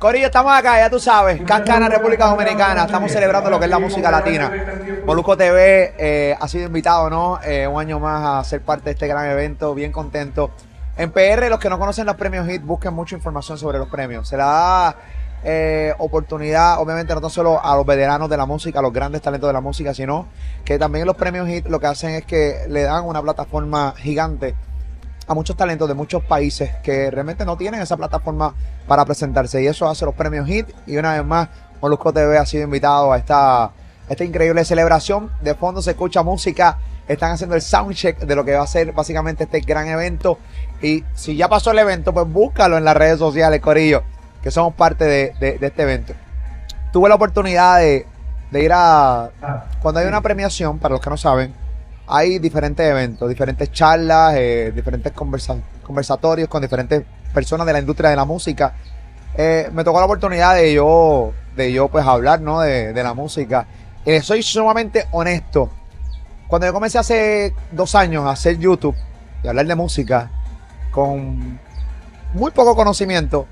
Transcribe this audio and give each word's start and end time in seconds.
Corillo, 0.00 0.28
estamos 0.28 0.50
acá, 0.54 0.78
ya 0.78 0.88
tú 0.88 0.98
sabes, 0.98 1.42
Cancana, 1.42 1.86
República 1.86 2.24
Dominicana. 2.24 2.84
Estamos 2.84 3.12
celebrando 3.12 3.50
lo 3.50 3.58
que 3.58 3.66
es 3.66 3.70
la 3.70 3.78
música 3.78 4.10
latina. 4.10 4.50
Moluco 5.04 5.36
TV 5.36 5.92
eh, 5.98 6.34
ha 6.40 6.48
sido 6.48 6.68
invitado, 6.68 7.10
¿no? 7.10 7.38
Eh, 7.44 7.66
un 7.66 7.78
año 7.78 8.00
más 8.00 8.24
a 8.24 8.48
ser 8.48 8.62
parte 8.62 8.86
de 8.86 8.90
este 8.92 9.06
gran 9.06 9.30
evento, 9.30 9.74
bien 9.74 9.92
contento. 9.92 10.52
En 10.96 11.10
PR, 11.10 11.50
los 11.50 11.58
que 11.58 11.68
no 11.68 11.78
conocen 11.78 12.06
los 12.06 12.16
premios 12.16 12.48
HIT, 12.48 12.64
busquen 12.64 12.94
mucha 12.94 13.14
información 13.14 13.58
sobre 13.58 13.76
los 13.76 13.88
premios. 13.88 14.26
Se 14.26 14.38
la 14.38 14.46
da 14.46 14.96
eh, 15.44 15.92
oportunidad, 15.98 16.80
obviamente, 16.80 17.14
no 17.14 17.28
solo 17.28 17.62
a 17.62 17.76
los 17.76 17.84
veteranos 17.84 18.30
de 18.30 18.38
la 18.38 18.46
música, 18.46 18.78
a 18.78 18.82
los 18.82 18.94
grandes 18.94 19.20
talentos 19.20 19.50
de 19.50 19.52
la 19.52 19.60
música, 19.60 19.92
sino 19.92 20.28
que 20.64 20.78
también 20.78 21.04
los 21.04 21.16
premios 21.16 21.46
HIT 21.46 21.66
lo 21.66 21.78
que 21.78 21.88
hacen 21.88 22.14
es 22.14 22.24
que 22.24 22.64
le 22.70 22.84
dan 22.84 23.04
una 23.04 23.20
plataforma 23.20 23.92
gigante 23.98 24.54
a 25.30 25.34
muchos 25.34 25.56
talentos 25.56 25.86
de 25.86 25.94
muchos 25.94 26.24
países 26.24 26.72
que 26.82 27.08
realmente 27.08 27.44
no 27.44 27.56
tienen 27.56 27.80
esa 27.80 27.96
plataforma 27.96 28.52
para 28.88 29.04
presentarse. 29.04 29.62
Y 29.62 29.68
eso 29.68 29.88
hace 29.88 30.04
los 30.04 30.16
premios 30.16 30.48
HIT. 30.48 30.66
Y 30.88 30.96
una 30.96 31.12
vez 31.12 31.24
más, 31.24 31.48
Molusco 31.80 32.12
TV 32.12 32.36
ha 32.36 32.44
sido 32.44 32.64
invitado 32.64 33.12
a 33.12 33.16
esta, 33.16 33.70
esta 34.08 34.24
increíble 34.24 34.64
celebración. 34.64 35.30
De 35.40 35.54
fondo 35.54 35.82
se 35.82 35.92
escucha 35.92 36.24
música. 36.24 36.78
Están 37.06 37.30
haciendo 37.30 37.54
el 37.54 37.62
soundcheck 37.62 38.18
de 38.18 38.34
lo 38.34 38.44
que 38.44 38.56
va 38.56 38.64
a 38.64 38.66
ser 38.66 38.90
básicamente 38.90 39.44
este 39.44 39.60
gran 39.60 39.86
evento. 39.86 40.36
Y 40.82 41.04
si 41.14 41.36
ya 41.36 41.48
pasó 41.48 41.70
el 41.70 41.78
evento, 41.78 42.12
pues 42.12 42.26
búscalo 42.26 42.76
en 42.76 42.84
las 42.84 42.96
redes 42.96 43.20
sociales, 43.20 43.60
Corillo, 43.60 44.02
que 44.42 44.50
somos 44.50 44.74
parte 44.74 45.04
de, 45.04 45.58
este 45.60 45.82
evento. 45.82 46.12
Tuve 46.92 47.08
la 47.08 47.14
oportunidad 47.14 47.78
de, 47.78 48.04
de 48.50 48.64
ir 48.64 48.72
a. 48.74 49.30
Cuando 49.80 50.00
hay 50.00 50.08
una 50.08 50.22
premiación, 50.22 50.80
para 50.80 50.94
los 50.94 51.00
que 51.00 51.10
no 51.10 51.16
saben, 51.16 51.54
hay 52.12 52.40
diferentes 52.40 52.84
eventos, 52.84 53.28
diferentes 53.28 53.70
charlas, 53.70 54.34
eh, 54.36 54.72
diferentes 54.74 55.12
conversatorios 55.12 56.48
con 56.48 56.60
diferentes 56.60 57.04
personas 57.32 57.64
de 57.68 57.72
la 57.72 57.78
industria 57.78 58.10
de 58.10 58.16
la 58.16 58.24
música. 58.24 58.74
Eh, 59.36 59.70
me 59.72 59.84
tocó 59.84 60.00
la 60.00 60.06
oportunidad 60.06 60.56
de 60.56 60.74
yo, 60.74 61.32
de 61.54 61.72
yo 61.72 61.86
pues 61.86 62.04
hablar 62.04 62.40
¿no? 62.40 62.60
de, 62.60 62.92
la 62.92 63.14
música. 63.14 63.68
Eh, 64.04 64.22
soy 64.22 64.42
sumamente 64.42 65.06
honesto. 65.12 65.70
Cuando 66.48 66.66
yo 66.66 66.72
comencé 66.72 66.98
hace 66.98 67.54
dos 67.70 67.94
años 67.94 68.26
a 68.26 68.30
hacer 68.30 68.58
YouTube 68.58 68.96
y 69.44 69.46
hablar 69.46 69.66
de 69.66 69.76
música 69.76 70.32
con 70.90 71.60
muy 72.34 72.50
poco 72.50 72.74
conocimiento, 72.74 73.46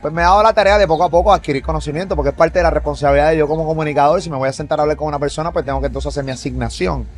pues 0.00 0.14
me 0.14 0.22
he 0.22 0.24
dado 0.24 0.40
la 0.40 0.52
tarea 0.52 0.78
de 0.78 0.86
poco 0.86 1.02
a 1.02 1.08
poco 1.08 1.32
adquirir 1.32 1.64
conocimiento, 1.64 2.14
porque 2.14 2.28
es 2.28 2.36
parte 2.36 2.60
de 2.60 2.62
la 2.62 2.70
responsabilidad 2.70 3.30
de 3.30 3.38
yo 3.38 3.48
como 3.48 3.66
comunicador. 3.66 4.22
Si 4.22 4.30
me 4.30 4.36
voy 4.36 4.48
a 4.48 4.52
sentar 4.52 4.78
a 4.78 4.82
hablar 4.82 4.96
con 4.96 5.08
una 5.08 5.18
persona, 5.18 5.50
pues 5.50 5.64
tengo 5.64 5.80
que 5.80 5.88
entonces 5.88 6.10
hacer 6.10 6.22
mi 6.22 6.30
asignación. 6.30 7.08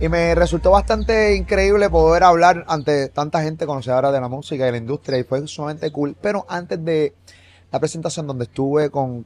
Y 0.00 0.08
me 0.08 0.34
resultó 0.34 0.72
bastante 0.72 1.36
increíble 1.36 1.88
poder 1.88 2.24
hablar 2.24 2.64
ante 2.66 3.08
tanta 3.08 3.42
gente 3.42 3.64
conocedora 3.64 4.10
de 4.10 4.20
la 4.20 4.28
música 4.28 4.64
y 4.64 4.66
de 4.66 4.72
la 4.72 4.78
industria 4.78 5.18
y 5.18 5.22
fue 5.22 5.46
sumamente 5.46 5.90
cool. 5.92 6.16
Pero 6.20 6.44
antes 6.48 6.84
de 6.84 7.14
la 7.70 7.78
presentación 7.78 8.26
donde 8.26 8.44
estuve 8.44 8.90
con, 8.90 9.22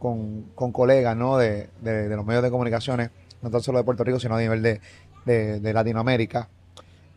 colegas 0.55 1.17
¿no? 1.17 1.39
de, 1.39 1.69
los 1.83 2.25
medios 2.25 2.43
de 2.43 2.51
comunicaciones, 2.51 3.11
no 3.41 3.51
tan 3.51 3.63
solo 3.63 3.79
de 3.79 3.85
Puerto 3.85 4.05
Rico, 4.05 4.21
sino 4.21 4.37
a 4.37 4.41
nivel 4.41 4.63
de, 4.63 5.73
Latinoamérica, 5.73 6.49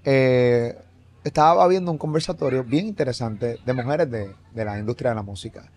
eh, 0.05 0.77
estaba 1.23 1.67
viendo 1.67 1.91
un 1.91 1.97
conversatorio 1.97 2.63
bien 2.63 2.87
interesante 2.87 3.59
de 3.65 3.73
mujeres 3.73 4.09
de, 4.09 4.33
la 4.65 4.79
industria 4.79 5.11
de 5.11 5.15
la 5.15 5.23
música. 5.23 5.69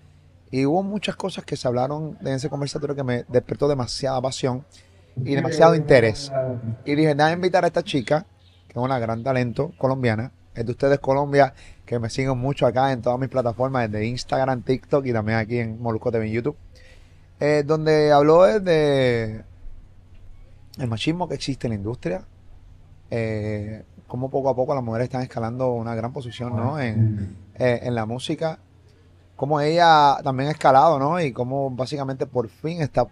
Y 0.50 0.64
hubo 0.64 0.84
muchas 0.84 1.16
cosas 1.16 1.44
que 1.44 1.56
se 1.56 1.66
hablaron 1.66 2.16
en 2.20 2.28
ese 2.28 2.48
conversatorio 2.48 2.94
que 2.94 3.03
me 3.03 3.25
despertó 3.28 3.66
demasiada 3.66 4.20
pasión 4.20 4.64
y 5.17 5.34
demasiado 5.34 5.75
interés. 5.75 6.33
Y 6.84 6.95
dije, 6.95 7.15
nada, 7.15 7.33
invitar 7.33 7.65
a 7.65 7.69
esta 7.69 7.83
chica, 7.83 8.27
que 8.67 8.79
es 8.79 8.84
una 8.84 8.98
gran 8.98 9.23
talento 9.23 9.73
colombiana, 9.79 10.33
es 10.55 10.65
de 10.65 10.73
ustedes 10.73 10.98
Colombia, 11.01 11.55
que 11.84 11.98
me 11.98 12.09
siguen 12.09 12.39
mucho 12.39 12.67
acá 12.67 12.93
en 12.93 13.03
todas 13.03 13.19
mis 13.19 13.29
plataformas, 13.29 13.91
desde 13.91 14.06
Instagram, 14.06 14.62
TikTok 14.62 15.05
y 15.06 15.12
también 15.12 15.39
aquí 15.39 15.59
en 15.59 15.81
Molusco 15.81 16.11
TV 16.11 16.27
en 16.27 16.33
YouTube, 16.33 16.56
eh, 17.41 17.62
donde 17.66 18.12
habló 18.12 18.44
de 18.61 19.44
el 20.78 20.88
machismo 20.88 21.28
que 21.28 21.34
existe 21.34 21.67
en 21.67 21.72
la 21.72 21.77
industria, 21.77 22.25
eh, 23.11 23.84
cómo 24.06 24.31
poco 24.31 24.49
a 24.49 24.56
poco 24.56 24.75
las 24.75 24.84
mujeres 24.84 25.06
están 25.06 25.22
escalando 25.22 25.72
una 25.72 25.94
gran 25.94 26.12
posición 26.12 26.56
¿no? 26.56 26.81
en, 26.81 27.37
eh, 27.55 27.81
en 27.83 27.94
la 27.94 28.06
música, 28.06 28.59
cómo 29.37 29.61
ella 29.61 30.17
también 30.22 30.49
ha 30.49 30.53
escalado, 30.53 30.99
¿no? 30.99 31.21
Y 31.21 31.33
cómo 31.33 31.71
básicamente 31.71 32.27
por 32.27 32.49
fin 32.49 32.81
está 32.81 33.06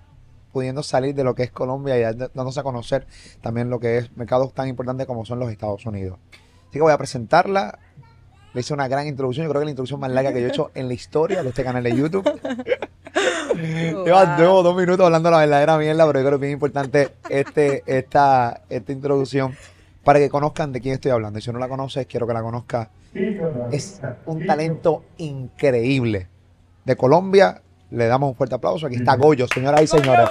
pudiendo 0.52 0.82
salir 0.82 1.14
de 1.14 1.24
lo 1.24 1.34
que 1.34 1.42
es 1.44 1.50
Colombia 1.50 1.98
y 1.98 2.02
dándose 2.34 2.60
a 2.60 2.62
conocer 2.62 3.06
también 3.40 3.70
lo 3.70 3.80
que 3.80 3.98
es 3.98 4.16
mercados 4.16 4.52
tan 4.52 4.68
importantes 4.68 5.06
como 5.06 5.24
son 5.24 5.38
los 5.38 5.50
Estados 5.50 5.84
Unidos. 5.86 6.18
Así 6.68 6.78
que 6.78 6.82
voy 6.82 6.92
a 6.92 6.98
presentarla. 6.98 7.78
Le 8.54 8.60
hice 8.60 8.74
una 8.74 8.86
gran 8.86 9.06
introducción. 9.06 9.44
Yo 9.46 9.50
creo 9.50 9.60
que 9.60 9.64
la 9.66 9.70
introducción 9.70 9.98
más 9.98 10.10
larga 10.10 10.32
que 10.32 10.40
yo 10.40 10.46
he 10.46 10.50
hecho 10.50 10.70
en 10.74 10.88
la 10.88 10.94
historia 10.94 11.42
de 11.42 11.48
este 11.48 11.64
canal 11.64 11.82
de 11.82 11.96
YouTube. 11.96 12.24
Llevo 13.56 14.62
dos 14.62 14.76
minutos 14.76 15.04
hablando 15.04 15.30
la 15.30 15.38
verdadera 15.38 15.78
mierda, 15.78 16.06
pero 16.06 16.20
yo 16.20 16.26
creo 16.26 16.38
que 16.38 16.44
es 16.44 16.48
bien 16.48 16.52
importante 16.52 17.08
este, 17.28 17.82
esta, 17.86 18.62
esta 18.68 18.92
introducción 18.92 19.56
para 20.04 20.18
que 20.18 20.28
conozcan 20.28 20.72
de 20.72 20.80
quién 20.80 20.94
estoy 20.94 21.12
hablando. 21.12 21.38
Y 21.38 21.42
si 21.42 21.52
no 21.52 21.58
la 21.58 21.68
conoces, 21.68 22.06
quiero 22.06 22.26
que 22.26 22.34
la 22.34 22.42
conozca. 22.42 22.90
Es 23.70 24.00
un 24.26 24.46
talento 24.46 25.04
increíble. 25.18 26.28
De 26.84 26.96
Colombia, 26.96 27.62
le 27.90 28.06
damos 28.06 28.30
un 28.30 28.34
fuerte 28.34 28.54
aplauso. 28.54 28.86
Aquí 28.86 28.96
está 28.96 29.14
Goyo, 29.16 29.46
señoras 29.46 29.82
y 29.82 29.86
señores. 29.86 30.28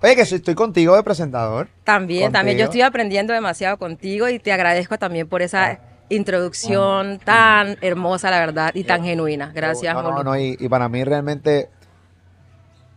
Oye, 0.00 0.16
que 0.16 0.22
estoy 0.22 0.54
contigo 0.54 0.96
de 0.96 1.02
presentador. 1.02 1.68
También, 1.84 2.32
también. 2.32 2.58
Yo 2.58 2.64
estoy 2.64 2.82
aprendiendo 2.82 3.32
demasiado 3.32 3.78
contigo 3.78 4.28
y 4.28 4.38
te 4.38 4.52
agradezco 4.52 4.98
también 4.98 5.28
por 5.28 5.42
esa 5.42 5.64
ah. 5.64 5.78
introducción 6.08 7.18
tan 7.24 7.76
hermosa, 7.80 8.30
la 8.30 8.40
verdad, 8.40 8.72
y 8.74 8.84
tan 8.84 9.04
genuina. 9.04 9.52
Gracias, 9.54 9.94
no, 9.94 10.02
no, 10.02 10.22
no, 10.22 10.38
y, 10.38 10.56
para 10.68 10.88
mí 10.88 11.04
realmente, 11.04 11.68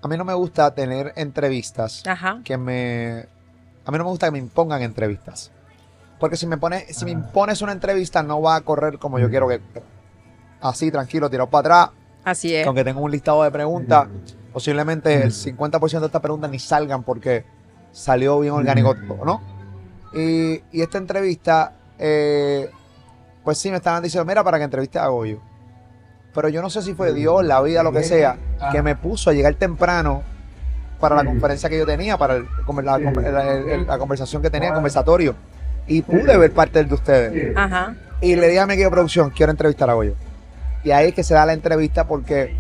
a 0.01 0.07
mí 0.07 0.17
no 0.17 0.25
me 0.25 0.33
gusta 0.33 0.73
tener 0.73 1.13
entrevistas 1.15 2.03
que 2.43 2.57
me... 2.57 3.25
A 3.87 3.91
mí 3.91 3.97
no 3.99 4.03
me 4.03 4.09
gusta 4.09 4.27
que 4.27 4.31
me 4.31 4.39
impongan 4.39 4.81
entrevistas. 4.81 5.51
Porque 6.19 6.37
si 6.37 6.47
me, 6.47 6.57
pone, 6.57 6.91
si 6.91 7.05
me 7.05 7.11
impones 7.11 7.61
una 7.61 7.71
entrevista, 7.71 8.23
no 8.23 8.41
va 8.41 8.55
a 8.55 8.61
correr 8.61 8.97
como 8.97 9.19
yo 9.19 9.29
quiero 9.29 9.47
que 9.47 9.61
así, 10.61 10.91
tranquilo, 10.91 11.29
tirado 11.29 11.49
para 11.49 11.59
atrás. 11.59 11.97
Así 12.23 12.55
es. 12.55 12.65
Aunque 12.65 12.83
tengo 12.83 13.01
un 13.01 13.11
listado 13.11 13.43
de 13.43 13.51
preguntas, 13.51 14.07
posiblemente 14.55 15.21
el 15.21 15.33
50% 15.33 15.99
de 15.99 16.05
estas 16.05 16.21
preguntas 16.21 16.49
ni 16.49 16.59
salgan 16.59 17.03
porque 17.03 17.43
salió 17.91 18.39
bien 18.39 18.53
orgánico, 18.53 18.95
¿no? 19.25 19.41
Y, 20.13 20.61
esta 20.71 20.97
entrevista, 20.97 21.73
eh, 21.99 22.69
pues 23.43 23.57
sí, 23.57 23.69
me 23.69 23.75
estaban 23.75 24.01
diciendo, 24.01 24.23
mira, 24.23 24.45
para 24.45 24.57
que 24.57 24.63
entreviste 24.63 24.97
a 24.97 25.07
Goyo. 25.07 25.41
Pero 26.33 26.47
yo 26.47 26.61
no 26.61 26.69
sé 26.69 26.81
si 26.83 26.93
fue 26.93 27.13
Dios, 27.13 27.43
la 27.43 27.61
vida, 27.61 27.83
lo 27.83 27.91
que 27.91 28.03
sea, 28.03 28.37
que 28.71 28.81
me 28.81 28.95
puso 28.95 29.29
a 29.29 29.33
llegar 29.33 29.55
temprano 29.55 30.23
para 31.01 31.17
la 31.17 31.25
conferencia 31.25 31.67
que 31.67 31.77
yo 31.77 31.85
tenía, 31.85 32.17
para 32.17 32.35
la, 32.39 33.97
conversación 33.99 34.41
que 34.41 34.49
tenía, 34.49 34.69
el 34.69 34.75
conversatorio. 34.75 35.35
Y 35.85 36.01
pude 36.01 36.37
ver 36.37 36.53
parte 36.53 36.81
de 36.81 36.93
ustedes. 36.93 37.57
Ajá. 37.57 37.93
Y 38.21 38.37
le 38.37 38.47
dije 38.47 38.61
a 38.61 38.67
mi 38.67 38.75
equipo 38.75 38.85
de 38.85 38.91
producción, 38.91 39.31
quiero 39.31 39.51
entrevistar 39.51 39.89
a 39.89 39.95
Goyo. 39.95 40.15
Y 40.85 40.91
ahí 40.91 41.09
es 41.09 41.13
que 41.13 41.23
se 41.23 41.33
da 41.33 41.45
la 41.45 41.51
entrevista 41.51 42.07
porque 42.07 42.55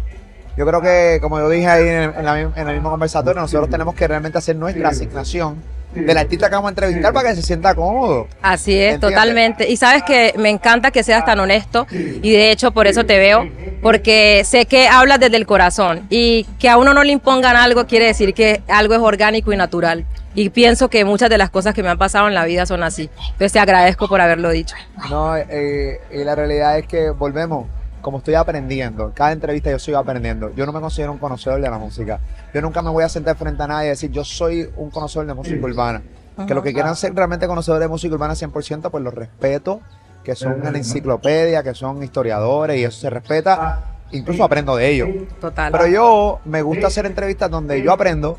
yo 0.57 0.65
creo 0.65 0.81
que, 0.81 1.19
como 1.21 1.39
yo 1.39 1.49
dije 1.49 1.67
ahí 1.67 1.87
en, 1.87 2.67
el 2.67 2.73
mismo 2.73 2.89
conversatorio, 2.89 3.41
nosotros 3.41 3.69
tenemos 3.69 3.93
que 3.95 4.07
realmente 4.07 4.37
hacer 4.37 4.55
nuestra 4.55 4.89
asignación 4.89 5.61
del 5.93 6.17
artista 6.17 6.49
que 6.49 6.55
vamos 6.55 6.69
a 6.69 6.71
entrevistar 6.71 7.13
para 7.13 7.29
que 7.29 7.35
se 7.35 7.41
sienta 7.41 7.73
cómodo. 7.73 8.27
Así 8.41 8.77
es, 8.77 8.99
totalmente. 8.99 9.69
Y 9.69 9.77
sabes 9.77 10.03
que 10.03 10.33
me 10.37 10.49
encanta 10.49 10.91
que 10.91 11.03
seas 11.03 11.25
tan 11.25 11.39
honesto 11.39 11.87
y 11.91 12.31
de 12.31 12.51
hecho 12.51 12.71
por 12.71 12.87
eso 12.87 13.05
te 13.05 13.17
veo, 13.17 13.47
porque 13.81 14.43
sé 14.45 14.65
que 14.65 14.87
hablas 14.87 15.19
desde 15.19 15.37
el 15.37 15.45
corazón 15.45 16.05
y 16.09 16.45
que 16.59 16.69
a 16.69 16.77
uno 16.77 16.93
no 16.93 17.03
le 17.03 17.13
impongan 17.13 17.55
algo 17.55 17.85
quiere 17.85 18.07
decir 18.07 18.33
que 18.33 18.61
algo 18.67 18.93
es 18.93 18.99
orgánico 18.99 19.53
y 19.53 19.57
natural. 19.57 20.05
Y 20.37 20.49
pienso 20.49 20.89
que 20.89 21.05
muchas 21.05 21.29
de 21.29 21.37
las 21.37 21.49
cosas 21.49 21.73
que 21.73 21.81
me 21.81 21.87
han 21.87 21.97
pasado 21.97 22.27
en 22.27 22.33
la 22.33 22.43
vida 22.43 22.65
son 22.65 22.83
así. 22.83 23.09
Entonces 23.23 23.53
te 23.53 23.59
agradezco 23.59 24.09
por 24.09 24.19
haberlo 24.19 24.49
dicho. 24.49 24.75
No, 25.09 25.37
eh, 25.37 26.01
y 26.11 26.23
la 26.25 26.35
realidad 26.35 26.77
es 26.77 26.87
que 26.87 27.09
volvemos 27.11 27.67
como 28.05 28.19
estoy 28.19 28.35
aprendiendo, 28.35 29.11
cada 29.15 29.31
entrevista 29.31 29.71
yo 29.71 29.79
sigo 29.79 29.97
aprendiendo. 29.97 30.53
Yo 30.53 30.67
no 30.67 30.71
me 30.71 30.79
considero 30.79 31.11
un 31.11 31.17
conocedor 31.17 31.59
de 31.59 31.67
la 31.67 31.79
música. 31.79 32.19
Yo 32.53 32.61
nunca 32.61 32.83
me 32.83 32.91
voy 32.91 33.03
a 33.03 33.09
sentar 33.09 33.35
frente 33.35 33.63
a 33.63 33.65
nadie 33.65 33.87
y 33.87 33.89
decir, 33.89 34.11
yo 34.11 34.23
soy 34.23 34.69
un 34.77 34.91
conocedor 34.91 35.25
de 35.25 35.33
música 35.33 35.65
urbana. 35.65 36.03
Que 36.45 36.53
los 36.53 36.63
que 36.63 36.71
quieran 36.71 36.95
ser 36.95 37.15
realmente 37.15 37.47
conocedores 37.47 37.81
de 37.81 37.87
música 37.87 38.13
urbana 38.13 38.35
100%, 38.35 38.91
pues 38.91 39.03
los 39.03 39.11
respeto, 39.11 39.81
que 40.23 40.35
son 40.35 40.61
una 40.61 40.77
enciclopedia, 40.77 41.63
que 41.63 41.73
son 41.73 42.03
historiadores 42.03 42.77
y 42.77 42.83
eso 42.83 42.99
se 42.99 43.09
respeta. 43.09 43.95
Incluso 44.11 44.43
aprendo 44.43 44.75
de 44.75 44.87
ellos. 44.87 45.09
Total. 45.41 45.71
Pero 45.71 45.87
yo 45.87 46.41
me 46.45 46.61
gusta 46.61 46.85
hacer 46.85 47.07
entrevistas 47.07 47.49
donde 47.49 47.81
yo 47.81 47.91
aprendo 47.91 48.37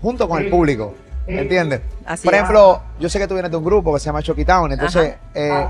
junto 0.00 0.28
con 0.28 0.40
el 0.40 0.48
público. 0.48 0.94
¿Entiendes? 1.26 1.80
Por 2.22 2.32
ejemplo, 2.32 2.82
yo 3.00 3.08
sé 3.08 3.18
que 3.18 3.26
tú 3.26 3.34
vienes 3.34 3.50
de 3.50 3.56
un 3.56 3.64
grupo 3.64 3.92
que 3.92 3.98
se 3.98 4.06
llama 4.06 4.22
Chucky 4.22 4.44
Town, 4.44 4.70
entonces 4.70 5.16
eh, 5.34 5.66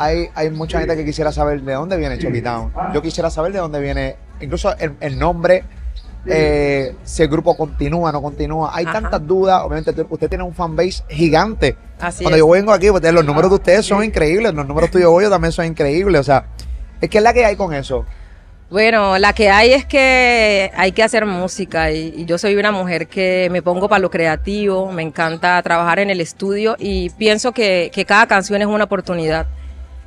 hay, 0.00 0.28
hay 0.34 0.50
mucha 0.50 0.80
gente 0.80 0.96
que 0.96 1.04
quisiera 1.04 1.30
saber 1.30 1.62
de 1.62 1.72
dónde 1.74 1.96
viene 1.96 2.18
Chucky 2.18 2.42
Town. 2.42 2.72
Yo 2.92 3.02
quisiera 3.02 3.30
saber 3.30 3.52
de 3.52 3.58
dónde 3.58 3.80
viene, 3.80 4.16
incluso 4.40 4.74
el, 4.78 5.18
nombre, 5.18 5.64
eh, 6.26 6.96
si 7.04 7.22
el 7.22 7.28
grupo 7.28 7.56
continúa, 7.56 8.10
no 8.10 8.22
continúa. 8.22 8.70
Hay 8.74 8.86
tantas 8.86 9.26
dudas. 9.26 9.62
Obviamente, 9.62 10.06
usted 10.08 10.28
tiene 10.28 10.42
un 10.42 10.54
fanbase 10.54 11.04
gigante. 11.08 11.76
Así 12.00 12.24
Cuando 12.24 12.38
yo 12.38 12.48
vengo 12.48 12.72
aquí, 12.72 12.90
pues, 12.90 13.02
los 13.12 13.24
números 13.24 13.50
de 13.50 13.56
ustedes 13.56 13.86
son 13.86 14.02
increíbles. 14.02 14.54
Los 14.54 14.66
números 14.66 14.90
tuyos 14.90 15.10
hoy 15.12 15.28
también 15.28 15.52
son 15.52 15.66
increíbles. 15.66 16.20
O 16.20 16.24
sea, 16.24 16.46
¿Qué 17.08 17.18
es 17.18 17.24
la 17.24 17.32
que 17.32 17.44
hay 17.44 17.56
con 17.56 17.72
eso? 17.72 18.04
Bueno, 18.70 19.18
la 19.18 19.32
que 19.32 19.50
hay 19.50 19.72
es 19.72 19.84
que 19.84 20.70
hay 20.76 20.92
que 20.92 21.02
hacer 21.02 21.26
música 21.26 21.90
y, 21.90 22.14
y 22.16 22.24
yo 22.24 22.38
soy 22.38 22.54
una 22.54 22.70
mujer 22.70 23.08
que 23.08 23.48
me 23.50 23.62
pongo 23.62 23.88
para 23.88 23.98
lo 23.98 24.10
creativo, 24.10 24.92
me 24.92 25.02
encanta 25.02 25.60
trabajar 25.62 25.98
en 25.98 26.10
el 26.10 26.20
estudio 26.20 26.76
y 26.78 27.10
pienso 27.10 27.52
que, 27.52 27.90
que 27.92 28.04
cada 28.04 28.26
canción 28.26 28.60
es 28.60 28.68
una 28.68 28.84
oportunidad. 28.84 29.46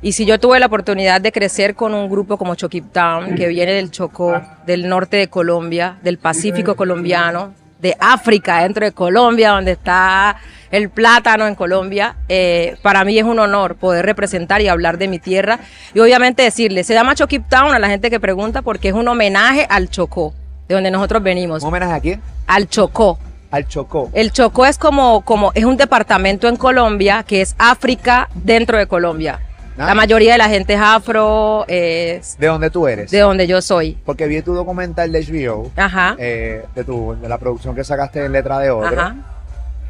Y 0.04 0.12
si 0.12 0.26
yo 0.26 0.38
tuve 0.38 0.60
la 0.60 0.66
oportunidad 0.66 1.22
de 1.22 1.32
crecer 1.32 1.74
con 1.74 1.94
un 1.94 2.10
grupo 2.10 2.36
como 2.36 2.54
Chokip 2.56 2.92
Town, 2.92 3.36
que 3.36 3.48
viene 3.48 3.72
del 3.72 3.90
Chocó, 3.90 4.38
del 4.66 4.86
norte 4.86 5.16
de 5.16 5.28
Colombia, 5.28 5.96
del 6.02 6.18
Pacífico 6.18 6.76
colombiano, 6.76 7.54
de 7.80 7.96
África, 7.98 8.64
dentro 8.64 8.84
de 8.84 8.92
Colombia, 8.92 9.52
donde 9.52 9.72
está 9.72 10.36
el 10.70 10.90
plátano 10.90 11.46
en 11.46 11.54
Colombia, 11.54 12.16
eh, 12.28 12.76
para 12.82 13.02
mí 13.06 13.18
es 13.18 13.24
un 13.24 13.38
honor 13.38 13.76
poder 13.76 14.04
representar 14.04 14.60
y 14.60 14.68
hablar 14.68 14.98
de 14.98 15.08
mi 15.08 15.18
tierra. 15.18 15.58
Y 15.94 16.00
obviamente 16.00 16.42
decirle, 16.42 16.84
se 16.84 16.92
llama 16.92 17.14
Chokip 17.14 17.48
Town 17.48 17.74
a 17.74 17.78
la 17.78 17.88
gente 17.88 18.10
que 18.10 18.20
pregunta 18.20 18.60
porque 18.60 18.88
es 18.88 18.94
un 18.94 19.08
homenaje 19.08 19.66
al 19.70 19.88
Chocó, 19.88 20.34
de 20.68 20.74
donde 20.74 20.90
nosotros 20.90 21.22
venimos. 21.22 21.62
¿Un 21.62 21.68
homenaje 21.68 21.92
a 21.94 22.00
quién? 22.00 22.22
Al 22.46 22.68
Chocó. 22.68 23.18
Al 23.50 23.66
Chocó. 23.68 24.10
El 24.12 24.32
Chocó 24.32 24.66
es 24.66 24.76
como, 24.76 25.22
como, 25.22 25.50
es 25.54 25.64
un 25.64 25.78
departamento 25.78 26.46
en 26.46 26.56
Colombia 26.56 27.22
que 27.26 27.40
es 27.40 27.54
África 27.56 28.28
dentro 28.34 28.76
de 28.76 28.86
Colombia. 28.86 29.40
Ah. 29.76 29.86
La 29.86 29.94
mayoría 29.94 30.32
de 30.32 30.38
la 30.38 30.48
gente 30.48 30.74
es 30.74 30.80
afro, 30.80 31.64
es 31.66 32.36
¿De 32.38 32.46
dónde 32.46 32.70
tú 32.70 32.86
eres? 32.86 33.10
de 33.10 33.18
donde 33.18 33.46
yo 33.48 33.60
soy. 33.60 33.98
Porque 34.04 34.26
vi 34.28 34.40
tu 34.42 34.54
documental 34.54 35.10
de 35.10 35.20
HBO, 35.24 35.70
Ajá. 35.76 36.14
eh, 36.18 36.64
de, 36.74 36.84
tu, 36.84 37.16
de 37.20 37.28
la 37.28 37.38
producción 37.38 37.74
que 37.74 37.82
sacaste 37.82 38.24
en 38.24 38.30
Letra 38.32 38.58
de 38.60 38.70
Oro, 38.70 38.86
Ajá. 38.86 39.16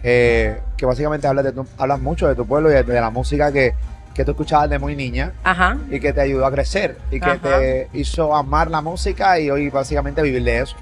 eh, 0.03 0.59
que 0.77 0.87
básicamente 0.87 1.27
hablas, 1.27 1.45
de 1.45 1.53
tu- 1.53 1.67
hablas 1.79 2.01
mucho 2.01 2.27
de 2.29 2.35
tu 2.35 2.47
pueblo 2.47 2.71
y 2.71 2.75
de, 2.75 2.83
de 2.83 3.01
la 3.01 3.11
música 3.11 3.53
que, 3.53 3.75
que 4.15 4.25
tú 4.25 4.31
escuchabas 4.31 4.71
de 4.71 4.79
muy 4.79 4.97
niña 4.97 5.33
Ajá. 5.45 5.77
y 5.91 6.01
que 6.01 6.13
te 6.15 6.21
ayudó 6.23 6.47
a 6.47 6.51
crecer 6.51 6.97
y 7.11 7.21
que 7.21 7.31
Ajá. 7.31 7.39
te 7.43 7.89
hizo 7.93 8.35
amar 8.35 8.71
la 8.71 8.81
música 8.81 9.39
y 9.39 9.51
hoy 9.51 9.69
básicamente 9.69 10.23
vivir 10.23 10.45
de 10.45 10.61
eso. 10.61 10.77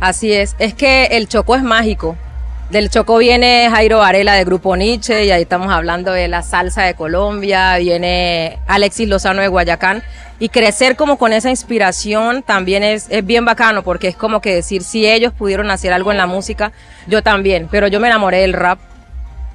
Así 0.00 0.32
es. 0.32 0.56
Es 0.58 0.72
que 0.72 1.04
el 1.10 1.28
Chocó 1.28 1.56
es 1.56 1.62
mágico. 1.62 2.16
Del 2.70 2.88
Chocó 2.88 3.18
viene 3.18 3.68
Jairo 3.68 3.98
Varela 3.98 4.34
de 4.34 4.44
Grupo 4.44 4.76
Nietzsche 4.76 5.24
y 5.24 5.32
ahí 5.32 5.42
estamos 5.42 5.72
hablando 5.72 6.12
de 6.12 6.28
la 6.28 6.42
salsa 6.42 6.84
de 6.84 6.94
Colombia, 6.94 7.76
viene 7.78 8.60
Alexis 8.68 9.08
Lozano 9.08 9.42
de 9.42 9.48
Guayacán 9.48 10.04
y 10.38 10.50
crecer 10.50 10.94
como 10.94 11.18
con 11.18 11.32
esa 11.32 11.50
inspiración 11.50 12.44
también 12.44 12.84
es, 12.84 13.08
es 13.10 13.26
bien 13.26 13.44
bacano 13.44 13.82
porque 13.82 14.06
es 14.06 14.14
como 14.14 14.40
que 14.40 14.54
decir 14.54 14.84
si 14.84 15.04
ellos 15.04 15.32
pudieron 15.32 15.68
hacer 15.68 15.92
algo 15.92 16.12
en 16.12 16.18
la 16.18 16.28
música, 16.28 16.70
yo 17.08 17.24
también, 17.24 17.66
pero 17.68 17.88
yo 17.88 17.98
me 17.98 18.06
enamoré 18.06 18.42
del 18.42 18.52
rap 18.52 18.78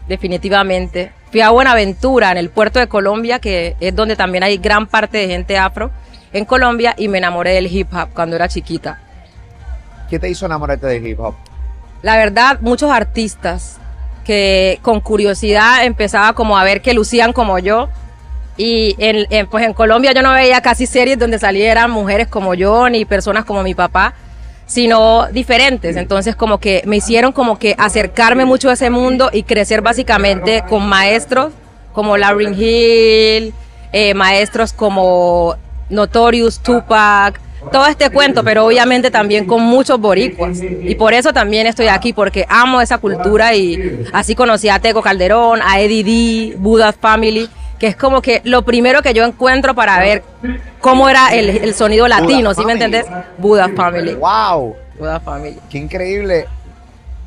definitivamente. 0.10 1.14
Fui 1.32 1.40
a 1.40 1.52
Buenaventura 1.52 2.32
en 2.32 2.38
el 2.38 2.50
puerto 2.50 2.80
de 2.80 2.88
Colombia 2.88 3.40
que 3.40 3.78
es 3.80 3.96
donde 3.96 4.18
también 4.18 4.44
hay 4.44 4.58
gran 4.58 4.88
parte 4.88 5.20
de 5.20 5.28
gente 5.28 5.58
afro 5.58 5.90
en 6.34 6.44
Colombia 6.44 6.94
y 6.98 7.08
me 7.08 7.20
enamoré 7.20 7.54
del 7.54 7.68
hip 7.68 7.94
hop 7.94 8.10
cuando 8.14 8.36
era 8.36 8.50
chiquita. 8.50 9.00
¿Qué 10.10 10.20
te 10.20 10.30
hizo 10.30 10.46
enamorarte 10.46 10.88
del 10.88 11.08
hip 11.08 11.22
hop? 11.22 11.36
La 12.02 12.18
verdad, 12.18 12.60
muchos 12.62 12.92
artistas 12.92 13.78
que 14.26 14.80
con 14.82 15.00
curiosidad 15.00 15.86
empezaba 15.86 16.34
como 16.34 16.58
a 16.58 16.64
ver 16.64 16.82
que 16.82 16.94
lucían 16.94 17.34
como 17.34 17.60
yo. 17.60 17.90
Y 18.58 18.96
en, 19.00 19.28
en, 19.30 19.48
pues 19.48 19.66
en 19.66 19.74
Colombia 19.74 20.14
yo 20.14 20.22
no 20.22 20.32
veía 20.32 20.62
casi 20.62 20.86
series 20.86 21.20
donde 21.20 21.40
salieran 21.40 21.92
mujeres 21.92 22.28
como 22.28 22.54
yo 22.54 22.90
ni 22.90 23.06
personas 23.06 23.46
como 23.46 23.64
mi 23.64 23.76
papá, 23.76 24.14
sino 24.66 25.28
diferentes. 25.32 25.96
Entonces 25.96 26.36
como 26.36 26.60
que 26.60 26.82
me 26.86 26.98
hicieron 26.98 27.32
como 27.32 27.60
que 27.60 27.76
acercarme 27.78 28.46
mucho 28.46 28.70
a 28.70 28.74
ese 28.74 28.90
mundo 28.90 29.30
y 29.32 29.44
crecer 29.44 29.82
básicamente 29.82 30.64
con 30.68 30.88
maestros 30.88 31.54
como 31.94 32.18
Lauryn 32.18 32.54
Hill, 32.54 33.54
eh, 33.94 34.14
maestros 34.14 34.74
como 34.74 35.56
Notorious, 35.90 36.60
Tupac, 36.60 37.40
todo 37.72 37.86
este 37.88 38.10
cuento, 38.10 38.44
pero 38.44 38.66
obviamente 38.66 39.12
también 39.12 39.46
con 39.46 39.62
muchos 39.62 40.00
boricuas. 40.00 40.60
Y 40.62 40.96
por 40.96 41.14
eso 41.14 41.34
también 41.34 41.68
estoy 41.68 41.88
aquí, 41.88 42.14
porque 42.14 42.46
amo 42.50 42.82
esa 42.82 42.98
cultura 42.98 43.54
y 43.56 44.06
así 44.14 44.36
conocí 44.36 44.70
a 44.70 44.80
Teco 44.80 45.02
Calderón, 45.02 45.60
a 45.64 45.80
Eddie 45.80 46.04
D, 46.52 46.56
Buddha 46.58 46.94
Family, 46.94 47.50
que 47.80 47.88
es 47.88 47.96
como 47.96 48.22
que 48.22 48.42
lo 48.46 48.64
primero 48.64 49.02
que 49.02 49.14
yo 49.14 49.24
encuentro 49.26 49.76
para 49.76 50.00
ver 50.00 50.24
cómo 50.80 51.10
era 51.10 51.34
el, 51.36 51.50
el 51.50 51.74
sonido 51.74 52.08
latino, 52.08 52.54
¿sí 52.54 52.62
me 52.66 52.78
Family. 52.78 52.96
entendés? 52.96 53.06
Buddha 53.38 53.70
Family. 53.76 54.14
¡Wow! 54.16 54.76
Buddha 54.98 55.20
Family. 55.20 55.58
Qué 55.70 55.78
increíble. 55.80 56.46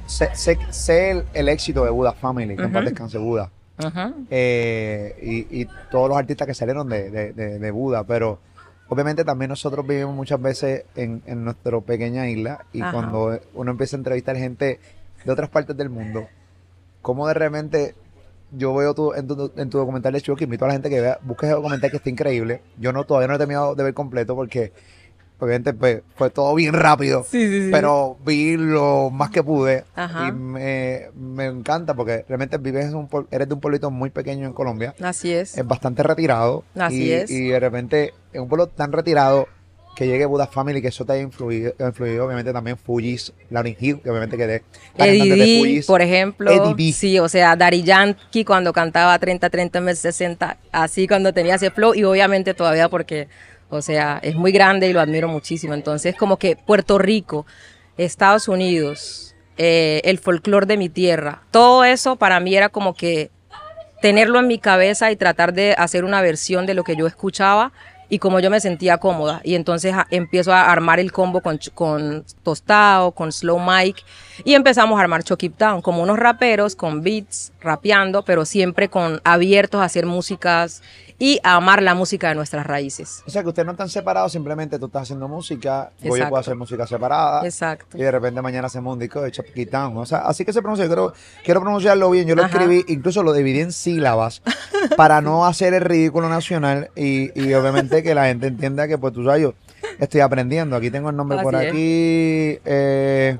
Sé, 0.06 0.30
sé- 0.32 0.58
sé 0.70 1.10
el, 1.10 1.24
el 1.34 1.48
éxito 1.50 1.84
de 1.84 1.90
Buda 1.90 2.12
Family, 2.12 2.56
que 2.56 2.62
paz 2.68 2.76
Ujú. 2.76 2.84
descanse 2.84 3.18
Buda. 3.18 3.50
Ajá. 3.80 4.10
eh, 4.28 5.14
y, 5.22 5.60
y 5.60 5.68
todos 5.90 6.08
los 6.08 6.18
artistas 6.18 6.48
que 6.48 6.54
salieron 6.54 6.88
de, 6.88 7.10
de, 7.10 7.32
de- 7.32 7.58
de 7.60 7.70
Buda, 7.70 8.02
pero 8.04 8.40
obviamente 8.88 9.24
también 9.24 9.50
nosotros 9.50 9.86
vivimos 9.86 10.14
muchas 10.14 10.40
veces 10.40 10.84
en, 10.96 11.22
en 11.26 11.44
nuestra 11.44 11.80
pequeña 11.80 12.28
isla 12.28 12.64
y 12.72 12.80
Ajá. 12.80 12.92
cuando 12.92 13.38
uno 13.54 13.70
empieza 13.70 13.96
a 13.96 13.98
entrevistar 13.98 14.36
gente 14.36 14.80
de 15.24 15.32
otras 15.32 15.50
partes 15.50 15.76
del 15.76 15.90
mundo, 15.90 16.28
como 17.02 17.26
de 17.28 17.34
repente 17.34 17.94
yo 18.50 18.74
veo 18.74 18.94
tu, 18.94 19.12
en, 19.12 19.26
tu, 19.26 19.52
en 19.56 19.68
tu 19.68 19.78
documental 19.78 20.12
de 20.12 20.20
Chucky, 20.22 20.44
invito 20.44 20.64
a 20.64 20.68
la 20.68 20.74
gente 20.74 20.88
que 20.88 21.00
vea, 21.00 21.18
busque 21.22 21.46
ese 21.46 21.54
documental 21.54 21.90
que 21.90 21.98
está 21.98 22.08
increíble. 22.08 22.62
Yo 22.78 22.92
no 22.92 23.04
todavía 23.04 23.26
no 23.26 23.32
lo 23.32 23.36
he 23.36 23.38
terminado 23.38 23.74
de 23.74 23.84
ver 23.84 23.94
completo 23.94 24.34
porque 24.34 24.72
obviamente 25.38 25.72
pues, 25.72 26.02
fue 26.16 26.30
todo 26.30 26.54
bien 26.54 26.74
rápido. 26.74 27.24
Sí, 27.28 27.48
sí, 27.48 27.62
sí. 27.64 27.68
Pero 27.70 28.16
vi 28.24 28.56
lo 28.56 29.10
más 29.10 29.30
que 29.30 29.42
pude 29.42 29.84
Ajá. 29.94 30.28
y 30.28 30.32
me, 30.32 31.08
me 31.14 31.46
encanta 31.46 31.94
porque 31.94 32.24
realmente 32.28 32.58
vives 32.58 32.86
en 32.86 32.96
un, 32.96 33.08
eres 33.30 33.48
de 33.48 33.54
un 33.54 33.60
pueblito 33.60 33.90
muy 33.90 34.10
pequeño 34.10 34.46
en 34.46 34.52
Colombia, 34.52 34.94
Así 35.00 35.32
es. 35.32 35.56
es 35.56 35.66
bastante 35.66 36.02
retirado. 36.02 36.64
Así 36.76 37.04
y, 37.04 37.12
es. 37.12 37.30
Y 37.30 37.48
de 37.48 37.60
repente 37.60 38.14
en 38.32 38.42
un 38.42 38.48
pueblo 38.48 38.68
tan 38.68 38.92
retirado 38.92 39.48
que 39.98 40.06
llegue 40.06 40.26
Buddha 40.26 40.46
Family, 40.46 40.80
que 40.80 40.88
eso 40.88 41.04
te 41.04 41.14
haya 41.14 41.22
influido, 41.22 41.74
influido 41.80 42.24
obviamente 42.24 42.52
también 42.52 42.76
Fugees, 42.76 43.32
Lauryn 43.50 43.76
Hill, 43.80 44.00
que 44.00 44.08
obviamente 44.08 44.36
que 44.36 44.46
de 44.46 44.62
la 44.96 45.08
Eddie 45.08 45.34
de 45.34 45.84
por 45.84 46.00
ejemplo. 46.00 46.48
Eddie. 46.52 46.92
Sí, 46.92 47.18
o 47.18 47.28
sea, 47.28 47.56
Daddy 47.56 47.82
Yankee 47.82 48.44
cuando 48.44 48.72
cantaba 48.72 49.18
30, 49.18 49.50
30, 49.50 49.80
mes 49.80 49.98
60, 49.98 50.56
así 50.70 51.08
cuando 51.08 51.32
tenía 51.32 51.56
ese 51.56 51.72
flow 51.72 51.96
y 51.96 52.04
obviamente 52.04 52.54
todavía 52.54 52.88
porque, 52.88 53.26
o 53.70 53.82
sea, 53.82 54.18
es 54.22 54.34
muy 54.34 54.52
grande 54.52 54.88
y 54.88 54.92
lo 54.92 55.00
admiro 55.00 55.28
muchísimo. 55.28 55.74
Entonces, 55.74 56.14
como 56.16 56.38
que 56.38 56.56
Puerto 56.56 56.98
Rico, 56.98 57.46
Estados 57.96 58.48
Unidos, 58.48 59.34
eh, 59.56 60.00
el 60.04 60.18
folclore 60.18 60.66
de 60.66 60.76
mi 60.76 60.88
tierra, 60.88 61.42
todo 61.50 61.84
eso 61.84 62.16
para 62.16 62.38
mí 62.40 62.54
era 62.56 62.68
como 62.68 62.94
que 62.94 63.30
tenerlo 64.00 64.38
en 64.38 64.46
mi 64.46 64.58
cabeza 64.58 65.10
y 65.10 65.16
tratar 65.16 65.52
de 65.52 65.74
hacer 65.76 66.04
una 66.04 66.22
versión 66.22 66.66
de 66.66 66.74
lo 66.74 66.84
que 66.84 66.94
yo 66.96 67.06
escuchaba 67.06 67.72
y 68.10 68.20
como 68.20 68.40
yo 68.40 68.48
me 68.50 68.60
sentía 68.60 68.98
cómoda. 68.98 69.40
Y 69.44 69.54
entonces 69.56 69.92
a- 69.92 70.06
empiezo 70.10 70.52
a 70.52 70.70
armar 70.70 71.00
el 71.00 71.10
combo 71.12 71.40
con, 71.42 71.58
con 71.74 72.24
Tostado, 72.44 73.10
con 73.10 73.32
Slow 73.32 73.58
Mike 73.60 74.02
y 74.44 74.54
empezamos 74.54 74.98
a 74.98 75.02
armar 75.02 75.24
Chokip 75.24 75.56
Town 75.58 75.82
como 75.82 76.02
unos 76.02 76.18
raperos 76.18 76.76
con 76.76 77.02
beats, 77.02 77.52
rapeando, 77.60 78.22
pero 78.24 78.44
siempre 78.44 78.88
con 78.88 79.20
abiertos 79.24 79.80
a 79.80 79.84
hacer 79.84 80.06
músicas 80.06 80.82
y 81.20 81.40
a 81.42 81.56
amar 81.56 81.82
la 81.82 81.94
música 81.94 82.28
de 82.28 82.36
nuestras 82.36 82.64
raíces. 82.66 83.24
O 83.26 83.30
sea 83.30 83.42
que 83.42 83.48
ustedes 83.48 83.66
no 83.66 83.72
están 83.72 83.88
separados, 83.88 84.30
simplemente 84.30 84.78
tú 84.78 84.86
estás 84.86 85.02
haciendo 85.02 85.26
música, 85.26 85.90
Exacto. 86.00 86.28
puede 86.28 86.40
hacer 86.40 86.54
música 86.54 86.86
separada. 86.86 87.44
Exacto. 87.44 87.98
Y 87.98 88.02
de 88.02 88.10
repente 88.12 88.40
mañana 88.40 88.66
hacemos 88.68 88.92
un 88.92 89.00
disco 89.00 89.20
de 89.20 89.32
Chapqui 89.32 89.66
Town. 89.66 89.96
O 89.96 90.06
sea, 90.06 90.18
así 90.20 90.44
que 90.44 90.52
se 90.52 90.60
pronuncia. 90.62 90.84
Yo 90.86 90.92
creo, 90.92 91.12
quiero 91.44 91.60
pronunciarlo 91.60 92.08
bien. 92.10 92.28
Yo 92.28 92.36
lo 92.36 92.44
Ajá. 92.44 92.52
escribí, 92.56 92.84
incluso 92.86 93.22
lo 93.24 93.32
dividí 93.32 93.60
en 93.60 93.72
sílabas 93.72 94.42
para 94.96 95.20
no 95.20 95.44
hacer 95.46 95.74
el 95.74 95.80
ridículo 95.80 96.28
nacional 96.28 96.90
y, 96.94 97.30
y 97.40 97.52
obviamente 97.54 98.02
que 98.04 98.14
la 98.14 98.26
gente 98.26 98.46
entienda 98.46 98.86
que, 98.86 98.96
pues 98.96 99.12
tú 99.12 99.24
sabes, 99.24 99.42
yo 99.42 99.54
estoy 99.98 100.20
aprendiendo. 100.20 100.76
Aquí 100.76 100.90
tengo 100.90 101.10
el 101.10 101.16
nombre 101.16 101.38
por 101.42 101.54
es. 101.56 101.68
aquí. 101.68 102.58
eh, 102.64 103.36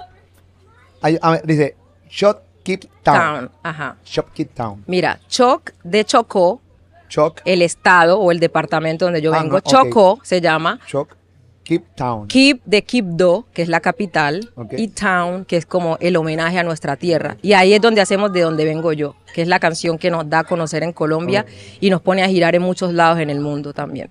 hay- 1.01 1.19
a 1.23 1.31
ver, 1.31 1.43
dice 1.47 1.77
Shot 2.11 2.43
Keep 2.65 2.89
Town. 3.05 3.17
Town. 3.17 3.51
Ajá. 3.63 3.97
Shop 4.05 4.27
Keep 4.35 4.53
Town. 4.55 4.83
Mira, 4.89 5.21
Choc 5.29 5.73
de 5.85 6.05
Chocó, 6.05 6.61
Choc, 7.09 7.41
el 7.45 7.63
estado 7.63 8.19
o 8.21 8.31
el 8.33 8.41
departamento 8.41 9.05
donde 9.07 9.21
yo 9.23 9.33
Ah, 9.35 9.43
vengo, 9.43 9.53
no, 9.55 9.59
ok. 9.59 9.65
Chocó 9.69 10.19
se 10.23 10.41
llama. 10.41 10.79
Choc 10.87 11.17
Keep 11.65 11.95
Town. 11.97 12.29
Kip 12.29 12.63
de 12.65 12.83
Quibdó, 12.83 13.45
que 13.53 13.61
es 13.61 13.69
la 13.69 13.81
capital, 13.81 14.51
Ok. 14.55 14.73
y 14.79 14.89
Town, 14.89 15.45
que 15.45 15.59
es 15.59 15.67
como 15.67 15.99
el 16.01 16.17
homenaje 16.17 16.59
a 16.59 16.63
nuestra 16.63 16.97
tierra. 16.97 17.37
Y 17.43 17.53
ahí 17.53 17.75
es 17.75 17.81
donde 17.83 18.01
hacemos 18.01 18.33
de 18.33 18.41
donde 18.41 18.65
vengo 18.65 18.93
yo, 18.95 19.17
que 19.35 19.43
es 19.43 19.49
la 19.49 19.61
canción 19.61 19.99
que 19.99 20.11
nos 20.11 20.31
da 20.31 20.39
a 20.39 20.45
conocer 20.45 20.83
en 20.83 20.93
Colombia 20.95 21.45
y 21.79 21.91
nos 21.91 22.01
pone 22.01 22.23
a 22.23 22.29
girar 22.29 22.55
en 22.55 22.63
muchos 22.63 22.95
lados 22.95 23.19
en 23.21 23.29
el 23.29 23.41
mundo 23.41 23.75
también. 23.75 24.09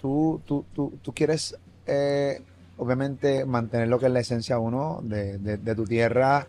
tú, 0.00 0.40
tú, 0.46 0.64
tú, 0.74 0.94
tú 1.02 1.12
quieres, 1.12 1.54
eh, 1.86 2.40
obviamente, 2.78 3.44
mantener 3.44 3.88
lo 3.88 3.98
que 3.98 4.06
es 4.06 4.12
la 4.12 4.20
esencia 4.20 4.58
uno 4.58 5.00
de, 5.02 5.38
de- 5.38 5.58
de 5.58 5.74
tu 5.74 5.84
tierra. 5.84 6.46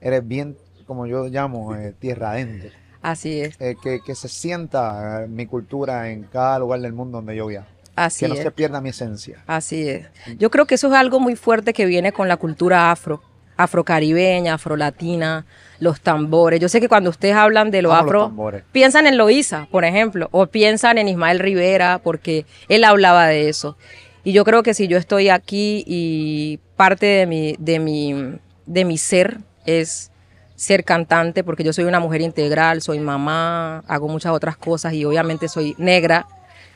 Eres 0.00 0.26
bien, 0.26 0.56
como 0.86 1.06
yo 1.06 1.26
llamo, 1.26 1.74
eh, 1.76 1.92
tierra 1.98 2.30
adentro. 2.30 2.70
Así 3.10 3.40
es, 3.40 3.54
Eh, 3.60 3.76
que, 3.82 4.00
que 4.04 4.14
se 4.14 4.28
sienta 4.28 5.22
eh, 5.22 5.26
mi 5.28 5.46
cultura 5.46 6.10
en 6.10 6.24
cada 6.24 6.58
lugar 6.58 6.80
del 6.80 6.92
mundo 6.92 7.18
donde 7.18 7.36
yo 7.36 7.46
viajo. 7.46 7.68
así 7.94 8.24
Que 8.24 8.28
no 8.28 8.34
es. 8.34 8.42
se 8.42 8.50
pierda 8.50 8.80
mi 8.80 8.88
esencia. 8.90 9.42
Así 9.46 9.88
es. 9.88 10.06
Yo 10.38 10.50
creo 10.50 10.66
que 10.66 10.74
eso 10.74 10.88
es 10.88 10.94
algo 10.94 11.20
muy 11.20 11.36
fuerte 11.36 11.72
que 11.72 11.86
viene 11.86 12.12
con 12.12 12.26
la 12.28 12.36
cultura 12.36 12.90
afro, 12.90 13.22
afrocaribeña, 13.56 14.54
afrolatina, 14.54 15.44
los 15.78 16.00
tambores. 16.00 16.60
Yo 16.60 16.68
sé 16.68 16.80
que 16.80 16.88
cuando 16.88 17.10
ustedes 17.10 17.34
hablan 17.36 17.70
de 17.70 17.82
lo 17.82 17.92
Amo 17.92 18.04
afro, 18.28 18.62
piensan 18.72 19.06
en 19.06 19.16
Loíza, 19.16 19.66
por 19.70 19.84
ejemplo, 19.84 20.28
o 20.32 20.46
piensan 20.46 20.98
en 20.98 21.08
Ismael 21.08 21.38
Rivera, 21.38 22.00
porque 22.02 22.46
él 22.68 22.84
hablaba 22.84 23.26
de 23.26 23.48
eso. 23.48 23.76
Y 24.24 24.32
yo 24.32 24.44
creo 24.44 24.62
que 24.62 24.74
si 24.74 24.88
yo 24.88 24.98
estoy 24.98 25.28
aquí 25.28 25.84
y 25.86 26.58
parte 26.76 27.06
de 27.06 27.26
mi, 27.26 27.54
de 27.58 27.78
mi, 27.78 28.38
de 28.66 28.84
mi 28.84 28.98
ser 28.98 29.38
es 29.64 30.10
ser 30.56 30.84
cantante, 30.84 31.44
porque 31.44 31.62
yo 31.62 31.72
soy 31.72 31.84
una 31.84 32.00
mujer 32.00 32.22
integral, 32.22 32.82
soy 32.82 32.98
mamá, 32.98 33.84
hago 33.86 34.08
muchas 34.08 34.32
otras 34.32 34.56
cosas 34.56 34.94
y 34.94 35.04
obviamente 35.04 35.48
soy 35.48 35.74
negra 35.78 36.26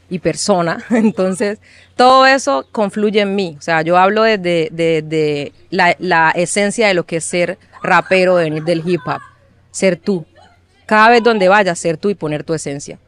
y 0.09 0.19
persona. 0.19 0.85
Entonces, 0.91 1.59
todo 1.97 2.27
eso 2.27 2.67
confluye 2.71 3.21
en 3.21 3.35
mí. 3.35 3.57
O 3.59 3.63
sea, 3.63 3.83
yo 3.83 3.97
hablo 3.97 4.23
desde 4.23 4.69
de, 4.71 5.03
de 5.03 5.53
la, 5.71 5.97
la 5.99 6.31
esencia 6.31 6.89
de 6.89 6.95
lo 6.95 7.05
que 7.05 7.17
es 7.17 7.25
ser 7.25 7.59
rapero, 7.83 8.37
de 8.37 8.45
venir 8.45 8.65
del 8.65 8.87
hip 8.87 9.01
hop, 9.07 9.21
ser 9.71 9.97
tú. 9.97 10.27
Cada 10.87 11.09
vez 11.09 11.23
donde 11.23 11.49
vayas, 11.49 11.79
ser 11.79 11.97
tú 11.97 12.11
y 12.11 12.15
poner 12.15 12.45
tu 12.45 12.53
esencia. 12.53 12.99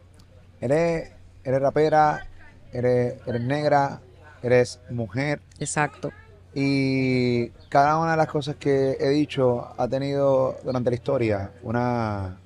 Eres, 0.60 1.10
eres 1.44 1.60
rapera, 1.60 2.26
eres, 2.72 3.14
eres 3.26 3.40
negra, 3.42 4.00
eres 4.42 4.80
mujer 4.90 5.40
Exacto. 5.58 6.12
Y 6.54 7.48
cada 7.68 7.98
una 7.98 8.12
de 8.12 8.16
las 8.18 8.28
cosas 8.28 8.56
que 8.56 8.96
he 9.00 9.08
dicho 9.08 9.68
ha 9.76 9.88
tenido 9.88 10.56
durante 10.64 10.90
la 10.90 10.96
historia 10.96 11.50
una, 11.62 12.36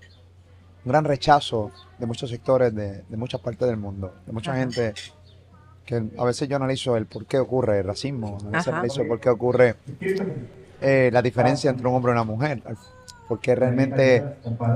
un 0.85 0.91
gran 0.93 1.05
rechazo 1.05 1.73
de 1.99 2.07
muchos 2.07 2.31
sectores 2.31 2.75
de, 2.75 3.03
de 3.09 3.17
muchas 3.17 3.41
partes 3.41 3.67
del 3.67 3.77
mundo, 3.77 4.15
de 4.25 4.33
mucha 4.33 4.53
Ajá. 4.53 4.61
gente 4.61 4.95
que 5.85 6.03
a 6.19 6.25
veces 6.25 6.49
yo 6.49 6.57
analizo 6.57 6.97
el 6.97 7.07
por 7.07 7.27
qué 7.27 7.39
ocurre 7.39 7.79
el 7.79 7.85
racismo, 7.85 8.39
a 8.43 8.51
veces 8.51 8.69
Ajá. 8.69 8.79
analizo 8.79 9.03
el 9.03 9.09
por 9.09 9.21
qué 9.21 9.29
ocurre 9.29 9.77
eh, 10.81 11.11
la 11.13 11.23
diferencia 11.23 11.71
entre 11.71 11.87
un 11.87 11.95
hombre 11.95 12.11
y 12.11 12.15
una 12.15 12.25
mujer. 12.25 12.63
Porque 13.29 13.55
realmente 13.57 14.23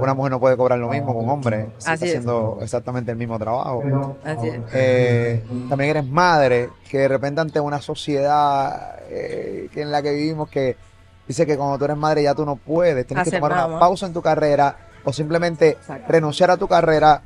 una 0.01 0.13
mujer 0.15 0.33
no 0.33 0.41
puede 0.41 0.57
cobrar 0.57 0.79
lo 0.79 0.89
mismo 0.89 1.13
que 1.13 1.19
un 1.19 1.29
hombre 1.29 1.67
si 1.79 1.79
está 1.79 1.95
es. 1.95 2.03
haciendo 2.03 2.59
exactamente 2.61 3.13
el 3.13 3.17
mismo 3.17 3.39
trabajo. 3.39 4.17
Así 4.25 4.49
es. 4.49 4.61
Eh, 4.73 5.45
también 5.69 5.91
eres 5.91 6.07
madre, 6.07 6.69
que 6.89 6.99
de 6.99 7.09
repente 7.09 7.41
ante 7.41 7.61
una 7.61 7.81
sociedad 7.81 8.97
eh, 9.09 9.69
que 9.73 9.83
en 9.83 9.93
la 9.93 10.03
que 10.03 10.13
vivimos 10.13 10.49
que 10.49 10.77
dice 11.29 11.47
que 11.47 11.57
cuando 11.57 11.79
tú 11.79 11.85
eres 11.85 11.97
madre 11.97 12.25
ya 12.25 12.35
tú 12.35 12.45
no 12.45 12.57
puedes, 12.57 13.07
tienes 13.07 13.29
que 13.29 13.37
tomar 13.37 13.53
nada 13.53 13.67
una 13.67 13.79
pausa 13.79 14.07
en 14.07 14.13
tu 14.13 14.21
carrera 14.21 14.77
o 15.05 15.13
simplemente 15.13 15.71
Exacto. 15.71 16.13
renunciar 16.13 16.51
a 16.51 16.57
tu 16.57 16.67
carrera 16.67 17.23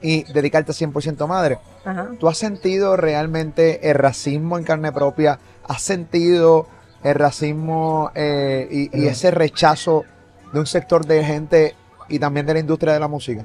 y 0.00 0.22
dedicarte 0.32 0.72
100% 0.72 1.26
madre. 1.26 1.58
Ajá. 1.84 2.10
¿Tú 2.18 2.28
has 2.28 2.38
sentido 2.38 2.96
realmente 2.96 3.90
el 3.90 3.96
racismo 3.96 4.56
en 4.56 4.64
carne 4.64 4.92
propia? 4.92 5.38
¿Has 5.66 5.82
sentido 5.82 6.66
el 7.02 7.14
racismo 7.14 8.10
eh, 8.14 8.68
y, 8.70 8.98
y 8.98 9.06
ese 9.08 9.30
rechazo 9.30 10.04
de 10.52 10.60
un 10.60 10.66
sector 10.66 11.06
de 11.06 11.24
gente 11.24 11.74
y 12.08 12.18
también 12.18 12.46
de 12.46 12.54
la 12.54 12.60
industria 12.60 12.92
de 12.92 13.00
la 13.00 13.08
música? 13.08 13.44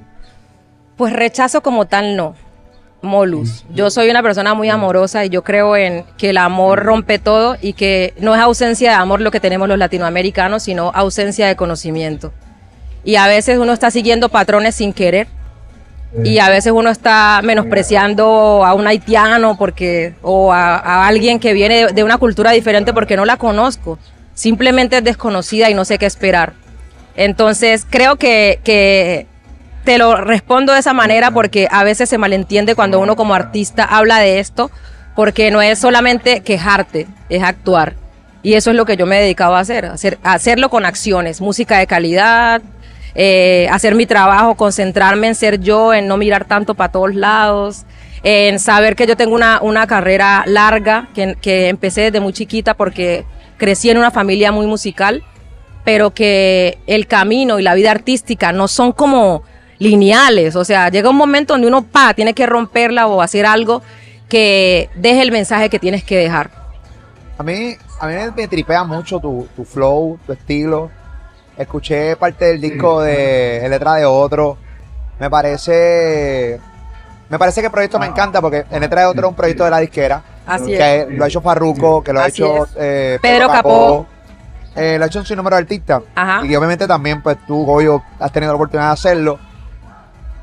Pues 0.97 1.13
rechazo 1.13 1.61
como 1.61 1.85
tal 1.85 2.15
no. 2.15 2.35
Molus. 3.01 3.65
Yo 3.73 3.89
soy 3.89 4.09
una 4.09 4.23
persona 4.23 4.53
muy 4.53 4.69
amorosa 4.69 5.23
y 5.25 5.29
yo 5.29 5.43
creo 5.43 5.75
en 5.77 6.05
que 6.17 6.31
el 6.31 6.37
amor 6.37 6.83
rompe 6.83 7.19
todo 7.19 7.55
y 7.61 7.73
que 7.73 8.13
no 8.17 8.33
es 8.35 8.41
ausencia 8.41 8.89
de 8.89 8.95
amor 8.95 9.21
lo 9.21 9.31
que 9.31 9.39
tenemos 9.39 9.67
los 9.67 9.77
latinoamericanos, 9.77 10.63
sino 10.63 10.91
ausencia 10.93 11.47
de 11.47 11.55
conocimiento. 11.55 12.33
Y 13.03 13.17
a 13.17 13.27
veces 13.27 13.59
uno 13.59 13.71
está 13.71 13.91
siguiendo 13.91 14.29
patrones 14.29 14.75
sin 14.75 14.91
querer 14.91 15.27
y 16.23 16.39
a 16.39 16.49
veces 16.49 16.71
uno 16.71 16.89
está 16.89 17.41
menospreciando 17.43 18.65
a 18.65 18.73
un 18.73 18.87
haitiano 18.87 19.57
porque 19.57 20.15
o 20.21 20.51
a, 20.51 20.77
a 20.77 21.07
alguien 21.07 21.39
que 21.39 21.53
viene 21.53 21.85
de, 21.85 21.93
de 21.93 22.03
una 22.03 22.17
cultura 22.17 22.51
diferente 22.51 22.93
porque 22.93 23.15
no 23.15 23.25
la 23.25 23.37
conozco. 23.37 23.99
Simplemente 24.33 24.97
es 24.97 25.03
desconocida 25.03 25.69
y 25.69 25.73
no 25.73 25.85
sé 25.85 25.97
qué 25.97 26.05
esperar. 26.05 26.53
Entonces 27.15 27.85
creo 27.89 28.17
que, 28.17 28.59
que 28.63 29.27
te 29.85 29.97
lo 29.97 30.15
respondo 30.15 30.73
de 30.73 30.79
esa 30.79 30.93
manera 30.93 31.31
porque 31.31 31.67
a 31.71 31.83
veces 31.83 32.09
se 32.09 32.17
malentiende 32.17 32.75
cuando 32.75 32.99
uno 32.99 33.15
como 33.15 33.35
artista 33.35 33.85
habla 33.85 34.19
de 34.19 34.39
esto, 34.39 34.71
porque 35.15 35.51
no 35.51 35.61
es 35.61 35.79
solamente 35.79 36.41
quejarte, 36.41 37.07
es 37.29 37.43
actuar. 37.43 37.93
Y 38.43 38.55
eso 38.55 38.71
es 38.71 38.75
lo 38.75 38.85
que 38.85 38.97
yo 38.97 39.05
me 39.05 39.17
he 39.17 39.21
dedicado 39.21 39.55
a 39.55 39.59
hacer, 39.59 39.85
hacer 39.85 40.19
hacerlo 40.23 40.69
con 40.69 40.85
acciones, 40.85 41.39
música 41.39 41.77
de 41.77 41.87
calidad, 41.87 42.61
eh, 43.15 43.67
hacer 43.71 43.95
mi 43.95 44.05
trabajo, 44.05 44.55
concentrarme 44.55 45.27
en 45.27 45.35
ser 45.35 45.59
yo, 45.61 45.93
en 45.93 46.07
no 46.07 46.17
mirar 46.17 46.45
tanto 46.45 46.75
para 46.75 46.91
todos 46.91 47.15
lados, 47.15 47.85
en 48.23 48.59
saber 48.59 48.95
que 48.95 49.07
yo 49.07 49.15
tengo 49.15 49.35
una, 49.35 49.61
una 49.61 49.87
carrera 49.87 50.43
larga, 50.47 51.07
que, 51.15 51.35
que 51.41 51.69
empecé 51.69 52.01
desde 52.01 52.19
muy 52.19 52.33
chiquita 52.33 52.73
porque 52.73 53.23
crecí 53.57 53.89
en 53.89 53.97
una 53.97 54.11
familia 54.11 54.51
muy 54.51 54.67
musical 54.67 55.23
pero 55.85 56.09
que 56.13 56.77
el 56.87 57.07
camino 57.07 57.59
y 57.59 57.63
la 57.63 57.75
vida 57.75 57.91
artística 57.91 58.51
no 58.51 58.67
son 58.67 58.91
como 58.91 59.43
lineales. 59.79 60.55
O 60.57 60.65
sea, 60.65 60.89
llega 60.89 61.09
un 61.09 61.15
momento 61.15 61.53
donde 61.53 61.67
uno 61.67 61.83
pa, 61.83 62.13
tiene 62.13 62.33
que 62.33 62.45
romperla 62.45 63.07
o 63.07 63.21
hacer 63.21 63.45
algo 63.45 63.81
que 64.27 64.89
deje 64.95 65.21
el 65.21 65.31
mensaje 65.31 65.69
que 65.69 65.79
tienes 65.79 66.03
que 66.03 66.17
dejar. 66.17 66.49
A 67.37 67.43
mí, 67.43 67.75
a 67.99 68.07
mí 68.07 68.13
me 68.35 68.47
tripea 68.47 68.83
mucho 68.83 69.19
tu, 69.19 69.47
tu 69.55 69.63
flow, 69.63 70.17
tu 70.25 70.33
estilo. 70.33 70.89
Escuché 71.57 72.15
parte 72.17 72.45
del 72.45 72.59
disco 72.59 73.01
de 73.01 73.65
Letra 73.69 73.95
de 73.95 74.05
Otro. 74.05 74.57
Me 75.19 75.29
parece. 75.29 76.59
Me 77.29 77.39
parece 77.39 77.61
que 77.61 77.67
el 77.67 77.71
proyecto 77.71 77.97
me 77.99 78.05
encanta 78.07 78.41
porque 78.41 78.65
En 78.71 78.81
Letra 78.81 79.01
de 79.01 79.07
Otro 79.07 79.27
es 79.27 79.29
un 79.29 79.35
proyecto 79.35 79.63
de 79.63 79.69
la 79.69 79.79
disquera. 79.79 80.21
Así 80.45 80.71
que 80.77 81.07
lo 81.09 81.23
ha 81.23 81.27
hecho 81.27 81.41
Farruko, 81.41 82.03
que 82.03 82.13
lo 82.13 82.19
ha 82.19 82.25
Así 82.25 82.43
hecho 82.43 82.65
es. 82.65 82.71
eh, 82.77 83.19
Pedro 83.21 83.47
Capó. 83.49 84.05
Eh, 84.75 84.97
lo 84.99 85.05
hecho 85.05 85.19
en 85.19 85.25
su 85.25 85.35
número 85.35 85.55
de 85.55 85.61
artistas. 85.61 86.03
Ajá. 86.15 86.45
Y 86.45 86.55
obviamente 86.55 86.87
también, 86.87 87.21
pues 87.21 87.37
tú, 87.45 87.65
Goyo, 87.65 88.01
has 88.19 88.31
tenido 88.31 88.51
la 88.51 88.55
oportunidad 88.55 88.87
de 88.89 88.93
hacerlo. 88.93 89.39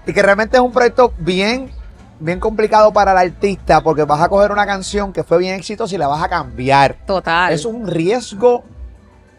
Y 0.07 0.13
que 0.13 0.23
realmente 0.23 0.57
es 0.57 0.63
un 0.63 0.73
proyecto 0.73 1.13
bien, 1.19 1.71
bien 2.19 2.41
complicado 2.41 2.93
para 2.93 3.13
el 3.13 3.19
artista 3.19 3.83
porque 3.83 4.05
vas 4.05 4.21
a 4.21 4.29
coger 4.29 4.51
una 4.51 4.67
canción 4.67 5.13
que 5.13 5.23
fue 5.23 5.39
bien 5.39 5.55
exitosa 5.55 5.95
y 5.95 5.99
la 5.99 6.09
vas 6.09 6.23
a 6.23 6.29
cambiar. 6.29 6.97
Total. 7.07 7.53
Es 7.53 7.65
un 7.65 7.87
riesgo 7.87 8.65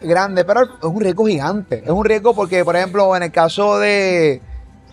grande, 0.02 0.46
pero 0.46 0.64
es 0.64 0.70
un 0.84 1.02
riesgo 1.02 1.26
gigante. 1.26 1.82
Es 1.84 1.90
un 1.90 2.06
riesgo 2.06 2.34
porque, 2.34 2.64
por 2.64 2.76
ejemplo, 2.76 3.16
en 3.16 3.24
el 3.24 3.32
caso 3.32 3.80
de, 3.80 4.42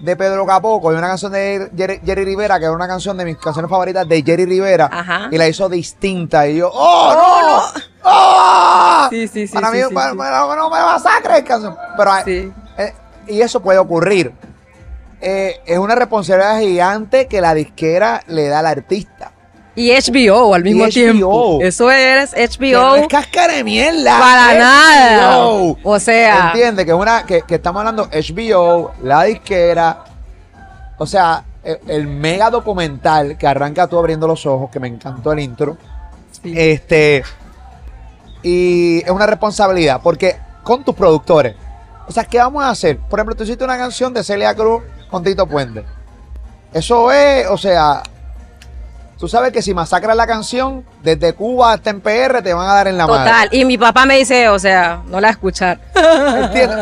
de 0.00 0.16
Pedro 0.16 0.46
Capoco, 0.46 0.90
hay 0.90 0.96
una 0.96 1.08
canción 1.08 1.30
de 1.32 1.70
Jerry, 1.76 2.00
Jerry 2.04 2.24
Rivera, 2.24 2.58
que 2.58 2.64
es 2.64 2.70
una 2.70 2.88
canción 2.88 3.16
de 3.16 3.24
mis 3.26 3.36
canciones 3.36 3.70
favoritas 3.70 4.08
de 4.08 4.22
Jerry 4.22 4.46
Rivera, 4.46 4.88
Ajá. 4.90 5.28
y 5.30 5.36
la 5.38 5.46
hizo 5.46 5.68
distinta. 5.68 6.46
Y 6.48 6.56
yo, 6.56 6.70
¡oh, 6.72 7.14
no! 7.14 7.82
¡Oh! 8.04 9.06
Sí, 9.10 9.28
sí, 9.28 9.46
sí, 9.46 9.52
Para 9.54 9.70
sí, 9.70 9.76
mí, 9.76 9.82
sí, 9.88 9.94
para- 9.94 10.10
sí. 10.12 10.16
para- 10.16 10.56
no 10.56 10.70
me 10.70 10.80
masacre 10.80 11.38
el 11.38 11.44
canción. 11.44 11.76
Pero, 11.96 12.10
Sí. 12.24 12.52
eh, 12.78 12.94
y 13.28 13.40
eso 13.42 13.60
puede 13.60 13.78
ocurrir. 13.78 14.32
Eh, 15.20 15.60
es 15.66 15.78
una 15.78 15.94
responsabilidad 15.94 16.58
gigante 16.60 17.26
que 17.26 17.40
la 17.42 17.52
disquera 17.52 18.22
le 18.26 18.48
da 18.48 18.60
al 18.60 18.66
artista. 18.66 19.32
Y 19.80 19.90
HBO 19.92 20.54
al 20.54 20.62
mismo 20.64 20.84
HBO. 20.84 20.90
tiempo. 20.90 21.58
Eso 21.62 21.90
es 21.90 22.34
Que 22.34 22.72
no 22.72 22.80
HBO 22.90 22.96
es 22.96 23.08
cáscara 23.08 23.54
de 23.54 23.64
mierda. 23.64 24.18
para 24.18 24.52
es 24.52 24.58
nada. 24.58 25.38
HBO. 25.38 25.78
O 25.82 25.98
sea, 25.98 26.46
Entiende 26.48 26.84
que 26.84 26.90
es 26.90 26.96
una 26.96 27.24
que, 27.24 27.42
que 27.42 27.54
estamos 27.54 27.80
hablando 27.80 28.08
HBO, 28.10 28.92
la 29.02 29.24
disquera, 29.24 30.04
o 30.98 31.06
sea, 31.06 31.44
el, 31.64 31.78
el 31.88 32.06
mega 32.06 32.50
documental 32.50 33.38
que 33.38 33.46
arranca 33.46 33.86
tú 33.86 33.98
abriendo 33.98 34.26
los 34.26 34.44
ojos, 34.46 34.70
que 34.70 34.80
me 34.80 34.88
encantó 34.88 35.32
el 35.32 35.40
intro. 35.40 35.76
sí. 36.42 36.52
Este 36.56 37.22
y 38.42 38.98
es 39.04 39.10
una 39.10 39.26
responsabilidad 39.26 40.00
porque 40.02 40.36
con 40.62 40.84
tus 40.84 40.94
productores. 40.94 41.54
O 42.08 42.12
sea, 42.12 42.24
¿qué 42.24 42.38
vamos 42.38 42.64
a 42.64 42.70
hacer? 42.70 42.98
Por 42.98 43.18
ejemplo, 43.18 43.34
tú 43.36 43.44
hiciste 43.44 43.62
una 43.64 43.76
canción 43.78 44.12
de 44.12 44.24
Celia 44.24 44.54
Cruz 44.54 44.82
con 45.10 45.22
Tito 45.22 45.46
Puente. 45.46 45.84
Eso 46.72 47.12
es, 47.12 47.46
o 47.48 47.56
sea, 47.58 48.02
tú 49.20 49.28
sabes 49.28 49.52
que 49.52 49.60
si 49.60 49.74
masacras 49.74 50.16
la 50.16 50.26
canción, 50.26 50.82
desde 51.02 51.32
Cuba 51.32 51.72
hasta 51.72 51.90
en 51.90 52.00
PR 52.00 52.42
te 52.42 52.52
van 52.52 52.68
a 52.68 52.74
dar 52.74 52.88
en 52.88 52.98
la 52.98 53.06
madre. 53.06 53.30
Total. 53.30 53.48
Y 53.52 53.64
mi 53.64 53.78
papá 53.78 54.04
me 54.06 54.16
dice, 54.16 54.48
o 54.48 54.58
sea, 54.58 55.00
no 55.06 55.20
la 55.20 55.30
escuchar. 55.30 55.78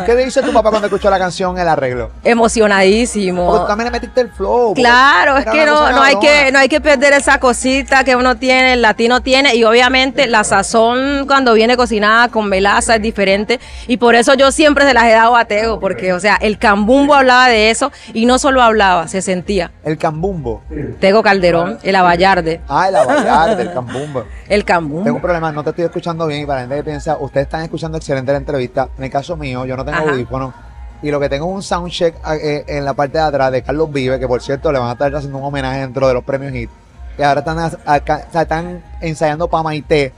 ¿Qué 0.07 0.17
dice 0.17 0.43
tu 0.43 0.53
papá 0.53 0.71
cuando 0.71 0.87
escuchó 0.87 1.11
la 1.11 1.19
canción 1.19 1.59
El 1.59 1.69
Arreglo? 1.69 2.09
Porque 2.09 2.31
Emocionadísimo. 2.31 3.59
tú 3.61 3.67
también 3.67 3.87
le 3.87 3.91
metiste 3.91 4.21
el 4.21 4.31
flow. 4.31 4.69
porque 4.69 4.83
Claro, 4.83 5.37
es 5.39 5.47
que 5.47 5.65
no, 5.67 5.91
no 5.93 6.03
hay 6.03 6.17
que, 6.19 6.51
no 6.53 6.59
hay 6.59 6.69
que 6.69 6.81
perder 6.81 7.13
esa 7.13 7.39
cosita 7.41 8.05
que 8.05 8.17
uno 8.17 8.37
tiene, 8.37 8.75
el 8.75 8.83
latino 8.83 9.21
tiene, 9.21 9.55
y 9.55 9.65
obviamente 9.65 10.27
la 10.27 10.45
sazón 10.45 11.25
cuando 11.27 11.55
viene 11.55 11.77
cocinada 11.77 12.29
con 12.29 12.49
melaza 12.49 12.97
es 12.97 13.03
diferente, 13.03 13.61
y 13.87 13.97
por 13.97 14.15
eso 14.15 14.35
yo 14.35 14.51
siempre 14.53 14.85
se 14.85 14.95
las 14.95 15.05
he 15.05 15.13
dado 15.13 15.37
a 15.37 15.45
Tego, 15.45 15.81
porque, 15.81 16.13
o 16.13 16.21
sea, 16.21 16.37
el 16.41 16.59
cambumbo 16.59 17.15
hablaba 17.15 17.49
de 17.49 17.71
eso, 17.71 17.93
y 18.13 18.27
no 18.27 18.39
solo 18.39 18.63
hablaba, 18.63 19.09
se 19.09 19.23
sentía. 19.23 19.71
El 19.85 19.99
cambumbo. 19.99 20.63
Tego 21.01 21.23
Calderón, 21.23 21.79
el 21.83 21.97
Avallarde, 21.97 22.61
Ah, 22.69 22.89
el 22.89 22.97
abayarte, 22.97 23.63
el 23.63 23.73
cambumbo. 23.73 24.08
El 24.49 24.65
Tengo 24.65 24.87
un 24.89 24.93
cambumbo. 25.03 25.21
problema, 25.21 25.53
no 25.53 25.63
te 25.65 25.71
estoy 25.71 25.85
escuchando 25.87 26.27
bien 26.27 26.43
y 26.43 26.47
para 26.47 26.57
la 26.57 26.61
gente 26.63 26.77
que 26.77 26.83
piensa, 26.85 27.17
ustedes 27.19 27.47
están 27.47 27.63
escuchando 27.63 27.99
excelente 27.99 28.33
la 28.33 28.39
entrevista. 28.39 28.89
En 28.99 29.05
el 29.05 29.11
caso 29.11 29.37
mío, 29.37 29.65
yo 29.67 29.77
no 29.77 29.85
tengo 29.85 29.99
Ajá. 29.99 30.11
audífonos 30.11 30.55
y 31.03 31.11
lo 31.11 31.21
que 31.21 31.29
tengo 31.29 31.49
es 31.49 31.55
un 31.55 31.63
soundcheck 31.63 32.17
eh, 32.43 32.65
en 32.67 32.85
la 32.85 32.95
parte 32.95 33.19
de 33.19 33.25
atrás 33.25 33.53
de 33.53 33.63
Carlos 33.63 33.93
Vive, 33.93 34.19
que 34.19 34.27
por 34.27 34.43
cierto 34.43 34.73
le 34.73 34.79
van 34.79 34.89
a 34.89 34.93
estar 34.93 35.15
haciendo 35.15 35.39
un 35.39 35.45
homenaje 35.45 35.81
dentro 35.81 36.09
de 36.09 36.15
los 36.15 36.25
premios 36.25 36.53
HIT. 36.53 36.71
Y 37.19 37.23
ahora 37.23 37.41
están, 37.41 37.59
a- 37.59 37.73
acá- 37.95 38.25
o 38.29 38.33
sea, 38.33 38.43
están 38.43 38.83
ensayando 39.01 39.49
para 39.49 39.63
Maite 39.65 40.13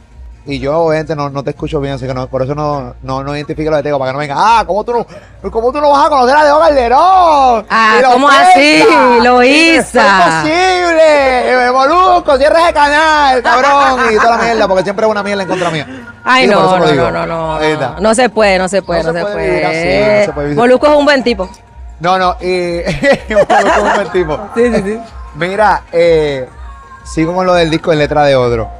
y 0.50 0.58
yo 0.58 0.76
obviamente 0.78 1.14
no, 1.14 1.30
no 1.30 1.44
te 1.44 1.50
escucho 1.50 1.80
bien, 1.80 1.94
así 1.94 2.06
que 2.06 2.12
no, 2.14 2.26
por 2.26 2.42
eso 2.42 2.54
no, 2.54 2.94
no, 3.02 3.22
no 3.22 3.36
identifico 3.36 3.70
lo 3.70 3.76
de 3.76 3.82
Tego, 3.82 3.98
para 3.98 4.10
que 4.10 4.12
no 4.14 4.18
venga, 4.18 4.34
ah, 4.36 4.64
¿cómo 4.66 4.82
tú 4.84 4.92
no, 4.92 5.50
cómo 5.50 5.70
tú 5.72 5.80
no 5.80 5.90
vas 5.90 6.06
a 6.06 6.08
conocer 6.10 6.36
a 6.36 6.42
Diego 6.42 6.58
Calderón? 6.58 7.66
Ah, 7.70 7.96
Y 7.98 8.02
lo 8.02 8.10
¿cómo 8.12 8.28
así? 8.28 8.84
Lo 9.22 9.42
Y 9.42 9.48
hizo. 9.48 10.00
No 10.00 10.08
es 10.08 10.24
posible, 10.24 11.66
eh, 11.66 11.70
Molusco, 11.72 12.36
cierres 12.36 12.66
de 12.66 12.72
canal, 12.72 13.42
cabrón, 13.42 14.00
y 14.12 14.16
toda 14.16 14.36
la 14.36 14.42
mierda, 14.42 14.68
porque 14.68 14.82
siempre 14.82 15.06
es 15.06 15.10
una 15.10 15.22
mierda 15.22 15.42
en 15.42 15.48
contra 15.48 15.70
mía. 15.70 15.86
Ay, 16.24 16.44
Y 16.44 16.48
no, 16.48 16.78
no, 16.78 17.10
no, 17.10 17.26
no, 17.26 17.58
no. 17.58 18.00
No 18.00 18.14
se 18.14 18.28
puede, 18.28 18.58
no 18.58 18.68
se 18.68 18.82
puede, 18.82 19.04
No 19.04 19.12
se 19.12 19.22
puede 19.24 20.26
así, 20.26 20.32
se. 20.48 20.54
Moluco 20.54 20.86
es 20.86 20.96
un 20.96 21.04
buen 21.04 21.22
tipo. 21.22 21.48
No, 22.00 22.18
no, 22.18 22.36
y 22.40 22.80
Molusco 23.30 23.54
es 23.56 23.78
un 23.82 23.94
buen 23.94 24.08
tipo. 24.10 24.38
Sí, 24.54 24.74
sí, 24.74 24.82
sí. 24.82 25.00
Mira, 25.36 25.82
eh, 25.92 26.48
sigo 27.04 27.34
con 27.34 27.46
lo 27.46 27.54
del 27.54 27.70
disco 27.70 27.92
en 27.92 27.98
letra 27.98 28.24
de 28.24 28.36
Odro. 28.36 28.70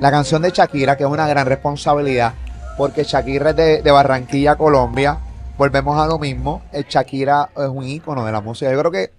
La 0.00 0.10
canción 0.10 0.42
de 0.42 0.50
Shakira, 0.50 0.96
que 0.96 1.04
es 1.04 1.10
una 1.10 1.26
gran 1.26 1.46
responsabilidad, 1.46 2.34
porque 2.76 3.04
Shakira 3.04 3.50
es 3.50 3.56
de, 3.56 3.82
de 3.82 3.90
Barranquilla, 3.90 4.56
Colombia. 4.56 5.18
Volvemos 5.56 6.00
a 6.00 6.06
lo 6.06 6.18
mismo. 6.18 6.62
El 6.72 6.84
Shakira 6.84 7.50
es 7.56 7.68
un 7.68 7.84
ícono 7.84 8.24
de 8.24 8.32
la 8.32 8.40
música. 8.40 8.72
Yo 8.72 8.78
creo 8.78 8.90
que 8.90 9.12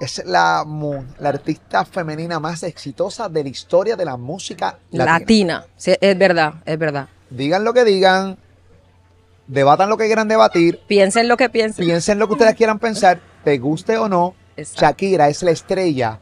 es 0.00 0.22
la, 0.26 0.64
la 1.20 1.28
artista 1.28 1.84
femenina 1.84 2.40
más 2.40 2.62
exitosa 2.64 3.28
de 3.28 3.44
la 3.44 3.48
historia 3.48 3.96
de 3.96 4.04
la 4.04 4.16
música 4.16 4.78
latina. 4.90 5.18
Latina. 5.18 5.64
Sí, 5.76 5.94
es 6.00 6.18
verdad, 6.18 6.54
es 6.66 6.78
verdad. 6.78 7.08
Digan 7.30 7.64
lo 7.64 7.72
que 7.72 7.84
digan, 7.84 8.36
debatan 9.46 9.88
lo 9.88 9.96
que 9.96 10.06
quieran 10.06 10.28
debatir, 10.28 10.80
Piensen 10.86 11.28
lo 11.28 11.36
que 11.36 11.48
piensen. 11.48 11.86
piensen 11.86 12.18
lo 12.18 12.26
que 12.26 12.34
ustedes 12.34 12.54
quieran 12.54 12.78
pensar, 12.78 13.20
te 13.44 13.56
guste 13.58 13.96
o 13.96 14.08
no. 14.08 14.34
Exacto. 14.56 14.80
Shakira 14.82 15.28
es 15.28 15.42
la 15.42 15.52
estrella 15.52 16.18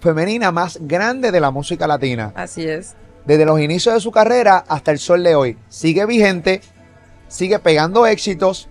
femenina 0.00 0.52
más 0.52 0.78
grande 0.80 1.30
de 1.32 1.40
la 1.40 1.50
música 1.50 1.86
latina. 1.86 2.32
Así 2.34 2.66
es. 2.66 2.94
desde 3.24 3.44
los 3.44 3.60
inicios 3.60 3.94
de 3.94 4.00
su 4.00 4.10
carrera 4.10 4.64
hasta 4.68 4.90
el 4.90 4.98
sol 4.98 5.22
de 5.22 5.34
hoy. 5.34 5.56
Sigue 5.68 6.04
vigente, 6.06 6.60
sigue 7.28 7.58
pegando 7.58 8.04
éxitos, 8.06 8.68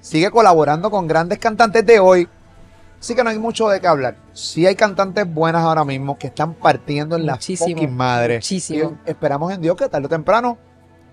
sigue 0.00 0.30
colaborando 0.30 0.90
con 0.90 1.06
grandes 1.06 1.38
cantantes 1.38 1.84
de 1.86 1.98
hoy. 2.00 2.28
Así 3.00 3.14
que 3.14 3.22
no 3.24 3.30
hay 3.30 3.38
mucho 3.38 3.68
de 3.68 3.80
qué 3.80 3.86
hablar. 3.86 4.16
Sí 4.32 4.66
hay 4.66 4.74
cantantes 4.76 5.26
buenas 5.32 5.62
ahora 5.62 5.84
mismo 5.84 6.16
que 6.18 6.28
están 6.28 6.54
partiendo 6.54 7.16
en 7.16 7.26
la 7.26 7.32
Muchísimo, 7.34 7.68
fucking 7.70 7.94
madre. 7.94 8.36
muchísimo. 8.36 8.98
Y 9.06 9.10
esperamos 9.10 9.52
en 9.52 9.60
Dios 9.60 9.76
que 9.76 9.88
tarde 9.88 10.06
o 10.06 10.08
temprano 10.08 10.56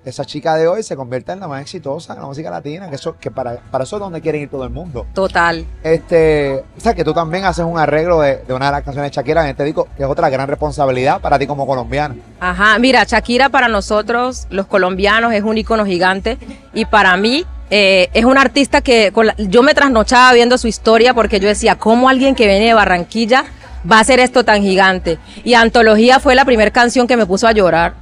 esa 0.04 0.26
chica 0.26 0.56
de 0.56 0.68
hoy 0.68 0.82
se 0.84 0.96
convierta 0.96 1.34
en 1.34 1.40
la 1.40 1.48
más 1.48 1.62
exitosa 1.62 2.14
de 2.16 2.22
la 2.22 2.26
música 2.26 2.50
latina. 2.50 2.90
Que 2.90 2.96
eso, 2.96 3.16
que 3.20 3.30
para, 3.32 3.58
para 3.72 3.84
eso 3.84 3.98
es 3.98 4.00
donde 4.00 4.20
quieren 4.22 4.42
ir 4.42 4.50
todo 4.50 4.64
el 4.64 4.70
mundo. 4.72 5.06
Total. 5.14 5.66
Este, 5.84 6.64
o 6.78 6.80
sea, 6.80 6.94
que 6.94 7.04
tú 7.04 7.14
también 7.14 7.46
haces 7.46 7.66
un 7.66 7.78
arreglo 7.78 8.22
de, 8.22 8.38
de 8.38 8.54
una 8.54 8.68
de 8.68 8.72
las 8.72 8.82
canciones 8.84 9.12
de 9.12 9.16
Shakira 9.16 9.44
en 9.44 9.50
este 9.50 9.64
disco, 9.64 9.88
que 9.96 10.04
es 10.04 10.10
otra 10.10 10.30
gran 10.30 10.48
responsabilidad 10.48 11.22
para 11.22 11.38
ti 11.38 11.46
como 11.48 11.68
colombiana. 11.68 12.16
Ajá, 12.40 12.80
mira, 12.80 13.04
Shakira 13.04 13.50
para 13.50 13.68
nosotros, 13.68 14.48
los 14.50 14.66
colombianos, 14.68 15.34
es 15.34 15.44
un 15.44 15.58
ícono 15.58 15.86
gigante 15.86 16.38
y 16.74 16.86
para 16.86 17.16
mí 17.18 17.46
eh, 17.70 18.10
es 18.14 18.26
un 18.26 18.38
artista 18.38 18.82
que 18.82 19.12
con 19.14 19.28
la- 19.28 19.36
yo 19.38 19.62
me 19.64 19.74
trasnochaba 19.74 20.34
viendo 20.34 20.58
su 20.58 20.68
historia 20.68 21.14
porque 21.14 21.40
yo 21.40 21.48
decía, 21.48 21.78
¿cómo 21.78 22.10
alguien 22.10 22.36
que 22.36 22.48
viene 22.48 22.66
de 22.66 22.74
Barranquilla 22.74 23.46
va 23.90 23.98
a 23.98 24.02
hacer 24.02 24.20
esto 24.20 24.44
tan 24.44 24.62
gigante? 24.62 25.20
Y 25.44 25.54
Antología 25.54 26.20
fue 26.20 26.36
la 26.36 26.44
primera 26.46 26.72
canción 26.72 27.08
que 27.08 27.16
me 27.18 27.26
puso 27.26 27.48
a 27.48 27.52
llorar. 27.52 28.01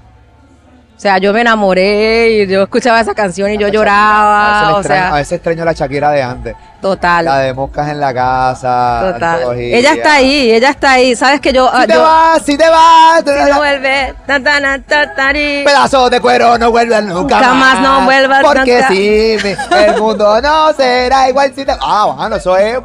O 1.00 1.02
sea, 1.02 1.18
yo 1.18 1.32
me 1.32 1.40
enamoré 1.40 2.30
y 2.32 2.48
yo 2.48 2.64
escuchaba 2.64 3.00
esa 3.00 3.14
canción 3.16 3.50
y 3.54 3.58
yo 3.58 3.68
a 3.68 3.70
lloraba, 3.70 4.52
veces, 4.64 4.74
o 4.76 4.80
extraño, 4.80 5.02
a 5.02 5.08
sea, 5.08 5.14
veces 5.16 5.32
extraño 5.32 5.64
la 5.64 5.72
Shakira 5.72 6.12
de 6.12 6.22
antes. 6.24 6.56
total. 6.82 7.24
La 7.24 7.38
de 7.40 7.54
moscas 7.54 7.88
en 7.88 8.02
la 8.02 8.14
casa. 8.14 9.12
Total. 9.14 9.36
antología. 9.38 9.78
Ella 9.78 9.94
está 9.94 10.14
ahí, 10.16 10.52
ella 10.52 10.70
está 10.72 10.92
ahí. 10.92 11.16
¿Sabes 11.16 11.40
que 11.40 11.54
yo... 11.54 11.70
ah, 11.72 11.84
Si 11.84 11.88
te 11.88 11.94
yo- 11.94 12.02
vas, 12.02 12.42
si 12.46 12.58
te 12.58 12.70
vas. 12.70 13.24
si 13.26 13.50
no 13.50 13.58
vuelve, 13.60 14.14
ta, 14.28 14.44
ta, 14.44 14.60
na, 14.60 14.82
ta, 14.82 15.16
tari. 15.16 15.64
Pedazos 15.64 16.12
de 16.12 16.20
cuero 16.20 16.58
no 16.58 16.70
vuelvan 16.70 17.08
nunca, 17.08 17.36
Nunca 17.38 17.54
más, 17.54 17.80
no 17.80 18.02
vuelvas 18.04 18.44
Porque 18.44 18.74
nunca. 18.76 18.88
sí, 18.90 19.38
el 19.72 20.02
mundo 20.02 20.42
no 20.42 20.74
será 20.74 21.30
igual 21.30 21.54
si 21.56 21.64
te. 21.64 21.72
Ah, 21.80 22.14
bueno, 22.14 22.36
eso 22.36 22.58
es. 22.58 22.78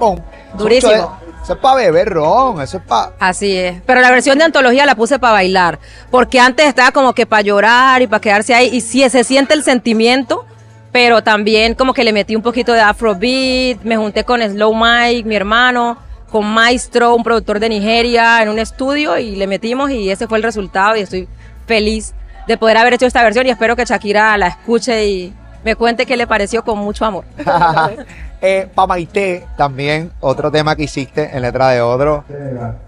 Durísimo. 0.57 1.19
Eso 1.45 1.53
es, 1.53 1.59
para 1.59 1.77
beber 1.77 2.09
ron. 2.09 2.63
Eso 2.63 2.79
es 2.79 2.83
para. 2.85 3.13
Así 3.19 3.55
es. 3.55 3.83
Pero 3.85 4.01
la 4.01 4.11
versión 4.11 4.39
de 4.39 4.45
antología 4.45 4.87
la 4.87 4.95
puse 4.95 5.19
para 5.19 5.35
bailar. 5.35 5.79
Porque 6.11 6.41
antes 6.41 6.67
estaba 6.67 6.91
como 6.91 7.13
que 7.13 7.27
para 7.27 7.43
llorar 7.43 8.01
y 8.01 8.07
para 8.07 8.21
quedarse 8.21 8.55
ahí. 8.55 8.71
Y 8.73 8.81
sí, 8.81 9.07
se 9.11 9.25
siente 9.25 9.53
el 9.53 9.63
sentimiento. 9.63 10.47
Pero 10.91 11.23
también 11.23 11.75
como 11.75 11.93
que 11.93 12.03
le 12.03 12.15
metí 12.15 12.35
un 12.35 12.43
poquito 12.43 12.73
de 12.73 12.81
afrobeat. 12.81 13.83
Me 13.83 13.99
junté 13.99 14.25
con 14.25 14.41
Slow 14.41 14.75
Mike, 14.75 15.29
mi 15.29 15.37
hermano. 15.37 15.99
Con 16.31 16.47
Maestro, 16.47 17.15
un 17.15 17.23
productor 17.23 17.61
de 17.61 17.69
Nigeria, 17.69 18.43
en 18.43 18.49
un 18.49 18.59
estudio. 18.59 19.19
Y 19.19 19.37
le 19.37 19.47
metimos 19.47 19.91
y 19.91 20.11
ese 20.11 20.27
fue 20.27 20.39
el 20.39 20.45
resultado. 20.45 20.97
Y 20.97 21.01
estoy 21.01 21.29
feliz 21.67 22.15
de 22.47 22.57
poder 22.57 22.79
haber 22.79 22.95
hecho 22.95 23.05
esta 23.05 23.23
versión. 23.23 23.47
Y 23.47 23.51
espero 23.51 23.77
que 23.77 23.85
Shakira 23.85 24.39
la 24.39 24.47
escuche 24.47 25.07
y 25.07 25.35
me 25.65 25.75
cuente 25.77 26.07
qué 26.07 26.17
le 26.17 26.27
pareció 26.27 26.63
con 26.65 26.79
mucho 26.79 27.05
amor. 27.05 27.25
eh, 28.41 28.69
Pamaité, 28.75 29.47
también, 29.57 30.13
otro 30.21 30.51
tema 30.51 30.77
que 30.77 30.85
hiciste 30.85 31.31
en 31.35 31.43
letra 31.43 31.71
de 31.71 31.81
otro. 31.81 32.25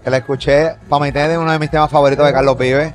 Que 0.03 0.09
la 0.09 0.17
escuché. 0.17 0.75
Pamaité 0.89 1.31
es 1.31 1.37
uno 1.37 1.51
de 1.51 1.59
mis 1.59 1.69
temas 1.71 1.89
favoritos 1.89 2.25
de 2.25 2.33
Carlos 2.33 2.57
Vives. 2.57 2.93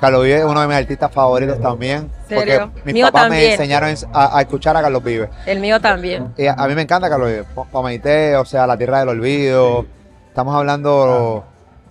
Carlos 0.00 0.24
Vives 0.24 0.40
es 0.40 0.44
uno 0.46 0.60
de 0.62 0.66
mis 0.66 0.76
artistas 0.76 1.12
favoritos 1.12 1.60
también. 1.60 2.10
¿Serio? 2.26 2.70
Porque 2.72 2.82
mis 2.86 2.94
Mío 2.94 3.06
papás 3.06 3.28
me 3.28 3.52
enseñaron 3.52 3.94
a, 4.14 4.38
a 4.38 4.40
escuchar 4.40 4.76
a 4.76 4.82
Carlos 4.82 5.04
Vives. 5.04 5.28
El 5.46 5.60
mío 5.60 5.78
también. 5.80 6.32
Y 6.38 6.46
a, 6.46 6.54
a 6.54 6.66
mí 6.68 6.74
me 6.74 6.82
encanta 6.82 7.08
Carlos 7.10 7.28
Vives. 7.28 7.46
Pa- 7.54 7.64
Pamaité, 7.64 8.34
o 8.36 8.44
sea, 8.44 8.66
La 8.66 8.76
Tierra 8.78 9.00
del 9.00 9.10
Olvido. 9.10 9.84
Estamos 10.28 10.54
hablando 10.56 11.44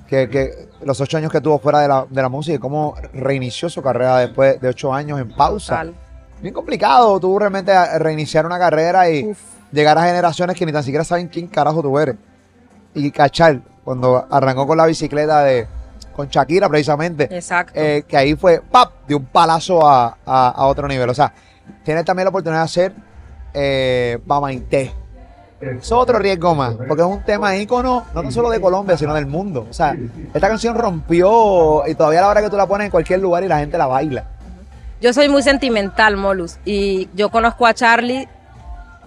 que, 0.08 0.28
que 0.28 0.69
los 0.82 0.99
ocho 1.02 1.17
años 1.17 1.32
que 1.32 1.39
tuvo 1.39 1.60
fuera 1.60 1.82
de 1.82 1.88
la, 1.88 2.06
de 2.10 2.21
la 2.21 2.30
música 2.30 2.56
y 2.56 2.60
cómo 2.60 2.95
reinició 3.13 3.69
su 3.69 3.82
carrera 3.84 4.17
después 4.17 4.60
de 4.60 4.69
ocho 4.69 4.91
años 4.93 5.19
en 5.19 5.30
pausa. 5.30 5.75
Total. 5.82 5.93
Bien 6.41 6.54
complicado 6.54 7.19
tú 7.19 7.38
realmente 7.38 7.73
reiniciar 7.99 8.45
una 8.45 8.58
carrera 8.58 9.10
y 9.10 9.25
Uf. 9.25 9.38
llegar 9.71 9.97
a 9.97 10.04
generaciones 10.06 10.56
que 10.56 10.65
ni 10.65 10.71
tan 10.71 10.84
siquiera 10.84 11.04
saben 11.04 11.28
quién 11.28 11.47
carajo 11.47 11.82
tú 11.82 11.97
eres. 11.99 12.15
Y 12.93 13.12
cachar, 13.12 13.60
cuando 13.84 14.25
arrancó 14.30 14.65
con 14.65 14.78
la 14.78 14.86
bicicleta 14.86 15.43
de 15.43 15.67
con 16.15 16.28
Shakira 16.28 16.67
precisamente, 16.67 17.23
Exacto. 17.36 17.73
eh, 17.75 18.04
que 18.08 18.17
ahí 18.17 18.36
fue, 18.36 18.62
¡pap! 18.62 18.91
de 19.08 19.15
un 19.15 19.25
palazo 19.25 19.88
a, 19.88 20.17
a- 20.25 20.49
a 20.49 20.65
otro 20.65 20.88
nivel. 20.88 21.10
O 21.10 21.13
sea, 21.13 21.34
tienes 21.84 22.04
también 22.06 22.25
la 22.25 22.30
oportunidad 22.30 22.62
de 22.62 22.65
hacer 22.65 22.93
eh, 23.54 24.19
Pamaité. 24.28 24.93
Eso 25.62 25.78
es 25.80 25.91
otro 25.91 26.19
riesgo 26.19 26.56
más, 26.56 26.73
porque 26.88 27.02
es 27.02 27.08
un 27.08 27.21
tema 27.23 27.56
ícono, 27.58 28.06
no 28.13 28.21
tan 28.21 28.32
solo 28.32 28.49
de 28.49 28.62
Colombia, 28.62 28.97
sino 28.97 29.13
del 29.13 29.25
mundo. 29.28 29.67
O 29.69 29.73
sea, 29.73 29.93
esta 30.34 30.47
canción 30.47 30.73
rompió 30.78 31.86
y 31.86 31.95
todavía 31.95 32.19
a 32.19 32.21
la 32.23 32.28
hora 32.30 32.41
que 32.41 32.49
tú 32.49 32.56
la 32.56 32.65
pones 32.65 32.86
en 32.86 32.91
cualquier 32.91 33.19
lugar 33.19 33.43
y 33.43 33.47
la 33.49 33.60
gente 33.60 33.78
la 33.78 33.88
baila. 33.88 34.23
Yo 35.01 35.13
soy 35.13 35.29
muy 35.29 35.41
sentimental, 35.43 36.17
Molus, 36.17 36.57
y 36.65 37.07
yo 37.15 37.29
conozco 37.29 37.65
a 37.65 37.73
Charlie 37.73 38.27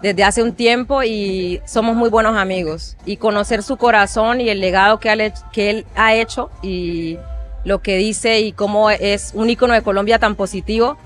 desde 0.01 0.25
hace 0.25 0.43
un 0.43 0.53
tiempo 0.55 1.03
y 1.03 1.61
somos 1.67 1.95
muy 1.95 2.09
buenos 2.09 2.37
amigos. 2.37 2.97
Y 3.05 3.19
conocer 3.19 3.63
su 3.63 3.77
corazón 3.77 4.41
y 4.41 4.49
el 4.49 4.61
legado 4.61 4.99
que, 4.99 5.13
él- 5.13 5.33
que 5.53 5.71
él 5.71 5.87
ha 5.95 6.15
hecho 6.15 6.51
y 6.63 7.19
lo 7.65 7.81
que 7.83 7.97
dice 7.97 8.41
y 8.41 8.53
cómo 8.53 8.91
es 8.91 9.33
un 9.35 9.51
ícono 9.51 9.75
de 9.75 9.83
Colombia 9.83 10.19
tan 10.19 10.35
positivo, 10.35 10.97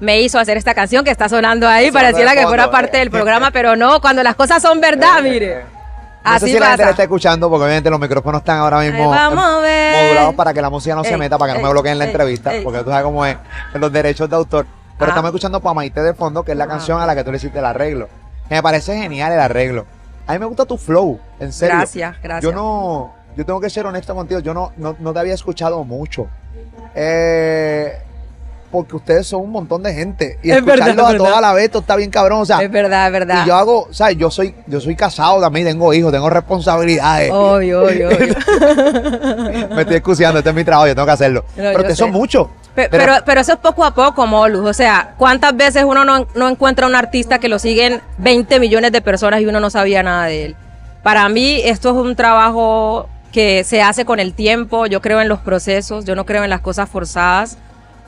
me 0.00 0.20
hizo 0.20 0.38
hacer 0.40 0.56
esta 0.56 0.74
canción 0.74 1.04
que 1.04 1.10
está 1.12 1.28
sonando 1.28 1.68
ahí. 1.68 1.86
Sonando 1.86 2.00
Pareciera 2.12 2.34
que 2.34 2.46
fuera 2.48 2.70
parte 2.70 2.98
del 2.98 3.10
programa, 3.10 3.52
pero 3.52 3.76
no, 3.76 4.00
cuando 4.00 4.22
las 4.24 4.34
cosas 4.34 4.60
son 4.60 4.80
verdad, 4.80 5.22
mire. 5.22 5.62
No 6.24 6.30
sé 6.30 6.36
Así 6.36 6.46
si 6.52 6.58
la 6.58 6.66
gente 6.66 6.70
la 6.70 6.76
pasa. 6.76 6.90
está 6.90 7.02
escuchando, 7.02 7.50
porque 7.50 7.64
obviamente 7.64 7.90
los 7.90 7.98
micrófonos 7.98 8.40
están 8.42 8.58
ahora 8.58 8.78
mismo 8.80 9.10
vamos 9.10 9.44
a 9.44 9.58
ver. 9.58 10.04
modulados 10.04 10.34
para 10.36 10.54
que 10.54 10.62
la 10.62 10.70
música 10.70 10.94
no 10.94 11.02
se 11.02 11.10
Ey, 11.10 11.18
meta, 11.18 11.36
para 11.36 11.52
que 11.52 11.58
no 11.58 11.62
me 11.64 11.68
ey, 11.68 11.72
bloqueen 11.72 11.98
la 11.98 12.04
ey, 12.04 12.10
entrevista, 12.10 12.54
ey. 12.54 12.62
porque 12.62 12.78
tú 12.80 12.90
sabes 12.90 13.04
cómo 13.04 13.26
es 13.26 13.36
los 13.74 13.92
derechos 13.92 14.30
de 14.30 14.36
autor. 14.36 14.66
Pero 14.98 15.06
Ah. 15.10 15.14
estamos 15.14 15.28
escuchando 15.30 15.60
Pamaité 15.60 16.00
de 16.02 16.14
fondo, 16.14 16.44
que 16.44 16.52
es 16.52 16.58
la 16.58 16.64
Ah. 16.64 16.68
canción 16.68 17.00
a 17.00 17.06
la 17.06 17.14
que 17.16 17.24
tú 17.24 17.32
le 17.32 17.38
hiciste 17.38 17.58
el 17.58 17.64
arreglo. 17.64 18.08
Que 18.48 18.54
me 18.54 18.62
parece 18.62 18.96
genial 18.96 19.32
el 19.32 19.40
arreglo. 19.40 19.84
A 20.28 20.34
mí 20.34 20.38
me 20.38 20.46
gusta 20.46 20.64
tu 20.64 20.76
flow, 20.78 21.18
en 21.40 21.52
serio. 21.52 21.76
Gracias, 21.76 22.14
gracias. 22.22 22.42
Yo 22.44 22.52
no, 22.56 23.12
yo 23.36 23.44
tengo 23.44 23.60
que 23.60 23.68
ser 23.68 23.84
honesto 23.86 24.14
contigo, 24.14 24.38
yo 24.40 24.54
no, 24.54 24.70
no, 24.76 24.94
no 25.00 25.12
te 25.12 25.18
había 25.18 25.34
escuchado 25.34 25.82
mucho. 25.82 26.28
Eh, 26.94 28.00
porque 28.72 28.96
ustedes 28.96 29.26
son 29.28 29.42
un 29.42 29.50
montón 29.50 29.82
de 29.82 29.92
gente. 29.94 30.38
Y 30.42 30.50
Es 30.50 30.64
verdad, 30.64 30.98
a 30.98 31.16
toda 31.16 31.40
la 31.40 31.52
vez, 31.52 31.66
esto 31.66 31.78
está 31.80 31.94
bien 31.94 32.10
cabrón. 32.10 32.40
O 32.40 32.44
sea, 32.46 32.60
es 32.62 32.70
verdad, 32.72 33.06
es 33.06 33.12
verdad. 33.12 33.44
y 33.44 33.48
yo 33.48 33.54
hago, 33.54 33.82
o 33.82 33.92
sea, 33.92 34.10
yo 34.10 34.30
soy, 34.30 34.54
yo 34.66 34.80
soy 34.80 34.96
casado 34.96 35.40
también, 35.40 35.66
tengo 35.66 35.92
hijos, 35.94 36.10
tengo 36.10 36.28
responsabilidades. 36.30 37.30
Obvio, 37.30 37.82
obvio, 37.82 38.08
obvio. 38.08 38.34
Me 39.74 39.82
estoy 39.82 39.96
excusando, 39.96 40.38
este 40.38 40.50
es 40.50 40.56
mi 40.56 40.64
trabajo, 40.64 40.88
yo 40.88 40.94
tengo 40.94 41.06
que 41.06 41.12
hacerlo. 41.12 41.44
No, 41.50 41.54
pero 41.62 41.78
ustedes 41.78 41.98
son 41.98 42.10
muchos. 42.10 42.48
Pe- 42.74 42.88
Pero, 42.90 43.12
pero, 43.26 43.40
eso 43.42 43.52
es 43.52 43.58
poco 43.58 43.84
a 43.84 43.92
poco, 43.94 44.26
Molus. 44.26 44.66
O 44.66 44.72
sea, 44.72 45.14
¿cuántas 45.18 45.54
veces 45.54 45.84
uno 45.84 46.06
no, 46.06 46.26
no 46.34 46.48
encuentra 46.48 46.86
un 46.86 46.94
artista 46.94 47.38
que 47.38 47.48
lo 47.48 47.58
siguen 47.58 48.00
20 48.16 48.58
millones 48.60 48.92
de 48.92 49.02
personas 49.02 49.42
y 49.42 49.46
uno 49.46 49.60
no 49.60 49.68
sabía 49.68 50.02
nada 50.02 50.24
de 50.24 50.46
él? 50.46 50.56
Para 51.02 51.28
mí, 51.28 51.60
esto 51.62 51.90
es 51.90 51.96
un 51.96 52.16
trabajo 52.16 53.08
que 53.30 53.64
se 53.64 53.82
hace 53.82 54.06
con 54.06 54.20
el 54.20 54.32
tiempo. 54.32 54.86
Yo 54.86 55.02
creo 55.02 55.20
en 55.20 55.28
los 55.28 55.40
procesos, 55.40 56.06
yo 56.06 56.14
no 56.14 56.24
creo 56.24 56.44
en 56.44 56.50
las 56.50 56.60
cosas 56.60 56.88
forzadas. 56.88 57.58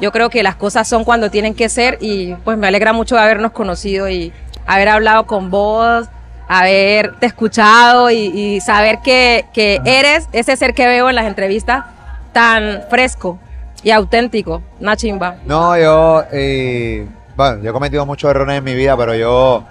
Yo 0.01 0.13
creo 0.13 0.31
que 0.31 0.43
las 0.43 0.57
cosas 0.57 0.89
son 0.89 1.05
cuando 1.05 1.31
tienen 1.31 1.55
que 1.55 1.69
ser 1.69 1.99
y 2.01 2.35
pues 2.45 2.59
me 2.59 2.67
alegra 2.67 2.93
mucho 2.93 3.19
habernos 3.19 3.53
conocido 3.53 4.09
y 4.09 4.33
haber 4.67 4.89
hablado 4.89 5.27
con 5.27 5.51
vos, 5.51 6.07
haberte 6.49 7.27
escuchado 7.27 8.11
y, 8.11 8.17
y 8.17 8.61
saber 8.61 8.99
que, 9.05 9.47
que 9.53 9.81
eres 9.85 10.29
ese 10.33 10.57
ser 10.57 10.75
que 10.75 10.87
veo 10.87 11.09
en 11.09 11.15
las 11.15 11.27
entrevistas 11.27 11.85
tan 12.33 12.83
fresco, 12.91 13.39
y 13.85 13.91
auténtico, 13.91 14.63
una 14.81 14.97
chimba. 14.97 15.37
No, 15.45 15.79
yo, 15.79 16.25
eh, 16.33 17.07
bueno, 17.37 17.63
yo 17.63 17.71
he 17.71 17.73
cometido 17.73 18.07
muchos 18.07 18.31
errores 18.31 18.57
en 18.57 18.65
mi 18.65 18.75
vida, 18.75 18.97
pero 18.97 19.15
yo... 19.15 19.63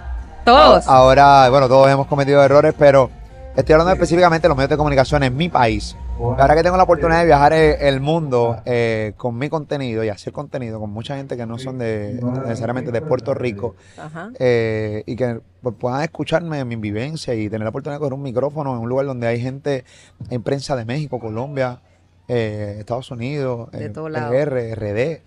Todos. 0.45 0.87
Ahora, 0.87 1.49
bueno, 1.49 1.67
todos 1.67 1.89
hemos 1.89 2.05
cometido 2.05 2.43
errores, 2.43 2.73
pero 2.77 3.09
estoy 3.55 3.73
hablando 3.73 3.93
específicamente 3.93 4.43
de 4.43 4.49
los 4.49 4.57
medios 4.57 4.69
de 4.69 4.77
comunicación 4.77 5.23
en 5.23 5.35
mi 5.35 5.49
país. 5.49 5.95
Ahora 6.19 6.55
que 6.55 6.63
tengo 6.63 6.77
la 6.77 6.83
oportunidad 6.83 7.19
de 7.19 7.25
viajar 7.25 7.53
e- 7.53 7.87
el 7.87 7.99
mundo 7.99 8.57
eh, 8.65 9.13
con 9.17 9.37
mi 9.37 9.49
contenido 9.49 10.03
y 10.03 10.09
hacer 10.09 10.31
contenido 10.31 10.79
con 10.79 10.89
mucha 10.91 11.17
gente 11.17 11.35
que 11.35 11.45
no 11.45 11.57
son 11.57 11.79
de 11.79 12.19
necesariamente 12.45 12.91
de 12.91 13.01
Puerto 13.01 13.33
Rico 13.33 13.75
eh, 14.39 15.03
y 15.05 15.15
que 15.15 15.41
pues, 15.61 15.75
puedan 15.77 16.01
escucharme 16.01 16.63
mi 16.65 16.75
vivencia 16.75 17.33
y 17.33 17.49
tener 17.49 17.63
la 17.63 17.69
oportunidad 17.69 17.97
de 17.97 17.99
coger 17.99 18.13
un 18.13 18.21
micrófono 18.21 18.73
en 18.75 18.81
un 18.81 18.89
lugar 18.89 19.05
donde 19.07 19.27
hay 19.27 19.39
gente 19.41 19.85
en 20.29 20.43
prensa 20.43 20.75
de 20.75 20.85
México, 20.85 21.19
Colombia, 21.19 21.81
eh, 22.27 22.77
Estados 22.79 23.11
Unidos, 23.11 23.71
De 23.71 23.85
eh, 23.85 23.93
lados. 24.09 24.31
PR, 24.31 24.75
RD. 24.75 25.21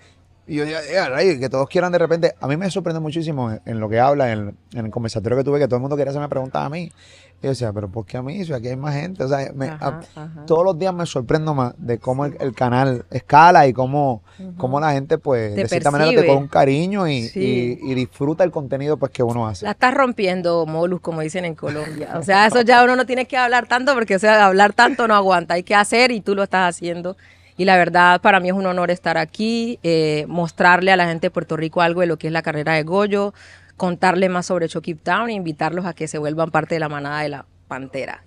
Y 0.47 0.57
yo 0.57 0.65
"Eh, 0.65 1.09
rayos", 1.09 1.39
que 1.39 1.49
todos 1.49 1.69
quieran 1.69 1.91
de 1.93 1.99
repente. 1.99 2.35
A 2.41 2.47
mí 2.47 2.57
me 2.57 2.71
sorprende 2.71 3.01
muchísimo 3.01 3.51
en, 3.51 3.61
en 3.67 3.81
lo 3.81 3.89
que 3.89 3.99
habla, 3.99 4.33
en, 4.33 4.57
en 4.75 4.85
el 4.87 4.91
conversatorio 4.91 5.37
que 5.39 5.45
tuve, 5.45 5.59
que 5.59 5.67
todo 5.67 5.77
el 5.77 5.81
mundo 5.83 5.97
quería 5.97 6.11
hacerme 6.11 6.29
preguntas 6.29 6.65
a 6.65 6.69
mí. 6.69 6.93
Y 7.39 7.43
yo 7.43 7.51
decía, 7.51 7.71
pero 7.73 7.91
¿por 7.91 8.07
qué 8.07 8.17
a 8.17 8.23
mí? 8.23 8.43
Si 8.47 8.53
aquí 8.53 8.69
hay 8.69 8.77
más 8.77 8.95
gente. 8.95 9.23
O 9.23 9.29
sea, 9.29 9.51
me- 9.55 9.69
Ajá, 9.69 10.01
a- 10.17 10.23
ajá. 10.23 10.47
todos 10.47 10.65
los 10.65 10.79
días 10.79 10.95
me 10.95 11.05
sorprendo 11.05 11.53
más 11.53 11.75
de 11.77 11.99
cómo 11.99 12.25
el, 12.25 12.35
el 12.41 12.55
canal 12.55 13.05
escala 13.11 13.67
y 13.67 13.75
cómo, 13.75 14.23
cómo 14.57 14.81
la 14.81 14.93
gente, 14.93 15.19
pues, 15.19 15.55
Te 15.55 15.63
de 15.63 15.69
cierta 15.69 15.91
manera 15.91 16.11
te 16.13 16.27
coge 16.27 16.39
un 16.39 16.49
cariño 16.49 17.07
y, 17.09 17.25
Sí. 17.29 17.79
y- 17.83 17.91
y 17.93 17.95
disfruta 17.95 18.43
el 18.43 18.51
contenido 18.53 18.97
pues 18.97 19.11
que 19.13 19.23
uno 19.23 19.47
hace. 19.47 19.67
La 19.67 19.73
estás 19.73 19.93
rompiendo, 19.93 20.65
Molus, 20.65 21.01
como 21.03 21.21
dicen 21.21 21.45
en 21.45 21.55
Colombia. 21.57 22.15
O 22.19 22.23
sea, 22.23 22.47
eso 22.47 22.63
ya 22.63 22.83
uno 22.85 22.97
no 22.97 23.05
tiene 23.05 23.27
que 23.27 23.37
hablar 23.37 23.67
tanto 23.67 23.93
porque, 23.95 24.17
o 24.17 24.19
sea, 24.19 24.47
hablar 24.47 24.73
tanto 24.73 25.07
no 25.07 25.15
aguanta. 25.15 25.55
Hay 25.55 25.63
que 25.65 25.75
hacer 25.75 26.13
y 26.13 26.23
tú 26.23 26.35
lo 26.35 26.43
estás 26.45 26.75
haciendo. 26.75 27.17
Y 27.57 27.65
la 27.65 27.77
verdad, 27.77 28.21
para 28.21 28.39
mí 28.41 28.49
es 28.49 28.55
un 28.55 28.67
honor 28.67 28.91
estar 28.91 29.17
aquí, 29.19 29.79
eh, 29.83 30.27
mostrarle 30.29 30.93
a 30.93 30.97
la 30.97 31.07
gente 31.07 31.29
de 31.29 31.31
Puerto 31.31 31.57
Rico 31.57 31.81
algo 31.81 32.03
de 32.03 32.07
lo 32.07 32.19
que 32.19 32.27
es 32.27 32.33
la 32.33 32.43
carrera 32.43 32.75
de 32.75 32.83
Goyo, 32.83 33.33
contarle 33.77 34.29
más 34.29 34.47
sobre 34.47 34.69
Chucky 34.69 34.95
Town 34.95 35.31
e 35.31 35.33
invitarlos 35.33 35.87
a 35.87 35.95
que 35.95 36.09
se 36.09 36.19
vuelvan 36.19 36.51
parte 36.51 36.75
de 36.75 36.81
la 36.81 36.89
manada 36.89 37.21
de 37.23 37.31
la 37.31 37.47
Pantera. 37.69 38.23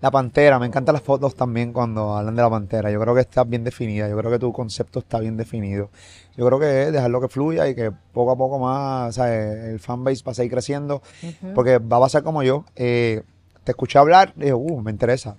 La 0.00 0.12
pantera, 0.12 0.60
me 0.60 0.66
encantan 0.66 0.92
las 0.92 1.02
fotos 1.02 1.34
también 1.34 1.72
cuando 1.72 2.16
hablan 2.16 2.36
de 2.36 2.42
la 2.42 2.48
pantera. 2.48 2.88
Yo 2.92 3.00
creo 3.00 3.16
que 3.16 3.20
está 3.20 3.42
bien 3.42 3.64
definida, 3.64 4.08
yo 4.08 4.16
creo 4.16 4.30
que 4.30 4.38
tu 4.38 4.52
concepto 4.52 5.00
está 5.00 5.18
bien 5.18 5.36
definido. 5.36 5.90
Yo 6.36 6.46
creo 6.46 6.60
que 6.60 6.84
es 6.84 6.92
dejarlo 6.92 7.20
que 7.20 7.26
fluya 7.26 7.66
y 7.68 7.74
que 7.74 7.90
poco 8.12 8.30
a 8.30 8.36
poco 8.36 8.60
más, 8.60 9.16
sea, 9.16 9.34
el 9.34 9.80
fanbase 9.80 10.22
va 10.24 10.30
a 10.30 10.34
seguir 10.36 10.52
creciendo. 10.52 11.02
Porque 11.52 11.78
va 11.78 11.96
a 11.96 12.00
pasar 12.00 12.22
como 12.22 12.44
yo. 12.44 12.64
eh, 12.76 13.22
te 13.64 13.72
escuché 13.72 13.98
hablar 13.98 14.32
y 14.36 14.42
dije, 14.42 14.54
uh, 14.54 14.80
me 14.80 14.92
interesa. 14.92 15.36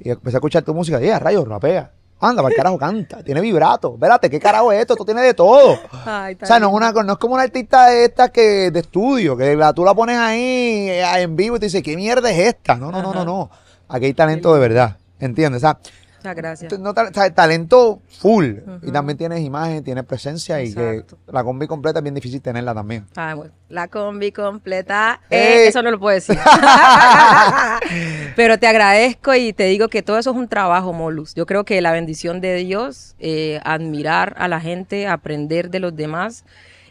Y 0.00 0.08
empecé 0.10 0.36
a 0.36 0.38
escuchar 0.38 0.62
tu 0.62 0.72
música 0.74 0.96
y 0.98 1.02
dije, 1.02 1.12
"Ah, 1.12 1.18
rayos, 1.18 1.46
rapea. 1.46 1.92
Anda, 2.20 2.42
para 2.42 2.52
el 2.52 2.56
carajo 2.56 2.78
canta, 2.78 3.22
tiene 3.22 3.40
vibrato. 3.40 3.94
Espérate, 3.94 4.30
¿qué 4.30 4.40
carajo 4.40 4.72
es 4.72 4.80
esto? 4.80 4.94
Esto 4.94 5.04
tiene 5.04 5.20
de 5.20 5.34
todo. 5.34 5.78
Ay, 6.06 6.36
O 6.40 6.46
sea, 6.46 6.58
no 6.58 6.68
es, 6.68 6.72
una, 6.72 6.92
no 6.92 7.12
es 7.12 7.18
como 7.18 7.34
una 7.34 7.42
artista 7.42 7.86
de 7.86 8.04
esta 8.04 8.30
que 8.30 8.70
de 8.70 8.80
estudio, 8.80 9.36
que 9.36 9.54
la, 9.56 9.72
tú 9.72 9.84
la 9.84 9.94
pones 9.94 10.16
ahí 10.16 10.88
eh, 10.88 11.04
en 11.18 11.36
vivo 11.36 11.56
y 11.56 11.58
te 11.60 11.66
dices, 11.66 11.82
¿qué 11.82 11.96
mierda 11.96 12.30
es 12.30 12.38
esta? 12.38 12.76
No, 12.76 12.90
no, 12.90 13.02
no, 13.02 13.12
no, 13.12 13.24
no. 13.24 13.50
Aquí 13.88 14.06
hay 14.06 14.14
talento 14.14 14.54
de 14.54 14.60
verdad, 14.60 14.96
¿entiendes? 15.20 15.62
O 15.62 15.66
sea, 15.66 15.78
Muchas 16.24 16.36
gracias. 16.36 16.70
tú- 16.70 16.78
no, 16.78 16.94
ta- 16.94 17.08
o 17.10 17.12
sea, 17.12 17.28
talento 17.34 18.00
full. 18.18 18.54
Y 18.82 18.90
también 18.90 19.18
tienes 19.18 19.40
imagen, 19.40 19.84
tienes 19.84 20.04
presencia 20.04 20.62
y 20.62 20.72
que 20.72 21.04
la 21.26 21.44
combi 21.44 21.66
completa 21.66 21.98
es 21.98 22.02
bien 22.02 22.14
difícil 22.14 22.40
tenerla 22.40 22.72
también. 22.72 23.04
Ah, 23.14 23.34
bueno, 23.34 23.52
la 23.68 23.88
combi 23.88 24.32
completa. 24.32 25.20
¡Ey! 25.28 25.38
eh, 25.38 25.68
eso 25.68 25.82
no 25.82 25.90
lo 25.90 26.00
puedo 26.00 26.14
decir. 26.14 26.38
Pero 28.36 28.58
te 28.58 28.66
agradezco 28.66 29.34
y 29.34 29.52
te 29.52 29.64
digo 29.64 29.88
que 29.88 30.02
todo 30.02 30.18
eso 30.18 30.30
es 30.30 30.36
un 30.36 30.48
trabajo, 30.48 30.92
Molus. 30.94 31.34
Yo 31.34 31.44
creo 31.46 31.64
que 31.64 31.80
la 31.80 31.92
bendición 31.92 32.40
de 32.40 32.54
Dios, 32.56 33.14
eh, 33.18 33.60
admirar 33.64 34.34
a 34.38 34.48
la 34.48 34.60
gente, 34.60 35.06
aprender 35.06 35.68
de 35.70 35.80
los 35.80 35.94
demás 35.94 36.44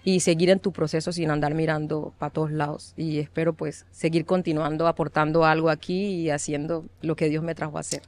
y 0.03 0.19
seguir 0.19 0.49
en 0.49 0.59
tu 0.59 0.71
proceso 0.73 1.11
sin 1.11 1.31
andar 1.31 1.53
mirando 1.55 2.13
para 2.19 2.29
todos 2.31 2.51
lados. 2.51 2.93
Y 2.97 3.19
espero 3.19 3.53
pues 3.53 3.85
seguir 3.91 4.25
continuando 4.25 4.85
aportando 4.87 5.43
algo 5.45 5.69
aquí 5.69 6.05
y 6.05 6.29
haciendo 6.29 6.85
lo 7.01 7.15
que 7.15 7.29
Dios 7.29 7.43
me 7.43 7.55
trajo 7.55 7.77
a 7.77 7.81
hacer. 7.81 8.01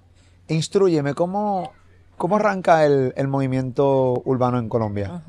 Instruyeme, 0.47 1.13
¿cómo, 1.13 1.73
cómo 2.17 2.35
arranca 2.35 2.85
el, 2.85 3.13
el 3.15 3.27
movimiento 3.27 4.21
urbano 4.25 4.59
en 4.59 4.69
Colombia? 4.69 5.23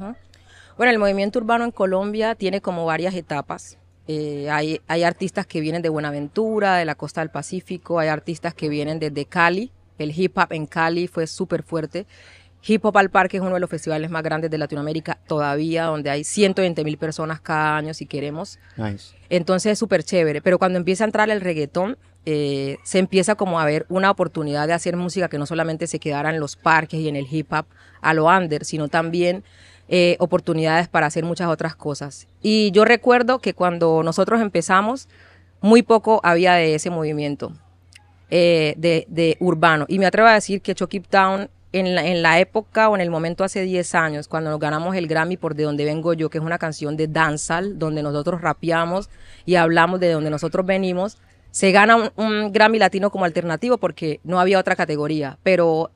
Bueno, 0.76 0.92
el 0.92 0.98
movimiento 0.98 1.38
urbano 1.38 1.64
en 1.64 1.70
Colombia 1.70 2.34
tiene 2.34 2.60
como 2.60 2.84
varias 2.84 3.14
etapas. 3.14 3.78
Eh, 4.08 4.48
hay, 4.50 4.80
hay 4.86 5.02
artistas 5.02 5.46
que 5.46 5.60
vienen 5.60 5.82
de 5.82 5.88
Buenaventura, 5.88 6.76
de 6.76 6.84
la 6.84 6.94
costa 6.94 7.22
del 7.22 7.30
Pacífico, 7.30 7.98
hay 7.98 8.08
artistas 8.08 8.54
que 8.54 8.68
vienen 8.68 8.98
desde 8.98 9.24
Cali. 9.24 9.72
El 9.98 10.12
hip 10.16 10.36
hop 10.36 10.52
en 10.52 10.66
Cali 10.66 11.08
fue 11.08 11.26
súper 11.26 11.62
fuerte. 11.62 12.06
Hip 12.68 12.84
Hop 12.84 12.98
al 12.98 13.10
Parque 13.10 13.36
es 13.36 13.42
uno 13.42 13.54
de 13.54 13.60
los 13.60 13.70
festivales 13.70 14.10
más 14.10 14.22
grandes 14.22 14.50
de 14.50 14.58
Latinoamérica 14.58 15.18
todavía, 15.26 15.84
donde 15.84 16.10
hay 16.10 16.24
120 16.24 16.82
mil 16.84 16.98
personas 16.98 17.40
cada 17.40 17.76
año, 17.76 17.94
si 17.94 18.06
queremos. 18.06 18.58
Nice. 18.76 19.14
Entonces 19.28 19.72
es 19.72 19.78
súper 19.78 20.02
chévere. 20.02 20.42
Pero 20.42 20.58
cuando 20.58 20.78
empieza 20.78 21.04
a 21.04 21.06
entrar 21.06 21.30
el 21.30 21.40
reggaetón, 21.40 21.96
eh, 22.28 22.78
se 22.82 22.98
empieza 22.98 23.36
como 23.36 23.60
a 23.60 23.64
ver 23.64 23.86
una 23.88 24.10
oportunidad 24.10 24.66
de 24.66 24.72
hacer 24.72 24.96
música 24.96 25.28
que 25.28 25.38
no 25.38 25.46
solamente 25.46 25.86
se 25.86 26.00
quedara 26.00 26.30
en 26.30 26.40
los 26.40 26.56
parques 26.56 26.98
y 26.98 27.08
en 27.08 27.14
el 27.14 27.26
hip 27.30 27.52
hop 27.52 27.66
a 28.00 28.14
lo 28.14 28.26
under, 28.26 28.64
sino 28.64 28.88
también 28.88 29.44
eh, 29.88 30.16
oportunidades 30.18 30.88
para 30.88 31.06
hacer 31.06 31.24
muchas 31.24 31.48
otras 31.48 31.76
cosas. 31.76 32.26
Y 32.42 32.72
yo 32.72 32.84
recuerdo 32.84 33.38
que 33.38 33.54
cuando 33.54 34.02
nosotros 34.02 34.40
empezamos, 34.40 35.08
muy 35.60 35.82
poco 35.82 36.20
había 36.24 36.54
de 36.54 36.74
ese 36.74 36.90
movimiento 36.90 37.52
eh, 38.28 38.74
de, 38.76 39.36
urbano. 39.38 39.84
Y 39.86 40.00
me 40.00 40.06
atrevo 40.06 40.26
a 40.26 40.34
decir 40.34 40.60
que 40.60 40.74
Chucky 40.74 40.98
Town 40.98 41.48
en 41.72 42.22
la, 42.22 42.40
época 42.40 42.88
o 42.88 42.94
en 42.94 43.02
el 43.02 43.10
momento 43.10 43.44
hace 43.44 43.60
10 43.60 43.94
años, 43.94 44.28
cuando 44.28 44.50
nos 44.50 44.58
ganamos 44.58 44.96
el 44.96 45.06
Grammy 45.06 45.36
por 45.36 45.54
De 45.54 45.64
Donde 45.64 45.84
Vengo 45.84 46.14
Yo, 46.14 46.30
que 46.30 46.38
es 46.38 46.44
una 46.44 46.58
canción 46.58 46.96
de 46.96 47.06
dancehall, 47.06 47.78
donde 47.78 48.02
nosotros 48.02 48.40
rapeamos 48.40 49.10
y 49.44 49.56
hablamos 49.56 50.00
de 50.00 50.10
donde 50.10 50.30
nosotros 50.30 50.64
venimos, 50.64 51.18
se 51.56 51.72
gana 51.72 52.12
un, 52.16 52.52
Grammy 52.52 52.78
latino 52.78 53.10
como 53.10 53.24
alternativo 53.24 53.78
porque 53.78 54.20
no 54.24 54.38
había 54.38 54.58
otra 54.58 54.76
categoría. 54.76 55.38
Pero 55.42 55.90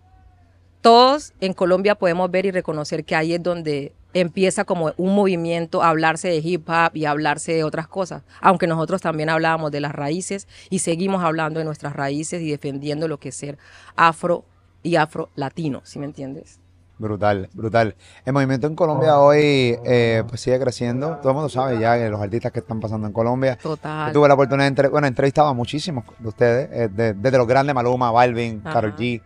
todos 0.81 1.35
en 1.39 1.53
Colombia 1.53 1.97
podemos 1.97 2.31
ver 2.31 2.47
y 2.47 2.51
reconocer 2.51 3.05
que 3.05 3.15
ahí 3.15 3.35
es 3.35 3.43
donde 3.43 3.93
empieza 4.15 4.65
como 4.65 4.95
un 4.97 5.15
movimiento 5.15 5.83
a 5.83 5.91
hablarse 5.91 6.29
de 6.29 6.39
hip 6.39 6.67
hop 6.67 6.93
y 6.97 7.05
a 7.05 7.11
hablarse 7.11 7.53
de 7.53 7.63
otras 7.63 7.89
cosas, 7.89 8.23
aunque 8.41 8.67
nosotros 8.67 9.03
también 9.03 9.29
hablábamos 9.29 9.71
de 9.71 9.81
las 9.81 9.93
raíces 9.93 10.49
y 10.71 10.79
seguimos 10.79 11.23
hablando 11.23 11.59
de 11.59 11.67
nuestras 11.67 11.95
raíces 11.95 12.41
y 12.41 12.51
defendiendo 12.51 13.07
lo 13.07 13.21
que 13.21 13.29
es 13.29 13.35
ser 13.35 13.59
afro 13.97 14.47
y 14.83 14.97
afro 14.97 15.29
latino, 15.35 15.83
¿sí 15.85 15.99
me 15.99 16.07
entiendes? 16.07 16.60
Brutal, 17.05 17.49
brutal. 17.55 17.95
El 18.27 18.35
movimiento 18.35 18.67
en 18.67 18.75
Colombia 18.75 19.19
hoy 19.19 19.79
eh, 19.87 20.23
pues 20.29 20.43
sigue 20.43 20.61
creciendo. 20.61 21.17
Todo 21.17 21.31
el 21.31 21.35
mundo 21.35 21.49
sabe 21.49 21.79
ya 21.81 21.97
que 21.97 22.11
los 22.11 22.21
artistas 22.21 22.53
que 22.53 22.59
están 22.59 22.79
pasando 22.79 23.07
en 23.07 23.13
Colombia. 23.15 23.57
Yo 23.65 23.71
Total. 23.71 24.13
tuve 24.13 24.29
la 24.29 24.35
oportunidad 24.35 24.65
de 24.65 24.69
entre, 24.69 24.89
bueno, 24.89 25.07
he 25.07 25.09
entrevistado 25.09 25.49
a 25.49 25.55
muchísimos 25.55 26.05
de 26.19 26.29
ustedes, 26.29 26.69
eh, 26.71 26.89
de- 26.93 27.15
desde 27.15 27.39
los 27.39 27.47
grandes 27.47 27.75
Maluma, 27.75 28.11
Balvin, 28.11 28.61
Ajá. 28.63 28.75
Karol 28.75 28.97
G, 28.97 29.23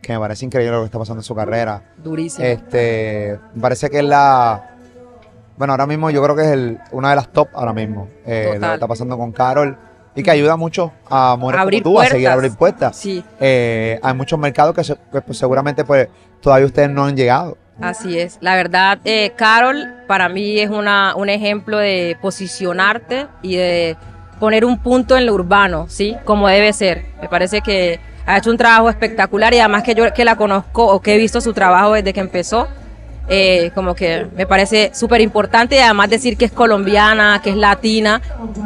que 0.00 0.12
me 0.12 0.20
parece 0.20 0.44
increíble 0.44 0.76
lo 0.76 0.82
que 0.82 0.84
está 0.86 1.00
pasando 1.00 1.18
en 1.18 1.24
su 1.24 1.34
carrera. 1.34 1.82
Durísimo. 1.96 2.46
Este, 2.46 3.40
me 3.54 3.60
parece 3.60 3.90
que 3.90 3.98
es 3.98 4.04
la, 4.04 4.76
bueno, 5.56 5.72
ahora 5.72 5.86
mismo 5.88 6.10
yo 6.10 6.22
creo 6.22 6.36
que 6.36 6.42
es 6.42 6.48
el, 6.52 6.78
una 6.92 7.10
de 7.10 7.16
las 7.16 7.32
top 7.32 7.48
ahora 7.54 7.72
mismo, 7.72 8.06
eh, 8.24 8.52
lo 8.54 8.60
que 8.68 8.74
está 8.74 8.86
pasando 8.86 9.18
con 9.18 9.32
Carol 9.32 9.76
y 10.14 10.22
que 10.22 10.30
ayuda 10.30 10.56
mucho 10.56 10.92
a 11.10 11.36
mujeres 11.38 11.60
Abrir 11.60 11.82
como 11.82 11.96
tú 11.96 12.00
a 12.00 12.04
seguir 12.06 12.22
puertas. 12.28 12.34
abrir 12.34 12.56
puertas. 12.56 12.96
Sí, 12.96 13.24
Eh, 13.40 13.98
hay 14.02 14.14
muchos 14.14 14.38
mercados 14.38 14.74
que, 14.76 14.84
se- 14.84 14.96
que, 15.12 15.20
pues, 15.20 15.36
seguramente 15.36 15.84
pues 15.84 16.08
todavía 16.40 16.66
ustedes 16.66 16.90
no 16.90 17.04
han 17.04 17.16
llegado. 17.16 17.56
Así 17.80 18.18
es. 18.18 18.38
La 18.40 18.56
verdad, 18.56 18.98
eh, 19.04 19.32
Carol 19.36 19.86
para 20.06 20.28
mí 20.28 20.58
es 20.58 20.70
una, 20.70 21.14
un 21.14 21.28
ejemplo 21.28 21.78
de 21.78 22.16
posicionarte 22.22 23.26
y 23.42 23.56
de 23.56 23.96
poner 24.40 24.64
un 24.64 24.78
punto 24.78 25.16
en 25.16 25.26
lo 25.26 25.34
urbano, 25.34 25.86
¿sí? 25.88 26.16
Como 26.24 26.48
debe 26.48 26.72
ser. 26.72 27.04
Me 27.20 27.28
parece 27.28 27.60
que 27.60 28.00
ha 28.24 28.38
hecho 28.38 28.50
un 28.50 28.56
trabajo 28.56 28.88
espectacular 28.88 29.52
y 29.54 29.58
además 29.58 29.82
que 29.82 29.94
yo 29.94 30.12
que 30.12 30.24
la 30.24 30.36
conozco 30.36 30.86
o 30.86 31.00
que 31.00 31.14
he 31.14 31.18
visto 31.18 31.40
su 31.40 31.52
trabajo 31.52 31.92
desde 31.92 32.12
que 32.12 32.20
empezó, 32.20 32.66
eh, 33.28 33.72
como 33.74 33.94
que 33.94 34.26
me 34.36 34.46
parece 34.46 34.92
súper 34.94 35.20
importante 35.20 35.76
y 35.76 35.78
además 35.78 36.10
decir 36.10 36.36
que 36.36 36.44
es 36.44 36.52
colombiana, 36.52 37.40
que 37.42 37.50
es 37.50 37.56
latina. 37.56 38.20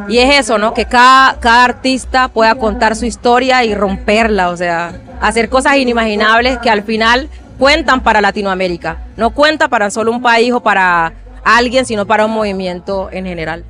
Y 0.08 0.18
es 0.18 0.38
eso, 0.38 0.58
¿no? 0.58 0.72
Que 0.72 0.84
cada, 0.84 1.38
cada 1.40 1.64
artista 1.64 2.28
pueda 2.28 2.54
contar 2.54 2.94
su 2.94 3.06
historia 3.06 3.64
y 3.64 3.74
romperla, 3.74 4.50
o 4.50 4.56
sea, 4.56 4.92
hacer 5.20 5.48
cosas 5.48 5.76
inimaginables 5.76 6.58
que 6.58 6.70
al 6.70 6.82
final 6.82 7.28
cuentan 7.60 8.00
para 8.00 8.20
Latinoamérica. 8.22 8.96
No 9.18 9.30
cuenta 9.30 9.68
para 9.68 9.90
solo 9.90 10.10
un 10.10 10.22
país 10.22 10.50
o 10.52 10.60
para 10.60 11.12
alguien, 11.44 11.84
sino 11.84 12.06
para 12.06 12.24
un 12.24 12.32
movimiento 12.32 13.08
en 13.12 13.26
general. 13.26 13.64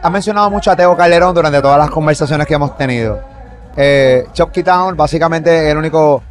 Has 0.00 0.10
mencionado 0.10 0.48
mucho 0.48 0.70
a 0.70 0.76
Teo 0.76 0.96
Calderón 0.96 1.34
durante 1.34 1.60
todas 1.60 1.76
las 1.76 1.90
conversaciones 1.90 2.46
que 2.46 2.54
hemos 2.54 2.76
tenido. 2.78 3.20
Eh, 3.76 4.24
Chopkey 4.32 4.62
Town 4.62 4.96
básicamente 4.96 5.66
es 5.66 5.72
el 5.72 5.78
único, 5.78 6.22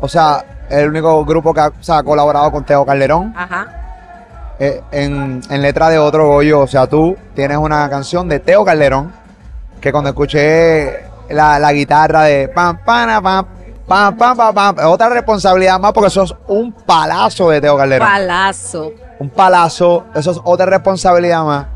o 0.00 0.08
sea, 0.08 0.44
el 0.68 0.88
único 0.88 1.24
grupo 1.24 1.52
que 1.52 1.60
ha, 1.60 1.68
o 1.68 1.82
sea, 1.82 1.98
ha 1.98 2.02
colaborado 2.02 2.52
con 2.52 2.64
Teo 2.64 2.84
Calderón. 2.84 3.32
Ajá. 3.36 3.66
Eh, 4.58 4.82
en, 4.92 5.40
en 5.48 5.62
letra 5.62 5.88
de 5.88 5.98
otro 5.98 6.28
Goyo, 6.28 6.60
o 6.60 6.66
sea, 6.66 6.86
tú 6.86 7.16
tienes 7.34 7.56
una 7.56 7.88
canción 7.88 8.28
de 8.28 8.38
Teo 8.38 8.64
Calderón 8.64 9.12
que 9.80 9.90
cuando 9.90 10.10
escuché 10.10 11.04
la, 11.30 11.58
la 11.58 11.72
guitarra 11.72 12.24
de 12.24 12.48
pam, 12.48 12.78
pana, 12.84 13.20
pam, 13.20 13.46
Pam, 13.86 14.16
pam, 14.16 14.36
pam, 14.36 14.54
pam. 14.54 14.76
Otra 14.86 15.08
responsabilidad 15.08 15.78
más 15.80 15.92
porque 15.92 16.08
eso 16.08 16.22
es 16.22 16.34
un 16.48 16.72
palazo 16.72 17.50
de 17.50 17.60
Teo 17.60 17.76
Calderón. 17.76 18.08
Palazo. 18.08 18.92
Un 19.18 19.30
palazo. 19.30 20.04
Eso 20.14 20.30
es 20.30 20.40
otra 20.44 20.66
responsabilidad 20.66 21.44
más. 21.44 21.66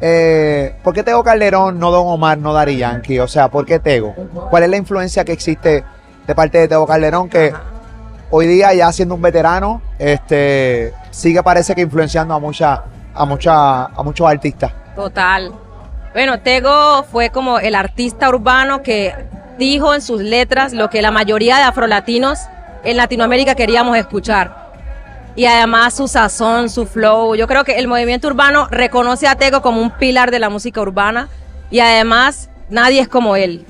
Eh, 0.00 0.74
¿Por 0.82 0.94
qué 0.94 1.02
Tego 1.02 1.22
Calderón, 1.22 1.78
no 1.78 1.90
Don 1.90 2.06
Omar, 2.06 2.38
no 2.38 2.54
Dari 2.54 2.76
Yankee? 2.78 3.18
O 3.18 3.28
sea, 3.28 3.48
¿por 3.48 3.66
qué 3.66 3.78
Tego? 3.78 4.14
¿Cuál 4.48 4.62
es 4.62 4.70
la 4.70 4.76
influencia 4.76 5.24
que 5.24 5.32
existe 5.32 5.84
de 6.26 6.34
parte 6.34 6.58
de 6.58 6.68
Tego 6.68 6.86
Calderón 6.86 7.28
que 7.28 7.52
hoy 8.30 8.46
día 8.46 8.72
ya 8.72 8.90
siendo 8.92 9.14
un 9.14 9.22
veterano, 9.22 9.82
este, 9.98 10.94
sigue 11.10 11.42
parece 11.42 11.74
que 11.74 11.82
influenciando 11.82 12.32
a 12.32 12.38
mucha, 12.38 12.84
a 13.14 13.24
mucha, 13.26 13.84
a 13.86 14.02
muchos 14.02 14.26
artistas? 14.26 14.72
Total. 14.96 15.52
Bueno, 16.14 16.40
Tego 16.40 17.04
fue 17.04 17.30
como 17.30 17.58
el 17.58 17.74
artista 17.74 18.28
urbano 18.28 18.82
que 18.82 19.14
dijo 19.60 19.94
en 19.94 20.00
sus 20.02 20.22
letras 20.22 20.72
lo 20.72 20.90
que 20.90 21.02
la 21.02 21.12
mayoría 21.12 21.58
de 21.58 21.62
afrolatinos 21.62 22.40
en 22.82 22.96
Latinoamérica 22.96 23.54
queríamos 23.54 23.96
escuchar 23.96 24.70
y 25.36 25.44
además 25.44 25.94
su 25.94 26.08
sazón, 26.08 26.68
su 26.70 26.86
flow. 26.86 27.34
Yo 27.36 27.46
creo 27.46 27.62
que 27.62 27.78
el 27.78 27.86
movimiento 27.86 28.26
urbano 28.26 28.66
reconoce 28.70 29.28
a 29.28 29.36
Tego 29.36 29.62
como 29.62 29.80
un 29.80 29.90
pilar 29.90 30.30
de 30.30 30.38
la 30.38 30.48
música 30.48 30.80
urbana 30.80 31.28
y 31.70 31.80
además 31.80 32.50
nadie 32.70 33.00
es 33.00 33.08
como 33.08 33.36
él. 33.36 33.64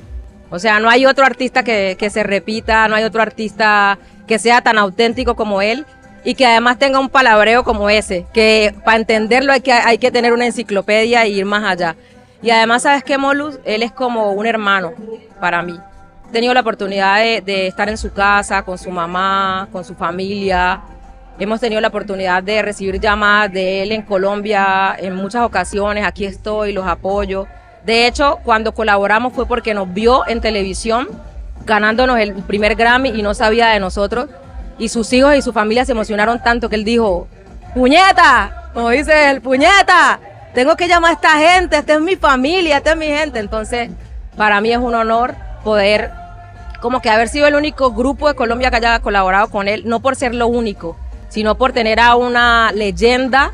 O 0.51 0.59
sea, 0.59 0.81
no 0.81 0.89
hay 0.89 1.07
otro 1.07 1.27
artista 1.27 1.63
que, 1.63 1.97
que 1.99 2.09
se 2.09 2.23
repita, 2.23 2.89
no 2.89 2.95
hay 2.95 3.05
otro 3.05 3.21
artista 3.21 3.99
que 4.27 4.39
sea 4.39 4.63
tan 4.63 4.79
auténtico 4.79 5.35
como 5.35 5.61
él 5.61 5.87
y 6.25 6.35
que 6.35 6.47
además 6.47 6.79
tenga 6.79 7.01
un 7.01 7.09
palabreo 7.09 7.65
como 7.65 7.91
ese, 7.91 8.27
que 8.33 8.75
para 8.85 8.97
entenderlo 8.97 9.53
hay 9.53 9.61
que, 9.61 9.73
hay 9.73 9.99
que 9.99 10.11
tener 10.11 10.33
una 10.33 10.47
enciclopedia 10.47 11.25
e 11.25 11.31
ir 11.31 11.45
más 11.45 11.65
allá. 11.65 11.97
Y 12.43 12.51
además, 12.51 12.83
¿sabes 12.83 13.05
qué, 13.05 13.19
Molus? 13.19 13.59
Él 13.65 13.83
es 13.83 13.93
como 13.93 14.33
un 14.33 14.47
hermano 14.47 14.93
para 15.41 15.63
mí. 15.63 15.79
He 16.29 16.33
tenido 16.33 16.55
la 16.55 16.61
oportunidad 16.61 17.19
de, 17.19 17.41
de 17.41 17.67
estar 17.67 17.89
en 17.89 17.99
su 17.99 18.13
casa, 18.13 18.63
con 18.63 18.79
su 18.79 18.91
mamá, 18.91 19.69
con 19.73 19.85
su 19.85 19.95
familia, 19.95 20.81
Hemos 21.41 21.59
tenido 21.59 21.81
la 21.81 21.89
oportunidad 21.89 22.43
de 22.43 22.61
recibir 22.61 23.01
llamadas 23.01 23.51
de 23.51 23.83
él 23.83 23.93
en 23.93 24.03
Colombia 24.03 24.95
en 24.99 25.15
muchas 25.15 25.43
ocasiones. 25.43 26.05
Aquí 26.05 26.27
estoy, 26.27 26.75
los 26.75 26.87
apoyo. 26.87 27.47
De 27.83 28.07
hecho, 28.07 28.41
cuando 28.45 28.75
colaboramos 28.75 29.33
fue 29.33 29.47
porque 29.47 29.73
nos 29.73 29.91
vio 29.91 30.29
en 30.29 30.43
televisión 30.43 31.09
ganándonos 31.65 32.19
el 32.19 32.35
primer 32.35 32.75
Grammy 32.75 33.09
y 33.09 33.23
no 33.23 33.33
sabía 33.33 33.69
de 33.69 33.81
nosotros. 33.81 34.29
Y 34.79 34.91
sus 34.91 35.11
hijos 35.15 35.35
y 35.35 35.41
su 35.41 35.55
familia 35.55 35.87
se 35.87 35.93
emocionaron 35.93 36.43
tanto 36.43 36.69
que 36.69 36.77
él 36.77 36.85
dijo, 36.85 37.27
puñeta, 37.75 38.69
como 38.75 38.91
dice 38.91 39.31
él, 39.31 39.41
puñeta, 39.41 40.21
tengo 40.55 40.77
que 40.77 40.89
llamar 40.89 41.11
a 41.11 41.15
esta 41.15 41.31
gente, 41.39 41.77
esta 41.77 41.95
es 41.95 42.01
mi 42.01 42.17
familia, 42.17 42.79
esta 42.79 42.93
es 42.93 42.97
mi 42.97 43.07
gente. 43.07 43.39
Entonces, 43.39 43.91
para 44.37 44.61
mí 44.61 44.73
es 44.73 44.79
un 44.79 44.95
honor 44.95 45.35
poder 45.65 46.11
como 46.81 47.01
que 47.03 47.11
haber 47.11 47.29
sido 47.29 47.47
el 47.47 47.55
único 47.55 47.93
grupo 47.93 48.29
de 48.29 48.35
Colombia 48.35 48.71
que 48.71 48.77
haya 48.77 49.01
colaborado 49.01 49.51
con 49.51 49.69
él, 49.69 49.83
no 49.85 50.01
por 50.01 50.17
ser 50.17 50.35
lo 50.35 50.47
único, 50.47 50.97
sino 51.29 51.57
por 51.57 51.73
tener 51.73 52.01
a 52.01 52.17
una 52.17 52.73
leyenda 52.73 53.53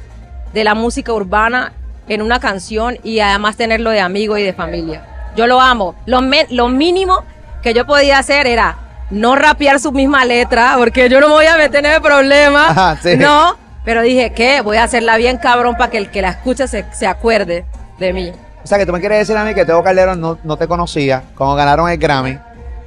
de 0.52 0.64
la 0.64 0.74
música 0.74 1.12
urbana 1.12 1.72
en 2.08 2.22
una 2.22 2.38
canción 2.38 2.98
y 3.02 3.18
además 3.18 3.56
tenerlo 3.56 3.90
de 3.90 4.00
amigo 4.00 4.38
y 4.38 4.44
de 4.44 4.52
familia. 4.52 5.04
Yo 5.36 5.46
lo 5.46 5.60
amo. 5.60 5.96
Lo, 6.06 6.20
lo 6.50 6.68
mínimo 6.68 7.24
que 7.62 7.74
yo 7.74 7.84
podía 7.84 8.18
hacer 8.18 8.46
era 8.46 8.78
no 9.10 9.36
rapear 9.36 9.80
su 9.80 9.92
misma 9.92 10.24
letra, 10.24 10.74
porque 10.78 11.08
yo 11.08 11.20
no 11.20 11.28
me 11.28 11.34
voy 11.34 11.46
a 11.46 11.56
meter 11.56 11.84
en 11.84 11.92
el 11.92 12.00
problema. 12.00 12.98
No, 13.18 13.56
pero 13.86 14.02
dije, 14.02 14.32
¿qué? 14.32 14.60
Voy 14.60 14.76
a 14.76 14.84
hacerla 14.84 15.16
bien 15.16 15.38
cabrón 15.38 15.76
para 15.76 15.90
que 15.90 15.96
el 15.96 16.10
que 16.10 16.20
la 16.20 16.30
escuche 16.30 16.68
se, 16.68 16.84
se, 16.92 17.06
acuerde 17.06 17.64
de 17.98 18.12
mí. 18.12 18.32
O 18.62 18.66
sea, 18.66 18.76
que 18.76 18.84
tú 18.84 18.92
me 18.92 19.00
quieres 19.00 19.20
decir 19.20 19.34
a 19.36 19.44
mí 19.44 19.54
que 19.54 19.64
Teo 19.64 19.82
Calderón 19.82 20.20
no, 20.20 20.38
no 20.44 20.58
te 20.58 20.68
conocía 20.68 21.22
cuando 21.34 21.54
ganaron 21.54 21.88
el 21.88 21.96
Grammy 21.96 22.38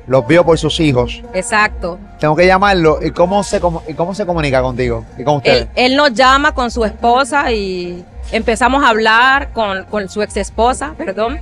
los 0.10 0.26
vio 0.26 0.44
por 0.44 0.58
sus 0.58 0.80
hijos. 0.80 1.22
Exacto. 1.34 2.00
Tengo 2.20 2.36
que 2.36 2.48
llamarlo. 2.48 2.98
¿Y 3.02 3.12
cómo 3.12 3.44
se, 3.44 3.62
y 3.88 3.94
cómo 3.94 4.16
se 4.16 4.26
comunica 4.26 4.60
contigo 4.60 5.06
y 5.18 5.24
con 5.24 5.36
ustedes? 5.36 5.68
Él, 5.76 5.96
nos 5.96 6.14
llama 6.14 6.52
con 6.54 6.72
su 6.72 6.84
esposa 6.84 7.52
y 7.52 8.04
empezamos 8.32 8.84
a 8.84 8.90
hablar 8.90 9.54
con, 9.54 9.86
con 9.86 10.10
su 10.10 10.24
ex 10.24 10.36
esposa, 10.38 10.96
perdón. 10.98 11.40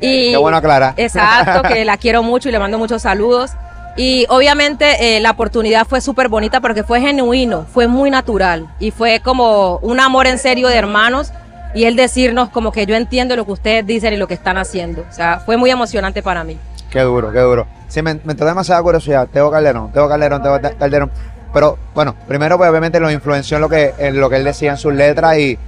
Y, 0.00 0.32
Qué 0.32 0.36
bueno 0.36 0.60
Clara. 0.60 0.94
Exacto, 0.96 1.62
que 1.68 1.84
la 1.86 1.96
quiero 1.96 2.24
mucho 2.24 2.48
y 2.48 2.52
le 2.52 2.58
mando 2.58 2.76
muchos 2.76 3.02
saludos. 3.02 3.52
Y 3.98 4.26
obviamente 4.28 5.16
eh, 5.16 5.20
la 5.20 5.32
oportunidad 5.32 5.84
fue 5.84 6.00
súper 6.00 6.28
bonita 6.28 6.60
porque 6.60 6.84
fue 6.84 7.00
genuino, 7.00 7.66
fue 7.74 7.88
muy 7.88 8.10
natural 8.10 8.68
y 8.78 8.92
fue 8.92 9.18
como 9.18 9.78
un 9.78 9.98
amor 9.98 10.28
en 10.28 10.38
serio 10.38 10.68
de 10.68 10.76
hermanos 10.76 11.32
y 11.74 11.82
él 11.82 11.96
decirnos 11.96 12.48
como 12.50 12.70
que 12.70 12.86
yo 12.86 12.94
entiendo 12.94 13.34
lo 13.34 13.44
que 13.44 13.50
ustedes 13.50 13.84
dicen 13.84 14.14
y 14.14 14.16
lo 14.16 14.28
que 14.28 14.34
están 14.34 14.56
haciendo. 14.56 15.04
O 15.10 15.12
sea, 15.12 15.40
fue 15.40 15.56
muy 15.56 15.72
emocionante 15.72 16.22
para 16.22 16.44
mí. 16.44 16.56
Qué 16.90 17.00
duro, 17.00 17.32
qué 17.32 17.40
duro. 17.40 17.66
Sí, 17.88 18.00
me, 18.00 18.20
me 18.22 18.34
demasiada 18.34 18.80
curiosidad. 18.82 19.26
Teo 19.32 19.50
Calderón, 19.50 19.90
Teo 19.90 20.08
Calderón, 20.08 20.42
Teo 20.44 20.60
Calderón. 20.78 21.10
Pero 21.52 21.76
bueno, 21.92 22.14
primero 22.28 22.56
pues 22.56 22.70
obviamente 22.70 23.00
lo 23.00 23.10
influenció 23.10 23.56
en 23.56 23.62
lo 23.62 23.68
que, 23.68 23.94
en 23.98 24.20
lo 24.20 24.30
que 24.30 24.36
él 24.36 24.44
decía 24.44 24.70
en 24.70 24.76
sus 24.76 24.94
letras 24.94 25.38
y 25.38 25.58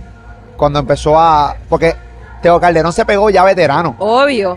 cuando 0.56 0.78
empezó 0.78 1.18
a... 1.18 1.56
Porque 1.68 1.96
Teo 2.42 2.60
Calderón 2.60 2.92
se 2.92 3.04
pegó 3.04 3.28
ya 3.28 3.42
veterano. 3.42 3.96
Obvio, 3.98 4.56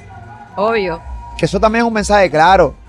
obvio. 0.58 1.02
Que 1.40 1.48
eso 1.48 1.60
también 1.60 1.84
es 1.84 1.88
un 1.88 1.94
mensaje 1.94 2.30
claro. 2.30 2.83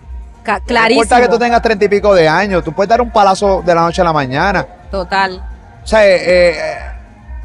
Clarísimo. 0.44 1.00
No 1.00 1.02
importa 1.02 1.20
que 1.20 1.28
tú 1.28 1.38
tengas 1.38 1.62
treinta 1.62 1.84
y 1.84 1.88
pico 1.88 2.14
de 2.14 2.28
años, 2.28 2.62
tú 2.62 2.72
puedes 2.72 2.88
dar 2.88 3.00
un 3.00 3.10
palazo 3.10 3.62
de 3.64 3.74
la 3.74 3.82
noche 3.82 4.02
a 4.02 4.04
la 4.04 4.12
mañana. 4.12 4.66
Total. 4.90 5.42
O 5.82 5.86
sea, 5.86 6.06
eh, 6.06 6.20
eh, 6.26 6.76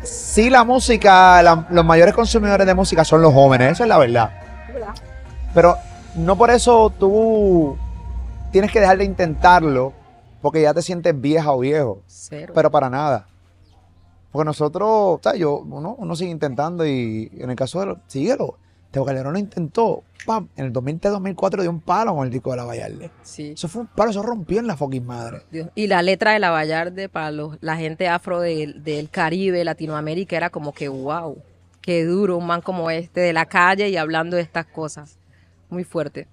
sí 0.04 0.50
la 0.50 0.64
música, 0.64 1.42
los 1.70 1.86
mayores 1.86 2.14
consumidores 2.14 2.68
de 2.68 2.74
música 2.74 3.04
son 3.04 3.22
los 3.22 3.34
jóvenes, 3.34 3.74
eso 3.74 3.84
es 3.84 3.90
la 3.90 3.98
verdad. 3.98 4.30
Pero 5.54 5.78
no 6.16 6.36
por 6.38 6.52
eso 6.52 6.92
tú 6.98 7.78
tienes 8.52 8.72
que 8.72 8.80
dejar 8.80 8.98
de 8.98 9.06
intentarlo 9.06 9.94
porque 10.42 10.62
ya 10.62 10.74
te 10.74 10.82
sientes 10.82 11.20
vieja 11.20 11.52
o 11.52 11.60
viejo. 11.60 12.02
Cero. 12.08 12.54
Pero 12.56 12.72
para 12.72 12.90
nada. 12.90 13.28
Porque 14.32 14.46
nosotros, 14.46 14.88
o 14.90 15.20
sea, 15.22 15.36
yo, 15.36 15.58
uno, 15.58 15.96
uno 15.98 16.16
sigue 16.16 16.32
intentando 16.32 16.86
y 16.86 17.32
en 17.38 17.50
el 17.50 17.56
caso 17.56 17.80
de 17.80 17.86
los, 17.88 17.98
síguelo. 18.08 18.58
Teo 18.91 19.06
Calderón 19.06 19.34
lo 19.34 19.39
intentó, 19.39 20.04
pam, 20.25 20.47
en 20.56 20.65
el 20.65 20.73
2003-2004 20.73 21.62
dio 21.62 21.69
un 21.69 21.80
palo 21.80 22.15
con 22.15 22.25
el 22.25 22.34
disco 22.34 22.52
de 22.52 22.58
La 22.58 22.65
Vallarde. 22.65 23.12
Sí. 23.21 23.52
Eso 23.52 23.67
fue 23.67 23.82
un 23.84 23.88
palo, 23.88 24.10
eso 24.10 24.23
rompió 24.23 24.60
en 24.60 24.67
la 24.67 24.75
fucking 24.75 25.06
madre. 25.06 25.43
Dios. 25.52 25.69
Y 25.75 25.88
la 25.88 26.02
letra 26.02 26.32
de 26.34 26.39
La 26.39 26.49
Vallarde 26.49 27.08
para 27.08 27.30
los, 27.32 27.58
la 27.62 27.78
gente 27.78 28.08
afro 28.08 28.39
del, 28.39 28.84
del 28.84 29.10
Caribe, 29.10 29.63
Latinoamérica, 29.63 30.36
era 30.38 30.49
como 30.49 30.73
que 30.73 30.88
wow, 30.88 31.38
qué 31.82 32.04
duro 32.04 32.38
un 32.38 32.47
man 32.47 32.62
como 32.62 32.89
este 32.89 33.21
de 33.21 33.34
la 33.34 33.45
calle 33.45 33.89
y 33.89 33.97
hablando 33.97 34.38
de 34.38 34.41
estas 34.41 34.65
cosas 34.65 35.19
muy 35.69 35.84
fuerte. 35.84 36.28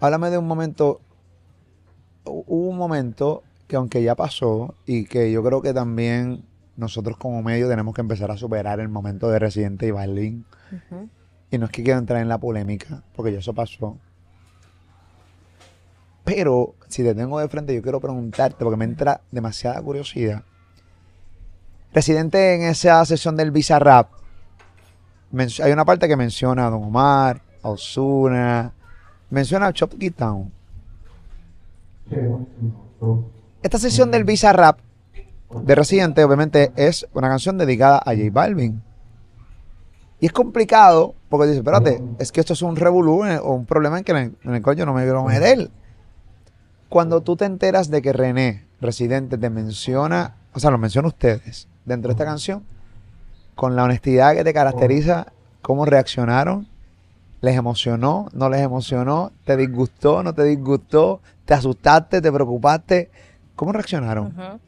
Háblame 0.00 0.30
de 0.30 0.38
un 0.38 0.46
momento, 0.46 1.00
hubo 2.24 2.68
un 2.68 2.78
momento 2.78 3.42
que 3.66 3.76
aunque 3.76 4.02
ya 4.02 4.14
pasó 4.14 4.74
y 4.86 5.04
que 5.04 5.30
yo 5.30 5.42
creo 5.42 5.60
que 5.60 5.74
también 5.74 6.44
nosotros 6.76 7.18
como 7.18 7.42
medio 7.42 7.68
tenemos 7.68 7.94
que 7.94 8.00
empezar 8.00 8.30
a 8.30 8.38
superar 8.38 8.80
el 8.80 8.88
momento 8.88 9.28
de 9.28 9.38
Residente 9.38 9.86
y 9.86 9.90
Balvin. 9.90 10.46
Uh 10.72 10.94
-huh. 10.94 11.08
Y 11.50 11.58
no 11.58 11.66
es 11.66 11.72
que 11.72 11.82
quiero 11.82 11.98
entrar 11.98 12.20
en 12.20 12.28
la 12.28 12.38
polémica, 12.38 13.02
porque 13.14 13.32
ya 13.32 13.38
eso 13.38 13.54
pasó. 13.54 13.96
Pero 16.24 16.74
si 16.88 17.02
te 17.02 17.14
tengo 17.14 17.38
de 17.40 17.48
frente, 17.48 17.74
yo 17.74 17.80
quiero 17.80 18.00
preguntarte, 18.00 18.62
porque 18.62 18.76
me 18.76 18.84
entra 18.84 19.22
demasiada 19.30 19.80
curiosidad. 19.80 20.42
Residente 21.94 22.54
en 22.54 22.62
esa 22.62 23.02
sesión 23.06 23.34
del 23.34 23.50
Visa 23.50 23.78
Rap, 23.78 24.10
hay 25.62 25.72
una 25.72 25.84
parte 25.84 26.06
que 26.06 26.16
menciona 26.16 26.66
a 26.66 26.70
Don 26.70 26.82
Omar, 26.82 27.40
a 27.62 27.70
Ozuna, 27.70 28.72
menciona 29.30 29.68
a 29.68 29.72
Chop 29.72 29.94
Town. 30.16 30.52
Esta 33.62 33.78
sesión 33.78 34.10
del 34.10 34.24
Visa 34.24 34.52
Rap 34.52 34.80
de 35.50 35.74
Residente, 35.74 36.24
obviamente, 36.24 36.72
es 36.76 37.06
una 37.14 37.28
canción 37.28 37.56
dedicada 37.56 37.98
a 37.98 38.14
J 38.14 38.30
Balvin. 38.30 38.82
Y 40.20 40.26
es 40.26 40.32
complicado 40.32 41.14
porque 41.28 41.46
dice, 41.46 41.58
espérate, 41.58 42.02
es 42.18 42.32
que 42.32 42.40
esto 42.40 42.52
es 42.52 42.62
un 42.62 42.76
revolú 42.76 43.22
o 43.24 43.52
un 43.52 43.66
problema 43.66 43.98
en, 43.98 44.04
que 44.04 44.12
en 44.12 44.36
el 44.54 44.62
cual 44.62 44.76
yo 44.76 44.84
no 44.84 44.92
me 44.92 45.02
quiero 45.02 45.24
meter. 45.24 45.70
Cuando 46.88 47.20
tú 47.20 47.36
te 47.36 47.44
enteras 47.44 47.90
de 47.90 48.02
que 48.02 48.12
René, 48.12 48.66
Residente, 48.80 49.38
te 49.38 49.50
menciona, 49.50 50.36
o 50.54 50.60
sea, 50.60 50.70
lo 50.70 50.78
menciona 50.78 51.08
ustedes 51.08 51.68
dentro 51.84 52.08
de 52.08 52.12
esta 52.12 52.24
canción, 52.24 52.64
con 53.54 53.76
la 53.76 53.84
honestidad 53.84 54.34
que 54.34 54.44
te 54.44 54.52
caracteriza, 54.52 55.32
cómo 55.62 55.84
reaccionaron, 55.84 56.66
les 57.40 57.56
emocionó, 57.56 58.28
no 58.32 58.48
les 58.48 58.62
emocionó, 58.62 59.32
te 59.44 59.56
disgustó, 59.56 60.22
no 60.22 60.34
te 60.34 60.44
disgustó, 60.44 61.20
te 61.44 61.54
asustaste, 61.54 62.20
te 62.20 62.32
preocupaste, 62.32 63.10
¿cómo 63.54 63.72
reaccionaron? 63.72 64.26
Uh 64.26 64.40
-huh 64.40 64.58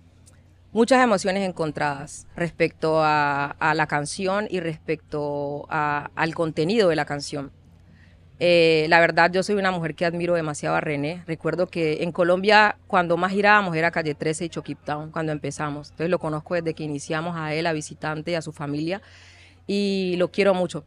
muchas 0.72 1.02
emociones 1.02 1.48
encontradas 1.48 2.26
respecto 2.36 3.02
a, 3.02 3.46
a 3.58 3.74
la 3.74 3.86
canción 3.86 4.46
y 4.50 4.60
respecto 4.60 5.66
a, 5.68 6.10
al 6.14 6.34
contenido 6.34 6.88
de 6.88 6.96
la 6.96 7.04
canción. 7.04 7.52
Eh, 8.42 8.86
la 8.88 9.00
verdad, 9.00 9.30
yo 9.30 9.42
soy 9.42 9.56
una 9.56 9.70
mujer 9.70 9.94
que 9.94 10.06
admiro 10.06 10.34
demasiado 10.34 10.74
a 10.74 10.80
René. 10.80 11.22
Recuerdo 11.26 11.66
que 11.66 12.02
en 12.02 12.10
Colombia, 12.10 12.78
cuando 12.86 13.18
más 13.18 13.32
girábamos, 13.32 13.76
era 13.76 13.90
Calle 13.90 14.14
13 14.14 14.46
y 14.46 14.48
Choquiptown, 14.48 15.10
cuando 15.10 15.30
empezamos. 15.32 15.90
Entonces 15.90 16.10
lo 16.10 16.18
conozco 16.18 16.54
desde 16.54 16.72
que 16.72 16.82
iniciamos 16.82 17.36
a 17.36 17.52
él, 17.52 17.66
a 17.66 17.74
visitante 17.74 18.30
y 18.30 18.34
a 18.34 18.42
su 18.42 18.52
familia, 18.52 19.02
y 19.66 20.14
lo 20.16 20.30
quiero 20.30 20.54
mucho. 20.54 20.86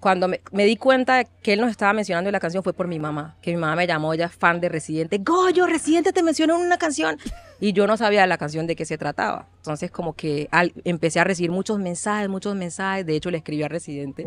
Cuando 0.00 0.28
me, 0.28 0.40
me 0.52 0.64
di 0.66 0.76
cuenta 0.76 1.24
que 1.24 1.54
él 1.54 1.60
nos 1.60 1.70
estaba 1.70 1.92
mencionando 1.92 2.28
en 2.28 2.32
la 2.32 2.40
canción 2.40 2.62
fue 2.62 2.72
por 2.72 2.86
mi 2.86 2.98
mamá, 2.98 3.36
que 3.42 3.50
mi 3.50 3.56
mamá 3.56 3.74
me 3.76 3.86
llamó, 3.86 4.12
ella 4.12 4.26
es 4.26 4.32
fan 4.34 4.60
de 4.60 4.68
Residente. 4.68 5.18
Goyo, 5.18 5.66
Residente 5.66 6.12
te 6.12 6.22
mencionó 6.22 6.56
en 6.56 6.66
una 6.66 6.76
canción. 6.78 7.18
Y 7.58 7.72
yo 7.72 7.86
no 7.86 7.96
sabía 7.96 8.20
de 8.20 8.26
la 8.26 8.36
canción 8.36 8.66
de 8.66 8.76
qué 8.76 8.84
se 8.84 8.98
trataba. 8.98 9.46
Entonces 9.56 9.90
como 9.90 10.12
que 10.12 10.46
al- 10.50 10.74
empecé 10.84 11.18
a 11.20 11.24
recibir 11.24 11.50
muchos 11.50 11.78
mensajes, 11.78 12.28
muchos 12.28 12.54
mensajes. 12.54 13.06
De 13.06 13.16
hecho 13.16 13.30
le 13.30 13.38
escribí 13.38 13.62
a 13.62 13.68
Residente 13.68 14.26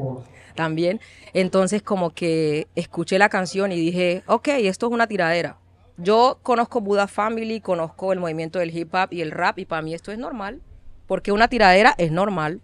también. 0.56 1.00
Entonces 1.34 1.84
como 1.84 2.10
que 2.10 2.68
escuché 2.76 3.20
la 3.20 3.30
canción 3.30 3.72
y 3.72 3.76
dije, 3.76 4.24
ok, 4.26 4.48
esto 4.48 4.88
es 4.88 4.92
una 4.92 5.06
tiradera. 5.08 5.58
Yo 5.98 6.40
conozco 6.42 6.82
Buddha 6.82 7.08
Family, 7.08 7.62
conozco 7.62 8.12
el 8.14 8.20
movimiento 8.20 8.58
del 8.58 8.76
hip 8.76 8.94
hop 8.96 9.10
y 9.12 9.22
el 9.22 9.32
rap 9.32 9.60
y 9.60 9.66
para 9.66 9.82
mí 9.84 9.94
esto 9.94 10.12
es 10.12 10.18
normal. 10.18 10.62
Porque 11.06 11.32
una 11.32 11.48
tiradera 11.48 11.94
es 11.98 12.12
normal, 12.12 12.62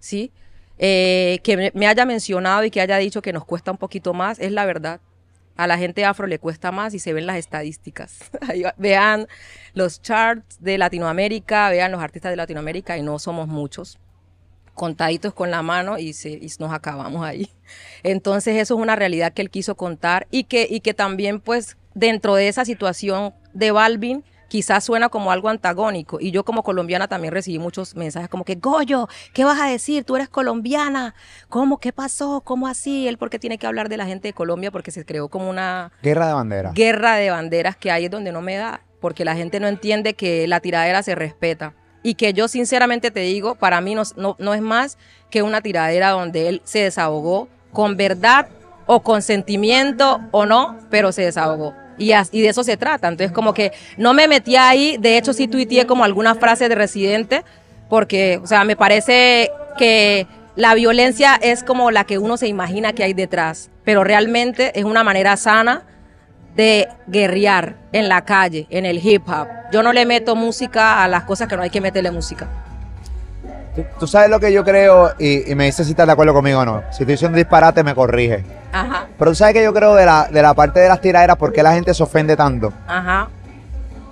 ¿sí? 0.00 0.32
Eh, 0.82 1.40
que 1.42 1.70
me- 1.74 1.86
haya 1.86 2.06
mencionado 2.06 2.64
y 2.64 2.70
que 2.70 2.80
haya 2.80 2.96
dicho 2.96 3.20
que 3.20 3.34
nos 3.34 3.44
cuesta 3.44 3.70
un 3.70 3.76
poquito 3.76 4.14
más, 4.14 4.38
es 4.40 4.50
la 4.50 4.64
verdad. 4.64 5.00
A 5.56 5.66
la 5.66 5.76
gente 5.76 6.06
afro 6.06 6.26
le 6.26 6.38
cuesta 6.38 6.72
más 6.72 6.94
y 6.94 6.98
se 6.98 7.12
ven 7.12 7.26
las 7.26 7.36
estadísticas. 7.36 8.18
Vean 8.78 9.26
los 9.74 10.00
charts 10.00 10.56
de 10.58 10.78
Latinoamérica, 10.78 11.68
vean 11.68 11.92
los 11.92 12.00
artistas 12.00 12.32
de 12.32 12.36
Latinoamérica 12.36 12.96
y 12.96 13.02
no 13.02 13.18
somos 13.18 13.46
muchos. 13.46 13.98
Contaditos 14.72 15.34
con 15.34 15.50
la 15.50 15.60
mano 15.60 15.98
y, 15.98 16.14
se, 16.14 16.30
y 16.30 16.50
nos 16.58 16.72
acabamos 16.72 17.26
ahí. 17.26 17.50
Entonces 18.02 18.56
eso 18.56 18.74
es 18.76 18.80
una 18.80 18.96
realidad 18.96 19.34
que 19.34 19.42
él 19.42 19.50
quiso 19.50 19.74
contar 19.74 20.26
y 20.30 20.44
que, 20.44 20.66
y 20.70 20.80
que 20.80 20.94
también 20.94 21.40
pues 21.40 21.76
dentro 21.92 22.34
de 22.36 22.48
esa 22.48 22.64
situación 22.64 23.34
de 23.52 23.70
Balvin 23.70 24.24
quizás 24.50 24.84
suena 24.84 25.08
como 25.08 25.30
algo 25.30 25.48
antagónico. 25.48 26.18
Y 26.20 26.32
yo 26.32 26.44
como 26.44 26.62
colombiana 26.64 27.06
también 27.06 27.32
recibí 27.32 27.58
muchos 27.58 27.94
mensajes 27.94 28.28
como 28.28 28.44
que, 28.44 28.56
Goyo, 28.56 29.08
¿qué 29.32 29.44
vas 29.44 29.60
a 29.60 29.66
decir? 29.66 30.04
Tú 30.04 30.16
eres 30.16 30.28
colombiana. 30.28 31.14
¿Cómo? 31.48 31.78
¿Qué 31.78 31.92
pasó? 31.92 32.42
¿Cómo 32.44 32.66
así? 32.66 33.06
Él 33.06 33.16
porque 33.16 33.38
tiene 33.38 33.58
que 33.58 33.68
hablar 33.68 33.88
de 33.88 33.96
la 33.96 34.06
gente 34.06 34.28
de 34.28 34.34
Colombia 34.34 34.72
porque 34.72 34.90
se 34.90 35.06
creó 35.06 35.28
como 35.28 35.48
una 35.48 35.92
Guerra 36.02 36.26
de 36.26 36.32
bandera. 36.34 36.72
guerra 36.72 37.14
de 37.14 37.30
banderas 37.30 37.76
que 37.76 37.92
hay 37.92 38.06
es 38.06 38.10
donde 38.10 38.32
no 38.32 38.42
me 38.42 38.56
da, 38.56 38.80
porque 39.00 39.24
la 39.24 39.36
gente 39.36 39.60
no 39.60 39.68
entiende 39.68 40.14
que 40.14 40.48
la 40.48 40.58
tiradera 40.58 41.02
se 41.04 41.14
respeta. 41.14 41.72
Y 42.02 42.14
que 42.14 42.32
yo 42.32 42.48
sinceramente 42.48 43.12
te 43.12 43.20
digo, 43.20 43.54
para 43.54 43.80
mí 43.80 43.94
no, 43.94 44.02
no, 44.16 44.34
no 44.40 44.54
es 44.54 44.62
más 44.62 44.98
que 45.30 45.42
una 45.42 45.60
tiradera 45.60 46.10
donde 46.10 46.48
él 46.48 46.62
se 46.64 46.80
desahogó 46.80 47.46
con 47.72 47.96
verdad 47.96 48.48
o 48.86 49.02
con 49.02 49.22
sentimiento 49.22 50.20
o 50.32 50.44
no, 50.44 50.76
pero 50.90 51.12
se 51.12 51.22
desahogó. 51.22 51.72
Y, 52.00 52.40
de 52.40 52.48
eso 52.48 52.64
se 52.64 52.76
trata. 52.76 53.08
Entonces 53.08 53.32
como 53.32 53.54
que 53.54 53.72
no 53.96 54.14
me 54.14 54.26
metí 54.26 54.56
ahí, 54.56 54.96
de 54.98 55.18
hecho 55.18 55.32
sí 55.32 55.46
tuiteé 55.46 55.86
como 55.86 56.02
alguna 56.02 56.34
frase 56.34 56.68
de 56.68 56.74
residente, 56.74 57.44
porque, 57.88 58.40
o 58.42 58.46
sea, 58.46 58.64
me 58.64 58.74
parece 58.74 59.50
que 59.76 60.26
la 60.56 60.74
violencia 60.74 61.38
es 61.40 61.62
como 61.62 61.90
la 61.90 62.04
que 62.04 62.18
uno 62.18 62.36
se 62.36 62.48
imagina 62.48 62.92
que 62.92 63.04
hay 63.04 63.12
detrás, 63.12 63.70
pero 63.84 64.02
realmente 64.02 64.78
es 64.78 64.84
una 64.84 65.04
manera 65.04 65.36
sana 65.36 65.84
de 66.56 66.88
guerrear 67.06 67.76
en 67.92 68.08
la 68.08 68.24
calle, 68.24 68.66
en 68.70 68.86
el 68.86 69.04
hip 69.04 69.28
hop. 69.28 69.46
Yo 69.72 69.82
no 69.82 69.92
le 69.92 70.06
meto 70.06 70.34
música 70.34 71.04
a 71.04 71.08
las 71.08 71.24
cosas 71.24 71.48
que 71.48 71.56
no 71.56 71.62
hay 71.62 71.70
que 71.70 71.80
meterle 71.80 72.10
música. 72.10 72.48
Tú, 73.82 74.00
tú 74.00 74.06
sabes 74.06 74.30
lo 74.30 74.40
que 74.40 74.52
yo 74.52 74.64
creo 74.64 75.12
y, 75.18 75.50
y 75.50 75.54
me 75.54 75.64
dices 75.66 75.86
si 75.86 75.92
estás 75.92 76.06
de 76.06 76.12
acuerdo 76.12 76.32
conmigo 76.34 76.60
o 76.60 76.64
no. 76.64 76.80
Si 76.90 77.02
estoy 77.02 77.06
diciendo 77.06 77.36
disparate, 77.36 77.82
me 77.82 77.94
corrige. 77.94 78.44
Ajá, 78.72 79.06
Pero 79.18 79.30
tú 79.32 79.34
sabes 79.34 79.54
que 79.54 79.62
yo 79.62 79.72
creo 79.74 79.94
de 79.94 80.06
la, 80.06 80.28
de 80.30 80.42
la 80.42 80.54
parte 80.54 80.80
de 80.80 80.88
las 80.88 81.00
tiraderas, 81.00 81.36
¿por 81.36 81.52
qué 81.52 81.62
la 81.62 81.72
gente 81.72 81.92
se 81.94 82.02
ofende 82.02 82.36
tanto? 82.36 82.72
ajá. 82.86 83.28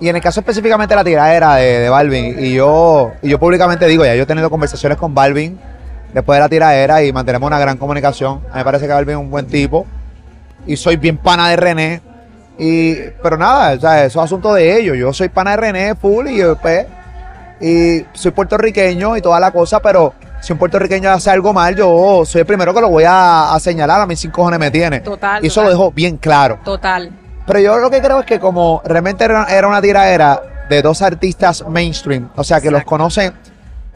Y 0.01 0.07
en 0.07 0.15
el 0.15 0.21
caso 0.21 0.39
específicamente 0.39 0.93
de 0.93 0.95
la 0.95 1.03
tiradera 1.03 1.55
de, 1.55 1.79
de 1.79 1.89
Balvin, 1.89 2.37
y 2.39 2.53
yo, 2.53 3.11
y 3.21 3.27
yo 3.27 3.37
públicamente 3.37 3.85
digo, 3.85 4.05
ya 4.05 4.15
yo 4.15 4.23
he 4.23 4.25
tenido 4.25 4.49
conversaciones 4.49 4.97
con 4.97 5.13
Balvin 5.13 5.59
después 6.13 6.37
de 6.37 6.39
la 6.39 6.47
tiradera 6.47 7.03
y 7.03 7.11
mantenemos 7.11 7.45
una 7.47 7.59
gran 7.59 7.75
comunicación. 7.77 8.39
A 8.49 8.53
mí 8.53 8.57
me 8.59 8.63
parece 8.63 8.87
que 8.87 8.93
Balvin 8.93 9.15
es 9.17 9.21
un 9.21 9.29
buen 9.29 9.47
tipo 9.47 9.85
y 10.65 10.77
soy 10.77 10.95
bien 10.95 11.17
pana 11.17 11.49
de 11.49 11.57
René. 11.57 12.01
Y, 12.57 12.95
pero 13.21 13.35
nada, 13.35 13.73
o 13.75 13.79
sea, 13.81 14.05
eso 14.05 14.19
es 14.19 14.23
asunto 14.25 14.53
de 14.53 14.79
ellos. 14.79 14.95
Yo 14.97 15.11
soy 15.11 15.27
pana 15.27 15.51
de 15.51 15.57
René 15.57 15.95
full 15.95 16.27
y 16.27 16.37
yo, 16.37 16.55
pues, 16.55 16.85
y 17.59 18.05
soy 18.13 18.31
puertorriqueño 18.31 19.17
y 19.17 19.21
toda 19.21 19.39
la 19.39 19.51
cosa, 19.51 19.79
pero 19.81 20.13
si 20.41 20.53
un 20.53 20.59
puertorriqueño 20.59 21.09
hace 21.09 21.29
algo 21.29 21.53
mal, 21.53 21.75
yo 21.75 22.23
soy 22.25 22.41
el 22.41 22.47
primero 22.47 22.73
que 22.73 22.81
lo 22.81 22.89
voy 22.89 23.03
a, 23.03 23.53
a 23.53 23.59
señalar. 23.59 24.01
A 24.01 24.05
mí 24.05 24.15
sin 24.15 24.31
cojones 24.31 24.59
me 24.59 24.71
tiene. 24.71 25.01
Total, 25.01 25.43
Y 25.43 25.47
eso 25.47 25.63
lo 25.63 25.69
dejo 25.69 25.91
bien 25.91 26.17
claro. 26.17 26.59
Total. 26.63 27.11
Pero 27.45 27.59
yo 27.59 27.77
lo 27.79 27.89
que 27.89 27.99
creo 27.99 28.19
es 28.19 28.25
que 28.27 28.39
como 28.39 28.81
realmente 28.85 29.25
era, 29.25 29.67
una 29.67 29.81
tiradera 29.81 30.39
de 30.69 30.83
dos 30.83 31.01
artistas 31.01 31.65
mainstream, 31.67 32.29
o 32.35 32.43
sea, 32.43 32.61
que 32.61 32.69
los 32.69 32.83
conocen 32.83 33.33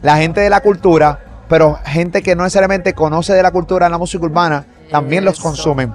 la 0.02 0.17
gente 0.17 0.41
de 0.41 0.49
la 0.49 0.62
cultura, 0.62 1.19
pero 1.47 1.78
gente 1.86 2.23
que 2.23 2.36
no 2.36 2.43
necesariamente 2.43 2.93
conoce 2.93 3.34
de 3.34 3.43
la 3.43 3.52
cultura 3.52 3.86
en 3.86 3.91
la 3.91 3.99
música 3.99 4.26
urbana, 4.26 4.65
también 4.89 5.23
los 5.23 5.39
consumen. 5.39 5.93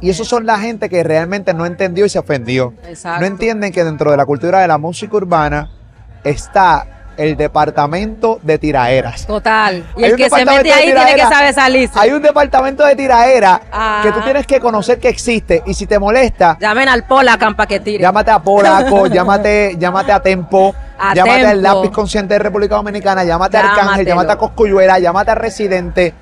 Y 0.00 0.10
esos 0.10 0.26
son 0.26 0.46
la 0.46 0.58
gente 0.58 0.88
que 0.88 1.04
realmente 1.04 1.54
no 1.54 1.64
entendió 1.64 2.04
y 2.04 2.08
se 2.08 2.18
ofendió. 2.18 2.74
Exacto. 2.88 3.20
No 3.20 3.26
entienden 3.26 3.72
que 3.72 3.84
dentro 3.84 4.10
de 4.10 4.16
la 4.16 4.26
cultura 4.26 4.58
de 4.58 4.66
la 4.66 4.76
música 4.76 5.16
urbana 5.16 5.70
está 6.24 6.95
el 7.16 7.36
departamento 7.36 8.38
de 8.42 8.58
tiraderas. 8.58 9.26
Total. 9.26 9.84
Y 9.96 10.04
el 10.04 10.16
que 10.16 10.28
se 10.30 10.44
mete 10.44 10.72
ahí 10.72 10.92
tiene 10.92 11.14
que 11.14 11.22
saber 11.22 11.54
salirse. 11.54 11.98
Hay 11.98 12.10
un 12.12 12.22
departamento 12.22 12.84
de 12.84 12.94
tiraera 12.96 13.60
Ah. 13.72 14.00
que 14.02 14.12
tú 14.12 14.20
tienes 14.22 14.46
que 14.46 14.60
conocer 14.60 14.98
que 14.98 15.08
existe 15.08 15.62
y 15.66 15.74
si 15.74 15.86
te 15.86 15.98
molesta, 15.98 16.56
Llamen 16.60 16.88
al 16.88 17.04
Polacan 17.04 17.54
para 17.54 17.66
que 17.66 17.80
tire. 17.80 18.02
Llámate 18.02 18.30
a 18.30 18.38
Polaco, 18.38 19.06
llámate, 19.08 19.76
llámate 19.78 20.12
a 20.12 20.20
Tempo, 20.20 20.74
A 20.98 21.14
llámate 21.14 21.46
al 21.46 21.62
Tempo. 21.62 21.76
Lápiz 21.82 21.90
Consciente 21.90 22.34
de 22.34 22.38
República 22.38 22.76
Dominicana, 22.76 23.24
llámate 23.24 23.56
a 23.56 23.60
Arcángel, 23.70 24.06
llámate 24.06 24.32
a 24.32 24.36
Coscuyuela, 24.36 24.98
llámate 24.98 25.30
a 25.30 25.34
Residente, 25.34 26.14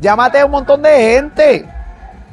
llámate 0.00 0.40
a 0.40 0.44
un 0.46 0.50
montón 0.52 0.82
de 0.82 0.90
gente 0.90 1.68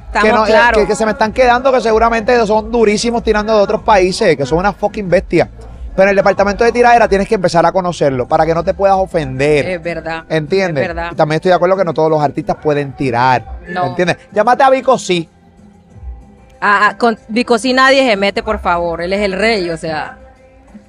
Estamos 0.08 0.48
que, 0.48 0.54
no- 0.54 0.60
eh, 0.60 0.72
que, 0.74 0.88
que 0.88 0.96
se 0.96 1.06
me 1.06 1.12
están 1.12 1.34
quedando, 1.34 1.72
que 1.72 1.82
seguramente 1.82 2.46
son 2.48 2.72
durísimos 2.72 3.22
tirando 3.24 3.56
de 3.56 3.62
otros 3.62 3.82
países, 3.82 4.36
que 4.38 4.46
son 4.46 4.58
una 4.60 4.72
fucking 4.74 5.10
bestia. 5.10 5.50
Pero 5.98 6.04
en 6.04 6.10
el 6.12 6.16
departamento 6.16 6.64
de 6.64 6.72
tiradera 6.72 7.08
tienes 7.08 7.28
que 7.28 7.34
empezar 7.36 7.66
a 7.66 7.72
conocerlo 7.72 8.28
para 8.28 8.46
que 8.46 8.54
no 8.54 8.64
te 8.64 8.76
puedas 8.76 8.96
ofender. 8.96 9.68
Es 9.68 9.82
verdad. 9.84 10.26
¿Entiendes? 10.30 10.84
Es 10.84 10.88
verdad. 10.90 11.10
Y 11.12 11.16
también 11.16 11.38
estoy 11.38 11.50
de 11.50 11.56
acuerdo 11.56 11.76
que 11.76 11.84
no 11.84 11.92
todos 11.94 12.12
los 12.12 12.22
artistas 12.22 12.56
pueden 12.62 12.94
tirar. 12.94 13.58
No. 13.68 13.88
¿Entiendes? 13.88 14.18
Llámate 14.32 14.64
a 14.64 14.70
Vico 14.70 14.96
sí. 15.00 15.28
Ah, 16.62 16.90
ah, 16.90 16.98
con 16.98 17.18
Vico 17.30 17.58
sí 17.58 17.74
nadie 17.74 18.08
se 18.08 18.16
mete, 18.16 18.44
por 18.44 18.60
favor. 18.60 19.02
Él 19.02 19.12
es 19.12 19.22
el 19.22 19.34
rey, 19.34 19.72
o 19.72 19.78
sea. 19.78 20.20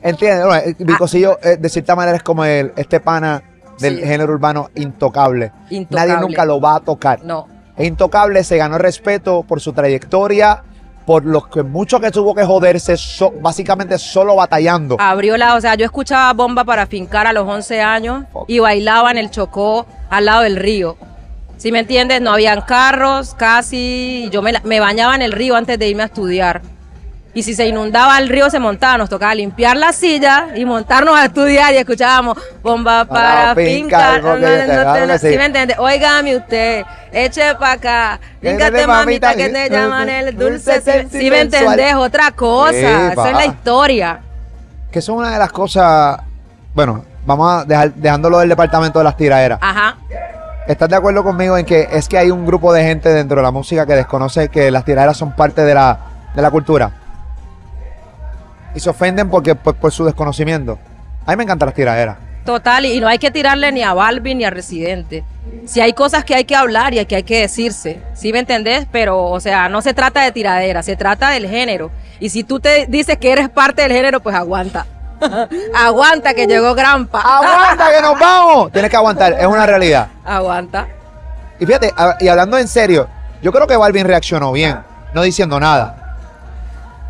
¿Entiendes? 0.03 0.44
Bueno, 0.44 0.62
eh, 0.66 0.77
Vicosillo, 0.79 1.38
eh, 1.42 1.57
de 1.57 1.68
cierta 1.71 1.97
manera, 1.97 2.16
es 2.18 2.23
como 2.23 2.44
el, 2.44 2.73
este 2.77 3.01
pana 3.01 3.42
del 3.79 3.97
Sí. 4.01 4.05
género 4.05 4.35
urbano 4.35 4.68
intocable. 4.75 5.53
Intocable. 5.71 6.12
Nadie 6.12 6.21
nunca 6.21 6.44
lo 6.44 6.61
va 6.61 6.77
a 6.77 6.81
tocar. 6.81 7.25
No. 7.25 7.49
Es 7.77 7.87
intocable, 7.87 8.44
se 8.44 8.59
ganó 8.59 8.77
respeto 8.77 9.42
por 9.42 9.61
su 9.61 9.73
trayectoria, 9.73 10.64
por 11.09 11.25
lo 11.25 11.49
que 11.49 11.62
mucho 11.62 11.99
que 12.01 12.11
tuvo 12.11 12.35
que 12.35 12.44
joderse, 12.44 12.94
so- 12.99 13.33
básicamente 13.40 13.97
solo 13.97 14.37
batallando. 14.37 14.94
Abrió 15.01 15.38
la, 15.38 15.55
o 15.55 15.61
sea, 15.62 15.75
yo 15.75 15.87
escuchaba 15.87 16.31
bomba 16.35 16.64
para 16.64 16.87
fincar 16.87 17.27
a 17.27 17.33
los 17.33 17.49
11 17.49 17.81
años 17.81 18.25
y 18.47 18.59
bailaba 18.59 19.11
en 19.11 19.16
el 19.16 19.31
Chocó 19.31 19.87
al 20.11 20.27
lado 20.27 20.42
del 20.42 20.57
río. 20.57 20.99
¿Sí 21.57 21.73
me 21.73 21.79
entiendes? 21.79 22.21
No 22.21 22.31
habían 22.33 22.61
carros, 22.61 23.35
casi. 23.35 24.29
Yo 24.31 24.42
me, 24.42 24.53
me 24.64 24.81
bañaba 24.81 25.14
en 25.14 25.23
el 25.23 25.33
río 25.33 25.57
antes 25.57 25.79
de 25.79 25.88
irme 25.88 26.03
a 26.03 26.07
estudiar. 26.07 26.61
Y 27.38 27.42
si 27.44 27.55
se 27.55 27.68
inundaba 27.68 28.18
el 28.18 28.29
río, 28.29 28.51
se 28.51 28.59
montaba. 28.59 28.98
Nos 28.98 29.09
tocaba 29.09 29.33
limpiar 29.33 29.77
la 29.77 29.92
silla 29.92 30.48
y 30.57 30.64
montarnos 30.64 31.16
a 31.16 31.27
estudiar 31.27 31.72
y 31.72 31.77
escuchábamos 31.77 32.37
bomba 32.64 33.05
Para 33.05 33.55
para, 33.55 33.55
yo 33.55 33.55
te- 33.55 33.87
claro 33.88 35.07
que 35.07 35.18
sí. 35.20 35.31
¿Sí 35.31 35.38
me? 35.38 35.74
Óigame 35.79 36.37
usted, 36.37 36.85
eche 37.12 37.55
para 37.55 37.72
acá. 37.74 38.20
Fíjate, 38.40 38.88
mamita, 38.88 39.37
que 39.37 39.51
te 39.51 39.70
llaman 39.70 40.09
el 40.09 40.37
dulce. 40.37 40.51
dulce, 40.51 40.81
¿Sí, 40.81 40.90
sexy, 40.90 41.18
sí 41.20 41.31
me 41.31 41.42
entendés? 41.42 41.94
Otra 41.94 42.33
cosa. 42.33 42.72
Sí, 42.72 42.79
Esa 43.12 43.29
es 43.29 43.37
la 43.37 43.46
historia. 43.46 44.18
Que 44.90 45.01
son 45.01 45.18
una 45.18 45.31
de 45.31 45.38
las 45.38 45.53
cosas. 45.53 46.18
Bueno, 46.74 47.05
vamos 47.24 47.53
a 47.53 47.64
dejar 47.64 47.94
dejándolo 47.94 48.40
del 48.40 48.48
departamento 48.48 48.98
de 48.98 49.05
las 49.05 49.16
tiraderas. 49.16 49.61
Ajá. 49.62 49.96
¿Estás 50.66 50.88
de 50.88 50.96
acuerdo 50.96 51.22
conmigo 51.22 51.57
en 51.57 51.64
que 51.64 51.88
es 51.92 52.09
que 52.09 52.18
hay 52.18 52.33
un 52.33 52.44
grupo 52.44 52.72
de 52.72 52.83
gente 52.83 53.11
dentro 53.11 53.37
de 53.37 53.42
la 53.44 53.53
música 53.53 53.87
que 53.87 53.94
desconoce 53.94 54.48
que 54.48 54.72
las 54.72 54.85
tiraderas 54.85 55.16
son 55.16 55.37
parte 55.37 55.62
de 55.62 55.72
la, 55.74 56.01
de 56.35 56.42
la 56.42 56.51
cultura? 56.51 56.90
Y 58.79 58.81
se 58.81 58.91
ofenden 58.91 59.29
porque, 59.29 59.57
por, 59.57 59.75
por 59.75 59.91
su 59.91 60.05
desconocimiento. 60.05 60.79
A 61.27 61.33
mí 61.33 61.37
me 61.37 61.43
encantan 61.43 61.67
las 61.67 61.75
tiraderas. 61.75 62.17
Total, 62.45 62.87
y 62.87 63.01
no 63.01 63.09
hay 63.09 63.18
que 63.18 63.33
tirarle 63.33 63.72
ni 63.72 63.83
a 63.83 63.93
Balvin 63.93 64.39
ni 64.39 64.45
a 64.45 64.51
Residente. 64.51 65.24
Si 65.66 65.81
hay 65.81 65.95
cosas 65.95 66.22
que 66.22 66.37
hay 66.37 66.45
que 66.45 66.55
hablar 66.55 66.95
y 66.95 67.05
que 67.05 67.16
hay 67.16 67.22
que 67.24 67.41
decirse, 67.41 68.01
¿sí 68.14 68.33
me 68.33 68.39
entendés? 68.39 68.87
Pero, 68.93 69.24
o 69.24 69.41
sea, 69.41 69.68
no 69.68 69.83
se 69.83 69.95
trata 69.95 70.22
de 70.22 70.31
tiradera, 70.31 70.85
se 70.85 70.95
trata 70.95 71.31
del 71.31 71.49
género. 71.49 71.91
Y 72.20 72.29
si 72.29 72.45
tú 72.45 72.61
te 72.61 72.87
dices 72.87 73.18
que 73.18 73.33
eres 73.33 73.49
parte 73.49 73.83
del 73.83 73.91
género, 73.91 74.20
pues 74.20 74.37
aguanta. 74.37 74.87
aguanta 75.74 76.35
que 76.35 76.47
llegó 76.47 76.76
Grampa. 76.76 77.20
¡Aguanta 77.20 77.91
que 77.91 78.01
nos 78.01 78.16
vamos! 78.16 78.70
Tienes 78.70 78.93
que 78.93 78.97
aguantar, 78.97 79.33
es 79.33 79.47
una 79.47 79.66
realidad. 79.66 80.07
aguanta. 80.24 80.87
Y 81.59 81.66
fíjate, 81.66 81.93
y 82.20 82.29
hablando 82.29 82.57
en 82.57 82.68
serio, 82.68 83.09
yo 83.43 83.51
creo 83.51 83.66
que 83.66 83.76
Balvin 83.76 84.07
reaccionó 84.07 84.53
bien, 84.53 84.79
no 85.14 85.22
diciendo 85.22 85.59
nada. 85.59 86.05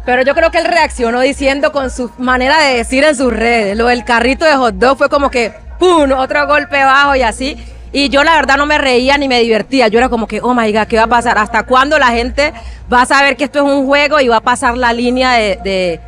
Pero 0.09 0.23
yo 0.23 0.35
creo 0.35 0.51
que 0.51 0.57
él 0.57 0.65
reaccionó 0.65 1.21
diciendo 1.21 1.71
con 1.71 1.91
su 1.91 2.11
manera 2.17 2.59
de 2.61 2.79
decir 2.79 3.05
en 3.05 3.15
sus 3.15 3.31
redes. 3.31 3.77
Lo 3.77 3.89
del 3.89 4.07
carrito 4.07 4.47
de 4.47 4.57
hot 4.57 4.77
dog 4.77 4.97
fue 4.97 5.11
como 5.11 5.31
que 5.31 5.53
¡pum! 5.79 6.11
Otro 6.13 6.47
golpe 6.47 6.83
bajo 6.83 7.15
y 7.15 7.21
así. 7.21 7.59
Y 7.93 8.09
yo 8.09 8.25
la 8.25 8.35
verdad 8.37 8.57
no 8.57 8.65
me 8.65 8.79
reía 8.79 9.19
ni 9.19 9.29
me 9.29 9.39
divertía. 9.41 9.89
Yo 9.89 9.99
era 9.99 10.09
como 10.09 10.27
que, 10.27 10.41
oh 10.41 10.55
my 10.55 10.73
God, 10.73 10.87
¿qué 10.87 10.97
va 10.97 11.03
a 11.03 11.09
pasar? 11.09 11.37
¿Hasta 11.37 11.65
cuándo 11.65 11.99
la 11.99 12.07
gente 12.07 12.55
va 12.91 13.03
a 13.03 13.05
saber 13.05 13.37
que 13.37 13.45
esto 13.45 13.59
es 13.59 13.65
un 13.67 13.85
juego 13.85 14.19
y 14.19 14.29
va 14.29 14.39
a 14.39 14.41
pasar 14.41 14.79
la 14.79 14.95
línea 14.95 15.33
de, 15.33 15.59
de 15.63 16.01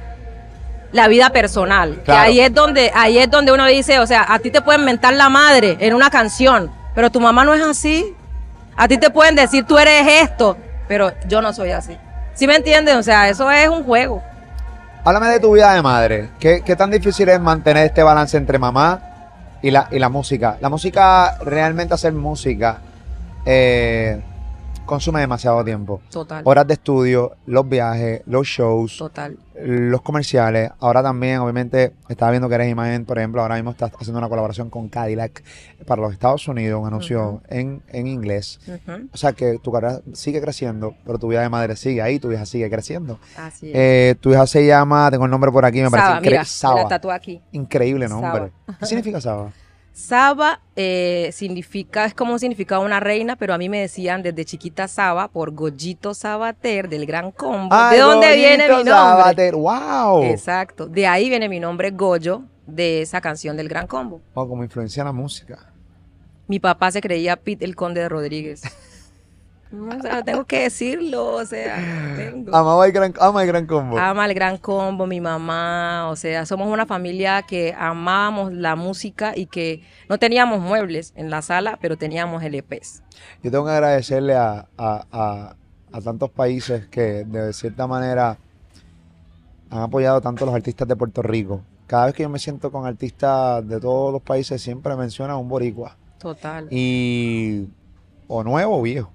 la 0.93 1.07
vida 1.07 1.29
personal? 1.29 2.01
Que 2.03 2.13
ahí 2.13 2.41
es 2.41 2.55
donde, 2.55 2.91
ahí 2.95 3.19
es 3.19 3.31
donde 3.31 3.53
uno 3.53 3.67
dice, 3.67 3.99
o 3.99 4.07
sea, 4.07 4.25
a 4.27 4.39
ti 4.39 4.51
te 4.51 4.63
pueden 4.63 4.83
mentar 4.83 5.13
la 5.13 5.29
madre 5.29 5.77
en 5.79 5.93
una 5.93 6.09
canción, 6.09 6.73
pero 6.95 7.11
tu 7.11 7.21
mamá 7.21 7.45
no 7.45 7.53
es 7.53 7.63
así. 7.63 8.17
A 8.79 8.89
ti 8.89 8.97
te 8.97 9.11
pueden 9.11 9.35
decir, 9.35 9.67
tú 9.67 9.77
eres 9.79 10.23
esto, 10.23 10.57
pero 10.89 11.13
yo 11.29 11.43
no 11.43 11.53
soy 11.53 11.73
así. 11.73 11.99
¿Sí 12.41 12.47
me 12.47 12.57
entienden? 12.57 12.97
O 12.97 13.03
sea, 13.03 13.29
eso 13.29 13.51
es 13.51 13.69
un 13.69 13.85
juego. 13.85 14.23
Háblame 15.05 15.27
de 15.27 15.41
tu 15.41 15.53
vida 15.53 15.75
de 15.75 15.83
madre. 15.83 16.31
¿Qué, 16.39 16.63
qué 16.65 16.75
tan 16.75 16.91
difícil 16.91 17.29
es 17.29 17.39
mantener 17.39 17.85
este 17.85 18.03
balance 18.03 18.35
entre 18.35 18.59
mamá 18.59 18.99
y 19.61 19.71
la, 19.71 19.89
y 19.91 19.99
la 19.99 20.09
música? 20.09 20.57
La 20.59 20.71
música, 20.71 21.37
realmente 21.45 21.93
hacer 21.93 22.15
música, 22.15 22.79
eh, 23.45 24.23
consume 24.91 25.21
demasiado 25.21 25.65
tiempo. 25.65 26.03
Total. 26.11 26.43
Horas 26.45 26.67
de 26.67 26.75
estudio, 26.75 27.33
los 27.47 27.67
viajes, 27.69 28.21
los 28.27 28.47
shows, 28.47 28.99
Total. 28.99 29.39
los 29.55 30.03
comerciales. 30.03 30.71
Ahora 30.81 31.03
también, 31.03 31.39
obviamente, 31.39 31.95
estaba 32.09 32.31
viendo 32.33 32.49
que 32.49 32.57
eres 32.57 32.69
imagen, 32.71 33.07
por 33.07 33.19
ejemplo, 33.19 33.41
ahora 33.41 33.55
mismo 33.55 33.71
estás 33.71 33.91
haciendo 33.99 34.19
una 34.19 34.29
colaboración 34.29 34.69
con 34.69 34.89
Cadillac 34.89 35.43
para 35.87 36.03
los 36.03 36.13
Estados 36.13 36.47
Unidos, 36.49 36.81
un 36.81 36.87
anuncio 36.89 37.41
en, 37.49 37.83
en 37.89 38.07
inglés. 38.07 38.61
O 39.13 39.17
sea 39.17 39.33
que 39.33 39.59
tu 39.59 39.73
carrera 39.73 40.01
sigue 40.13 40.41
creciendo, 40.43 40.95
pero 41.07 41.19
tu 41.19 41.29
vida 41.29 41.41
de 41.41 41.49
madre 41.49 41.77
sigue 41.77 42.03
ahí, 42.03 42.19
tu 42.19 42.31
hija 42.33 42.45
sigue 42.45 42.69
creciendo. 42.69 43.19
Así 43.39 43.69
es. 43.71 43.73
Eh, 43.75 44.15
tu 44.21 44.31
hija 44.31 44.47
se 44.47 44.67
llama, 44.67 45.11
tengo 45.11 45.25
el 45.25 45.31
nombre 45.31 45.51
por 45.51 45.65
aquí, 45.65 45.81
me 45.81 45.89
Saba, 45.89 45.97
parece 46.03 46.17
increíble. 46.19 46.39
me 46.41 46.45
Saba. 46.45 46.89
la 47.07 47.15
aquí. 47.15 47.41
Increíble 47.53 48.09
nombre. 48.09 48.53
Saba. 48.67 48.79
¿Qué 48.79 48.87
significa 48.87 49.21
Saba? 49.21 49.51
Saba 50.01 50.61
eh, 50.77 51.31
significa, 51.33 52.07
es 52.07 52.15
como 52.15 52.39
significaba 52.39 52.85
una 52.85 53.01
reina, 53.01 53.37
pero 53.37 53.53
a 53.53 53.59
mí 53.59 53.69
me 53.69 53.81
decían 53.81 54.23
desde 54.23 54.45
chiquita 54.45 54.89
Saba 54.89 55.29
por 55.29 55.53
Goyito 55.53 56.15
Sabater 56.15 56.89
del 56.89 57.07
Gran 57.07 57.31
Combo. 57.31 57.77
¿De 57.91 57.99
dónde 57.99 58.35
viene 58.35 58.65
mi 58.65 58.75
nombre? 58.77 58.93
Sabater. 58.93 59.55
¡Wow! 59.55 60.23
Exacto. 60.25 60.87
De 60.87 61.07
ahí 61.07 61.29
viene 61.29 61.49
mi 61.49 61.61
nombre 61.61 61.91
Goyo, 61.91 62.43
de 62.67 63.03
esa 63.03 63.21
canción 63.21 63.57
del 63.57 63.69
Gran 63.69 63.87
Combo. 63.87 64.21
Wow, 64.35 64.49
como 64.49 64.65
influencia 64.65 65.03
en 65.03 65.07
la 65.07 65.13
música. 65.13 65.73
Mi 66.49 66.59
papá 66.59 66.91
se 66.91 67.01
creía 67.01 67.37
Pete 67.37 67.65
el 67.65 67.77
Conde 67.77 68.01
de 68.01 68.09
Rodríguez. 68.09 68.63
O 69.73 70.03
sea, 70.03 70.23
tengo 70.25 70.45
que 70.47 70.63
decirlo, 70.65 71.27
o 71.35 71.45
sea, 71.47 71.77
tengo. 72.17 72.55
Amaba 72.55 72.87
el 72.87 72.93
gran, 72.93 73.15
ama 73.21 73.43
el 73.43 73.47
gran 73.49 73.67
combo. 73.67 73.97
Ama 73.99 74.27
el 74.27 74.35
gran 74.35 74.57
combo, 74.59 75.07
mi 75.07 75.21
mamá, 75.21 76.09
o 76.11 76.17
sea, 76.17 76.45
somos 76.45 76.67
una 76.69 76.87
familia 76.87 77.43
que 77.43 77.73
amábamos 77.79 78.53
la 78.53 78.75
música 78.75 79.33
y 79.37 79.47
que 79.47 79.83
no 80.09 80.19
teníamos 80.19 80.61
muebles 80.61 81.13
en 81.15 81.31
la 81.31 81.41
sala, 81.43 81.79
pero 81.81 81.97
teníamos 81.97 82.43
LPs. 82.43 83.03
Yo 83.45 83.51
tengo 83.53 83.65
que 83.67 83.71
agradecerle 83.71 84.35
a, 84.35 84.67
a- 84.77 85.07
a- 85.13 85.57
a 85.93 86.01
tantos 86.01 86.31
países 86.31 86.87
que 86.89 87.25
de 87.25 87.53
cierta 87.53 87.87
manera 87.87 88.39
han 89.71 89.83
apoyado 89.83 90.21
tanto 90.21 90.45
a 90.45 90.47
los 90.47 90.55
artistas 90.55 90.87
de 90.89 90.97
Puerto 90.97 91.23
Rico. 91.23 91.63
Cada 91.87 92.07
vez 92.07 92.15
que 92.15 92.23
yo 92.25 92.29
me 92.29 92.39
siento 92.39 92.71
con 92.73 92.87
artistas 92.87 93.67
de 93.69 93.81
todos 93.81 94.13
los 94.13 94.23
países, 94.23 94.61
siempre 94.63 94.95
mencionan 94.97 95.37
un 95.37 95.49
boricua. 95.49 95.97
Total. 96.19 96.67
Y 96.71 97.69
o 98.29 98.45
nuevo 98.45 98.79
o 98.79 98.83
viejo. 98.83 99.13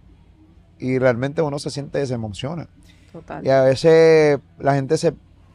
Y 0.80 1.00
realmente 1.00 1.42
uno 1.42 1.58
se 1.60 1.70
siente 1.70 2.02
y 2.02 2.06
se 2.06 2.14
emociona. 2.16 2.68
Total. 3.12 3.46
Y 3.46 3.50
a 3.50 3.62
veces 3.62 4.40
la 4.60 4.74
gente 4.76 4.98
se, 4.98 5.08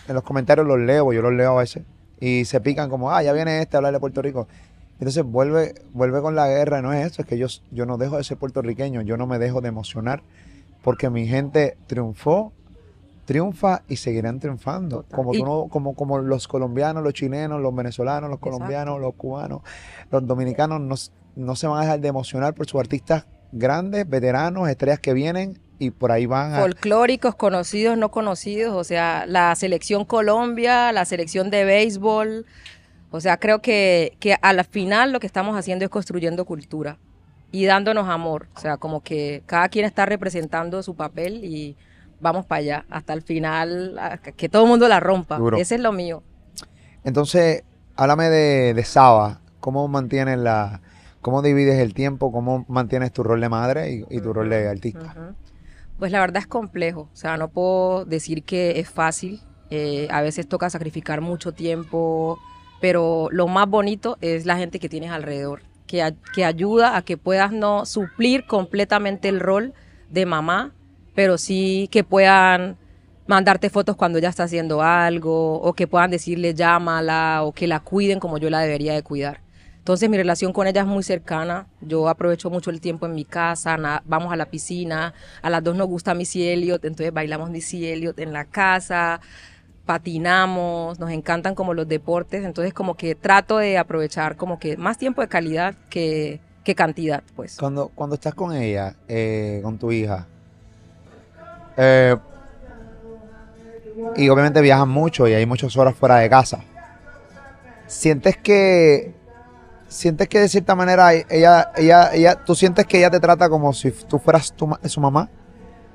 en 0.08 0.14
los 0.14 0.22
comentarios 0.22 0.66
los 0.66 0.78
leo, 0.78 1.12
yo 1.12 1.20
los 1.22 1.32
leo 1.32 1.56
a 1.58 1.60
veces, 1.60 1.82
y 2.18 2.44
se 2.46 2.60
pican 2.60 2.88
como, 2.90 3.12
ah, 3.12 3.22
ya 3.22 3.32
viene 3.32 3.60
este 3.60 3.76
a 3.76 3.78
hablar 3.78 3.92
de 3.92 4.00
Puerto 4.00 4.22
Rico. 4.22 4.48
Entonces 4.98 5.24
vuelve, 5.24 5.74
vuelve 5.92 6.20
con 6.20 6.34
la 6.34 6.46
guerra, 6.48 6.82
no 6.82 6.92
es 6.92 7.06
eso, 7.06 7.22
es 7.22 7.28
que 7.28 7.38
yo, 7.38 7.46
yo 7.70 7.86
no 7.86 7.96
dejo 7.98 8.16
de 8.18 8.24
ser 8.24 8.36
puertorriqueño, 8.36 9.00
yo 9.02 9.16
no 9.16 9.26
me 9.26 9.38
dejo 9.38 9.60
de 9.60 9.68
emocionar, 9.68 10.22
porque 10.82 11.08
mi 11.10 11.26
gente 11.26 11.76
triunfó, 11.86 12.52
triunfa 13.24 13.82
y 13.88 13.96
seguirán 13.96 14.40
triunfando. 14.40 15.02
Total. 15.02 15.16
Como, 15.16 15.34
Y- 15.34 15.38
tú 15.38 15.44
no- 15.44 15.68
como, 15.68 15.94
como 15.94 16.18
los 16.18 16.48
colombianos, 16.48 17.02
los 17.02 17.12
chilenos, 17.14 17.60
los 17.60 17.74
venezolanos, 17.74 18.28
los 18.30 18.38
Exacto. 18.38 18.56
colombianos, 18.58 19.00
los 19.00 19.14
cubanos, 19.14 19.60
los 20.10 20.26
dominicanos 20.26 20.80
no, 20.80 20.94
no 21.36 21.56
se 21.56 21.66
van 21.66 21.78
a 21.78 21.82
dejar 21.82 22.00
de 22.00 22.08
emocionar 22.08 22.54
por 22.54 22.66
sus 22.66 22.80
artistas 22.80 23.26
grandes, 23.52 24.08
veteranos, 24.08 24.68
estrellas 24.68 25.00
que 25.00 25.14
vienen 25.14 25.58
y 25.78 25.90
por 25.90 26.12
ahí 26.12 26.26
van 26.26 26.54
a... 26.54 26.60
Folclóricos, 26.60 27.34
conocidos, 27.34 27.96
no 27.96 28.10
conocidos, 28.10 28.74
o 28.74 28.84
sea, 28.84 29.24
la 29.26 29.54
selección 29.54 30.04
Colombia, 30.04 30.92
la 30.92 31.04
selección 31.04 31.50
de 31.50 31.64
béisbol. 31.64 32.46
O 33.10 33.20
sea, 33.20 33.38
creo 33.38 33.60
que, 33.60 34.16
que 34.20 34.36
a 34.40 34.52
la 34.52 34.62
final 34.62 35.12
lo 35.12 35.20
que 35.20 35.26
estamos 35.26 35.56
haciendo 35.56 35.84
es 35.84 35.90
construyendo 35.90 36.44
cultura 36.44 36.98
y 37.50 37.64
dándonos 37.64 38.08
amor. 38.08 38.48
O 38.54 38.60
sea, 38.60 38.76
como 38.76 39.02
que 39.02 39.42
cada 39.46 39.68
quien 39.68 39.84
está 39.84 40.06
representando 40.06 40.82
su 40.82 40.94
papel 40.94 41.44
y 41.44 41.76
vamos 42.20 42.44
para 42.44 42.58
allá, 42.58 42.84
hasta 42.90 43.14
el 43.14 43.22
final, 43.22 44.20
que 44.36 44.48
todo 44.48 44.64
el 44.64 44.68
mundo 44.68 44.86
la 44.86 45.00
rompa. 45.00 45.38
Duro. 45.38 45.56
Ese 45.56 45.76
es 45.76 45.80
lo 45.80 45.92
mío. 45.92 46.22
Entonces, 47.04 47.64
háblame 47.96 48.28
de, 48.28 48.74
de 48.74 48.84
Saba. 48.84 49.40
¿Cómo 49.60 49.88
mantienes 49.88 50.38
la, 50.38 50.82
cómo 51.20 51.42
divides 51.42 51.78
el 51.78 51.94
tiempo? 51.94 52.32
¿Cómo 52.32 52.64
mantienes 52.68 53.12
tu 53.12 53.22
rol 53.22 53.40
de 53.40 53.48
madre 53.48 53.92
y, 53.92 54.04
y 54.16 54.20
tu 54.20 54.32
rol 54.32 54.48
de 54.50 54.68
artista? 54.68 55.14
Pues 55.98 56.12
la 56.12 56.20
verdad 56.20 56.40
es 56.40 56.46
complejo, 56.46 57.02
o 57.12 57.16
sea, 57.16 57.36
no 57.36 57.48
puedo 57.48 58.06
decir 58.06 58.42
que 58.42 58.80
es 58.80 58.88
fácil, 58.88 59.40
eh, 59.70 60.08
a 60.10 60.22
veces 60.22 60.48
toca 60.48 60.70
sacrificar 60.70 61.20
mucho 61.20 61.52
tiempo, 61.52 62.38
pero 62.80 63.28
lo 63.32 63.46
más 63.48 63.68
bonito 63.68 64.16
es 64.22 64.46
la 64.46 64.56
gente 64.56 64.78
que 64.78 64.88
tienes 64.88 65.10
alrededor, 65.10 65.60
que, 65.86 66.02
a- 66.02 66.14
que 66.34 66.46
ayuda 66.46 66.96
a 66.96 67.02
que 67.02 67.18
puedas 67.18 67.52
no 67.52 67.84
suplir 67.84 68.46
completamente 68.46 69.28
el 69.28 69.40
rol 69.40 69.74
de 70.08 70.24
mamá, 70.24 70.72
pero 71.14 71.36
sí 71.36 71.88
que 71.92 72.02
puedan 72.02 72.78
mandarte 73.26 73.68
fotos 73.68 73.94
cuando 73.94 74.18
ella 74.18 74.30
está 74.30 74.44
haciendo 74.44 74.82
algo, 74.82 75.60
o 75.60 75.74
que 75.74 75.86
puedan 75.86 76.10
decirle 76.10 76.54
llámala, 76.54 77.42
o 77.44 77.52
que 77.52 77.66
la 77.66 77.80
cuiden 77.80 78.20
como 78.20 78.38
yo 78.38 78.48
la 78.48 78.60
debería 78.60 78.94
de 78.94 79.02
cuidar. 79.02 79.40
Entonces 79.80 80.10
mi 80.10 80.18
relación 80.18 80.52
con 80.52 80.66
ella 80.66 80.82
es 80.82 80.86
muy 80.86 81.02
cercana. 81.02 81.66
Yo 81.80 82.08
aprovecho 82.08 82.50
mucho 82.50 82.70
el 82.70 82.82
tiempo 82.82 83.06
en 83.06 83.14
mi 83.14 83.24
casa, 83.24 83.78
vamos 84.04 84.30
a 84.30 84.36
la 84.36 84.44
piscina, 84.44 85.14
a 85.40 85.48
las 85.50 85.64
dos 85.64 85.74
nos 85.74 85.88
gusta 85.88 86.14
Missy 86.14 86.46
Elliott, 86.46 86.84
entonces 86.84 87.12
bailamos 87.14 87.48
Missy 87.48 87.86
Elliott 87.86 88.18
en 88.18 88.34
la 88.34 88.44
casa, 88.44 89.20
patinamos, 89.86 91.00
nos 91.00 91.10
encantan 91.10 91.54
como 91.54 91.72
los 91.72 91.88
deportes, 91.88 92.44
entonces 92.44 92.74
como 92.74 92.94
que 92.94 93.14
trato 93.14 93.56
de 93.56 93.78
aprovechar 93.78 94.36
como 94.36 94.58
que 94.58 94.76
más 94.76 94.98
tiempo 94.98 95.22
de 95.22 95.28
calidad 95.28 95.74
que, 95.88 96.40
que 96.62 96.74
cantidad, 96.74 97.22
pues. 97.34 97.56
Cuando, 97.56 97.88
cuando 97.88 98.14
estás 98.14 98.34
con 98.34 98.54
ella, 98.54 98.96
eh, 99.08 99.60
con 99.62 99.78
tu 99.78 99.90
hija, 99.92 100.26
eh, 101.78 102.16
y 104.14 104.28
obviamente 104.28 104.60
viajan 104.60 104.90
mucho 104.90 105.26
y 105.26 105.32
hay 105.32 105.46
muchas 105.46 105.74
horas 105.78 105.96
fuera 105.96 106.18
de 106.18 106.28
casa, 106.28 106.62
¿sientes 107.86 108.36
que, 108.36 109.14
sientes 109.90 110.28
que 110.28 110.38
de 110.40 110.48
cierta 110.48 110.74
manera 110.74 111.12
ella, 111.12 111.72
ella, 111.76 112.10
ella, 112.14 112.36
tú 112.44 112.54
sientes 112.54 112.86
que 112.86 112.98
ella 112.98 113.10
te 113.10 113.20
trata 113.20 113.48
como 113.48 113.72
si 113.72 113.90
tú 113.90 114.18
fueras 114.18 114.52
tu 114.52 114.70
su 114.84 115.00
mamá? 115.00 115.28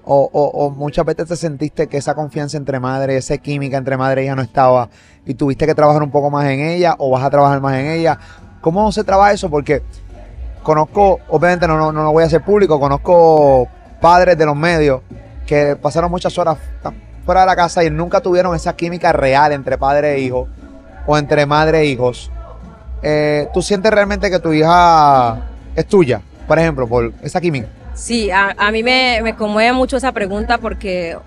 O, 0.04 0.30
o- 0.32 0.66
o 0.66 0.70
muchas 0.70 1.04
veces 1.04 1.28
te 1.28 1.36
sentiste 1.36 1.88
que 1.88 1.98
esa 1.98 2.14
confianza 2.14 2.58
entre 2.58 2.80
madre, 2.80 3.18
esa 3.18 3.38
química 3.38 3.78
entre 3.78 3.98
madre 3.98 4.22
e 4.22 4.26
hija 4.26 4.36
no 4.36 4.44
estaba 4.44 4.90
y 5.26 5.34
tuviste 5.34 5.66
que 5.66 5.74
trabajar 5.74 6.04
un 6.04 6.12
poco 6.12 6.30
más 6.30 6.46
en 6.46 6.60
ella 6.60 6.96
o 7.00 7.10
vas 7.10 7.24
a 7.24 7.30
trabajar 7.32 7.60
más 7.62 7.74
en 7.76 7.88
ella. 7.88 8.20
¿Cómo 8.62 8.92
se 8.92 9.04
trabaja 9.04 9.32
eso? 9.34 9.50
Porque 9.50 9.82
conozco, 10.62 11.20
obviamente 11.30 11.68
no, 11.68 11.78
no, 11.78 11.92
no 11.92 12.04
lo 12.04 12.12
voy 12.12 12.24
a 12.24 12.28
hacer 12.28 12.44
público, 12.44 12.80
conozco 12.80 13.68
padres 14.02 14.38
de 14.38 14.46
los 14.46 14.56
medios 14.56 15.02
que 15.48 15.76
pasaron 15.76 16.12
muchas 16.12 16.38
horas 16.38 16.58
fuera 17.26 17.42
de 17.42 17.48
la 17.48 17.56
casa 17.56 17.84
y 17.84 17.90
nunca 17.90 18.22
tuvieron 18.22 18.56
esa 18.56 18.76
química 18.76 19.12
real 19.12 19.54
entre 19.54 19.78
padre 19.78 20.16
e 20.16 20.20
hijo 20.20 20.48
o 21.08 21.18
entre 21.18 21.46
madre 21.48 21.80
e 21.80 21.86
hijos. 21.86 22.32
Eh, 23.02 23.48
¿Tú 23.54 23.62
sientes 23.62 23.92
realmente 23.92 24.30
que 24.30 24.40
tu 24.40 24.54
hija 24.54 25.38
es 25.76 25.86
tuya, 25.86 26.22
por 26.48 26.58
ejemplo, 26.58 26.88
por 26.88 27.14
esa 27.22 27.40
química? 27.40 27.68
Sí, 27.94 28.30
a, 28.30 28.54
mí 28.72 28.84
me, 28.84 29.36
conmueve 29.38 29.72
mucho 29.72 29.98
esa 29.98 30.12
pregunta 30.12 30.58
porque 30.58 31.18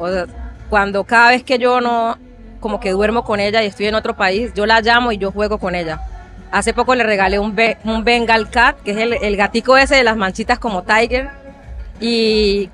cuando 0.68 1.04
cada 1.04 1.30
vez 1.30 1.42
que 1.42 1.58
yo 1.58 1.80
no, 1.80 2.18
como 2.60 2.78
que 2.78 2.90
duermo 2.90 3.24
con 3.24 3.40
ella 3.40 3.62
y 3.62 3.66
estoy 3.66 3.86
en 3.86 3.94
otro 3.94 4.16
país, 4.16 4.52
yo 4.54 4.66
la 4.66 4.80
llamo 4.82 5.10
y 5.12 5.18
yo 5.18 5.32
juego 5.32 5.58
con 5.58 5.74
ella. 5.74 6.02
Hace 6.50 6.74
poco 6.74 6.94
le 6.94 7.04
regalé 7.04 7.38
un, 7.38 7.54
Be- 7.54 7.78
un 7.84 8.04
Bengal 8.04 8.50
Cat, 8.50 8.76
que 8.82 8.90
es 8.90 8.96
el, 8.98 9.14
el 9.14 9.36
gatico 9.36 9.76
ese 9.76 9.96
de 9.96 10.04
las 10.04 10.16
manchitas 10.16 10.58
como 10.58 10.82
Tiger, 10.82 11.30
y 12.00 12.68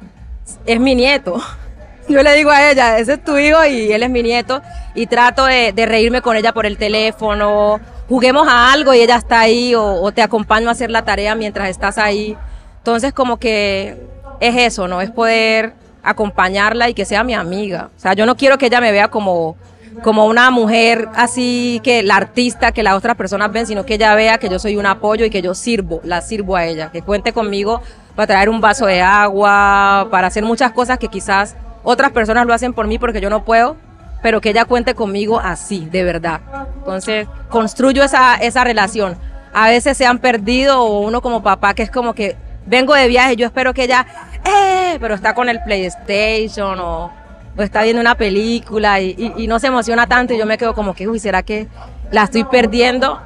es 0.66 0.80
mi 0.80 0.94
nieto. 0.94 1.40
Yo 2.08 2.22
le 2.22 2.34
digo 2.34 2.50
a 2.50 2.70
ella, 2.70 2.98
ese 2.98 3.14
es 3.14 3.24
tu 3.24 3.38
hijo 3.38 3.64
y 3.64 3.90
él 3.90 4.02
es 4.02 4.10
mi 4.10 4.22
nieto, 4.22 4.60
y 4.94 5.06
trato 5.06 5.46
de 5.46 5.86
reírme 5.86 6.20
con 6.20 6.36
ella 6.36 6.52
por 6.52 6.66
el 6.66 6.76
teléfono, 6.76 7.80
juguemos 8.08 8.46
a 8.48 8.72
algo 8.72 8.94
y 8.94 9.00
ella 9.00 9.16
está 9.16 9.40
ahí, 9.40 9.74
o, 9.74 10.10
te 10.12 10.22
acompaño 10.22 10.68
a 10.68 10.72
hacer 10.72 10.90
la 10.90 11.04
tarea 11.04 11.34
mientras 11.34 11.68
estás 11.68 11.98
ahí. 11.98 12.36
Entonces 12.78 13.12
como 13.12 13.38
que 13.38 13.96
es 14.40 14.56
eso, 14.56 14.88
¿no? 14.88 15.00
Es 15.00 15.10
poder 15.10 15.74
acompañarla 16.02 16.88
y 16.88 16.94
que 16.94 17.04
sea 17.04 17.24
mi 17.24 17.34
amiga. 17.34 17.90
O 17.96 18.00
sea, 18.00 18.12
yo 18.12 18.26
no 18.26 18.36
quiero 18.36 18.58
que 18.58 18.66
ella 18.66 18.80
me 18.80 18.92
vea 18.92 19.08
como, 19.08 19.56
como 20.02 20.26
una 20.26 20.50
mujer 20.50 21.08
así 21.14 21.80
que 21.82 22.02
la 22.02 22.16
artista 22.16 22.72
que 22.72 22.82
las 22.82 22.94
otras 22.94 23.16
personas 23.16 23.50
ven, 23.52 23.66
sino 23.66 23.86
que 23.86 23.94
ella 23.94 24.14
vea 24.14 24.38
que 24.38 24.48
yo 24.48 24.58
soy 24.58 24.76
un 24.76 24.86
apoyo 24.86 25.24
y 25.24 25.30
que 25.30 25.40
yo 25.40 25.54
sirvo, 25.54 26.00
la 26.04 26.20
sirvo 26.20 26.56
a 26.56 26.66
ella, 26.66 26.90
que 26.92 27.00
cuente 27.00 27.32
conmigo 27.32 27.80
para 28.14 28.26
traer 28.26 28.48
un 28.48 28.60
vaso 28.60 28.86
de 28.86 29.00
agua, 29.00 30.08
para 30.10 30.26
hacer 30.26 30.44
muchas 30.44 30.72
cosas 30.72 30.98
que 30.98 31.08
quizás 31.08 31.56
otras 31.82 32.12
personas 32.12 32.46
lo 32.46 32.54
hacen 32.54 32.72
por 32.72 32.86
mí 32.86 32.98
porque 32.98 33.20
yo 33.20 33.30
no 33.30 33.44
puedo, 33.44 33.76
pero 34.24 34.40
que 34.40 34.48
ella 34.48 34.64
cuente 34.64 34.94
conmigo 34.94 35.38
así, 35.38 35.86
de 35.92 36.02
verdad. 36.02 36.40
Entonces, 36.78 37.28
construyo 37.50 38.02
esa, 38.02 38.36
esa 38.36 38.64
relación. 38.64 39.18
A 39.52 39.68
veces 39.68 39.98
se 39.98 40.06
han 40.06 40.18
perdido 40.18 40.80
o 40.80 41.00
uno 41.00 41.20
como 41.20 41.42
papá 41.42 41.74
que 41.74 41.82
es 41.82 41.90
como 41.90 42.14
que 42.14 42.34
vengo 42.64 42.94
de 42.94 43.06
viaje, 43.06 43.36
yo 43.36 43.44
espero 43.44 43.74
que 43.74 43.84
ella, 43.84 44.06
eh, 44.42 44.96
pero 44.98 45.14
está 45.14 45.34
con 45.34 45.50
el 45.50 45.62
PlayStation 45.62 46.80
o, 46.80 47.12
o 47.54 47.62
está 47.62 47.82
viendo 47.82 48.00
una 48.00 48.14
película 48.14 48.98
y, 48.98 49.46
no 49.46 49.58
se 49.58 49.66
emociona 49.66 50.06
tanto 50.06 50.32
y 50.32 50.38
yo 50.38 50.46
me 50.46 50.56
quedo 50.56 50.74
como 50.74 50.94
que, 50.94 51.06
uy, 51.06 51.18
¿será 51.18 51.42
que 51.42 51.68
la 52.10 52.22
estoy 52.22 52.44
perdiendo? 52.44 53.20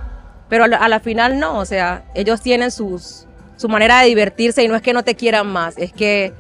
Pero 0.49 0.65
a 0.65 0.67
la, 0.67 0.79
a 0.79 0.89
la 0.89 0.99
final 0.99 1.39
no, 1.39 1.61
o 1.61 1.65
sea, 1.65 2.07
ellos 2.17 2.41
tienen 2.41 2.73
sus, 2.73 3.29
su 3.55 3.69
manera 3.69 4.01
de 4.01 4.09
divertirse 4.09 4.65
y 4.65 4.69
no 4.69 4.75
es 4.75 4.83
que 4.83 4.93
no 4.93 5.05
te 5.05 5.15
quieran 5.15 5.47
más, 5.47 5.79
es 5.79 5.93
que, 5.93 6.35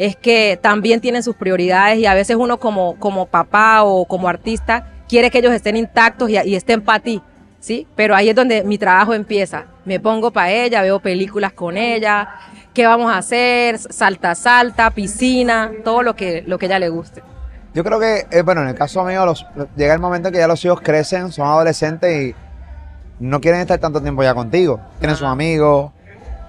es 0.00 0.16
que 0.16 0.58
también 0.62 1.00
tienen 1.02 1.22
sus 1.22 1.36
prioridades 1.36 1.98
y 1.98 2.06
a 2.06 2.14
veces 2.14 2.36
uno 2.36 2.58
como, 2.58 2.96
como 2.98 3.26
papá 3.26 3.82
o 3.84 4.06
como 4.06 4.28
artista 4.28 4.86
quiere 5.06 5.30
que 5.30 5.38
ellos 5.40 5.52
estén 5.52 5.76
intactos 5.76 6.30
y, 6.30 6.38
y 6.38 6.54
estén 6.54 6.80
para 6.80 7.00
ti, 7.00 7.20
¿sí? 7.60 7.86
Pero 7.96 8.14
ahí 8.14 8.30
es 8.30 8.34
donde 8.34 8.64
mi 8.64 8.78
trabajo 8.78 9.12
empieza. 9.12 9.66
Me 9.84 10.00
pongo 10.00 10.30
para 10.30 10.50
ella, 10.52 10.80
veo 10.80 11.00
películas 11.00 11.52
con 11.52 11.76
ella, 11.76 12.30
qué 12.72 12.86
vamos 12.86 13.12
a 13.12 13.18
hacer, 13.18 13.78
salta, 13.78 14.34
salta, 14.34 14.90
piscina, 14.90 15.70
todo 15.84 16.02
lo 16.02 16.16
que, 16.16 16.44
lo 16.46 16.56
que 16.58 16.64
ella 16.64 16.78
le 16.78 16.88
guste. 16.88 17.22
Yo 17.74 17.84
creo 17.84 18.00
que, 18.00 18.26
eh, 18.30 18.40
bueno, 18.40 18.62
en 18.62 18.68
el 18.68 18.74
caso 18.74 19.04
mío, 19.04 19.26
los- 19.26 19.44
llega 19.76 19.92
el 19.92 20.00
momento 20.00 20.28
en 20.28 20.32
que 20.32 20.40
ya 20.40 20.48
los 20.48 20.64
hijos 20.64 20.80
crecen, 20.80 21.30
son 21.30 21.46
adolescentes 21.46 22.30
y 22.30 22.34
no 23.18 23.38
quieren 23.42 23.60
estar 23.60 23.78
tanto 23.78 24.00
tiempo 24.00 24.22
ya 24.22 24.32
contigo. 24.32 24.80
Tienen 24.98 25.14
sus 25.16 25.26
amigos, 25.28 25.92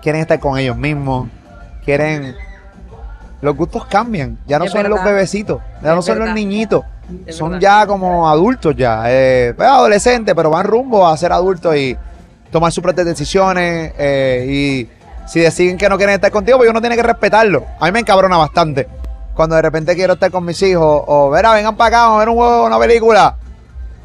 quieren 0.02 0.22
estar 0.22 0.39
con 0.39 0.58
ellos 0.58 0.78
mismos, 0.78 1.28
quieren... 1.84 2.34
Los 3.42 3.56
gustos 3.56 3.86
cambian, 3.86 4.38
ya 4.46 4.60
no 4.60 4.66
Es 4.66 4.72
son 4.72 4.88
los 4.89 5.04
bebecitos, 5.04 5.60
ya 5.82 5.89
Es 5.89 5.96
no 5.96 6.02
son 6.02 6.20
los 6.20 6.30
niñitos, 6.34 6.84
Es 7.26 7.36
son 7.38 7.52
verdad. 7.52 7.62
ya 7.62 7.88
como 7.88 8.30
adultos 8.30 8.76
ya, 8.76 9.04
eh, 9.08 9.54
pues, 9.56 9.68
adolescentes, 9.68 10.34
pero 10.36 10.50
van 10.52 10.66
rumbo 10.66 11.08
a 11.08 11.18
ser 11.18 11.32
adultos 11.34 11.76
y 11.76 11.98
tomar 12.52 12.72
sus 12.72 12.84
propias 12.84 13.08
decisiones 13.08 13.94
eh, 13.98 14.46
y 14.48 14.89
si 15.28 15.39
deciden 15.39 15.78
que 15.78 15.88
no 15.89 15.98
quieren 15.98 16.16
estar 16.16 16.30
contigo, 16.32 16.58
pues 16.60 16.70
uno 16.70 16.82
tiene 16.82 16.96
que 16.96 17.04
respetarlo. 17.04 17.66
A 17.80 17.86
mí 17.86 17.92
me 17.92 18.00
encabrona 18.00 18.38
bastante 18.38 18.88
cuando 19.34 19.56
de 19.56 19.62
repente 19.64 19.96
quiero 19.96 20.14
estar 20.14 20.30
con 20.30 20.46
mis 20.46 20.62
hijos 20.62 21.04
o, 21.08 21.30
verá, 21.30 21.54
vengan 21.54 21.76
para 21.76 21.88
acá, 21.88 21.98
vamos 22.04 22.16
a 22.18 22.20
ver 22.20 22.30
un 22.30 22.36
juego, 22.36 22.66
una 22.66 22.78
película. 22.78 23.36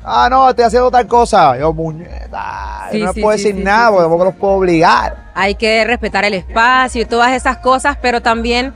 Ah, 0.05 0.29
no, 0.31 0.49
estoy 0.49 0.65
haciendo 0.65 0.89
tal 0.91 1.07
cosa. 1.09 1.59
Yo, 1.59 1.73
muñeca, 1.73 2.89
Sí, 2.93 3.03
no 3.03 3.13
sí, 3.13 3.21
puedo 3.21 3.37
sí, 3.37 3.45
decir 3.49 3.65
nada 3.65 3.89
porque 3.91 4.03
tampoco 4.05 4.25
los 4.27 4.35
puedo 4.37 4.53
obligar. 4.55 5.17
hay 5.35 5.57
que 5.57 5.85
respetar 5.85 6.25
el 6.25 6.35
espacio 6.35 7.03
y 7.03 7.05
todas 7.05 7.33
esas 7.33 7.57
cosas, 7.59 7.99
pero 8.01 8.21
también 8.23 8.73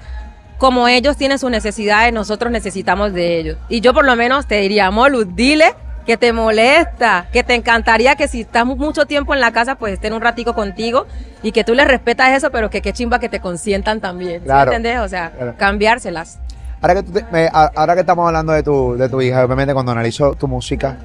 como 0.60 0.86
ellos 0.88 1.16
tienen 1.16 1.38
sus 1.38 1.50
necesidades, 1.50 2.12
nosotros 2.12 2.52
necesitamos 2.52 3.12
de 3.14 3.38
ellos. 3.38 3.56
Y 3.70 3.80
yo 3.80 3.94
por 3.94 4.04
lo 4.04 4.14
menos 4.14 4.46
te 4.46 4.56
diría, 4.60 4.90
Molu, 4.90 5.24
dile 5.24 5.74
que 6.04 6.16
te 6.18 6.32
molesta, 6.34 7.28
que 7.32 7.42
te 7.42 7.54
encantaría 7.54 8.14
que 8.14 8.28
si 8.28 8.42
estás 8.42 8.66
mucho 8.66 9.06
tiempo 9.06 9.32
en 9.32 9.40
la 9.40 9.52
casa, 9.52 9.76
pues 9.76 9.94
estén 9.94 10.12
un 10.12 10.20
ratico 10.20 10.54
contigo 10.54 11.06
y 11.42 11.52
que 11.52 11.64
tú 11.64 11.74
les 11.74 11.88
respetas 11.88 12.30
eso, 12.36 12.50
pero 12.50 12.68
que 12.68 12.82
qué 12.82 12.92
chimba 12.92 13.18
que 13.18 13.28
te 13.30 13.40
consientan 13.40 14.00
también. 14.02 14.40
¿sí 14.40 14.44
Claro. 14.44 14.70
¿Entendés? 14.72 15.00
O 15.00 15.08
sea, 15.08 15.30
Claro. 15.30 15.54
cambiárselas. 15.56 16.38
Ahora 16.82 16.94
que, 16.96 17.02
tú 17.04 17.12
te- 17.12 17.24
me- 17.32 17.46
a- 17.52 17.70
ahora 17.74 17.94
que 17.94 18.00
estamos 18.00 18.26
hablando 18.26 18.52
de 18.52 18.62
tu, 18.62 18.96
de 18.98 19.08
tu 19.08 19.20
hija, 19.22 19.42
obviamente 19.44 19.72
cuando 19.72 19.92
analizo 19.92 20.34
tu 20.34 20.46
música, 20.46 20.96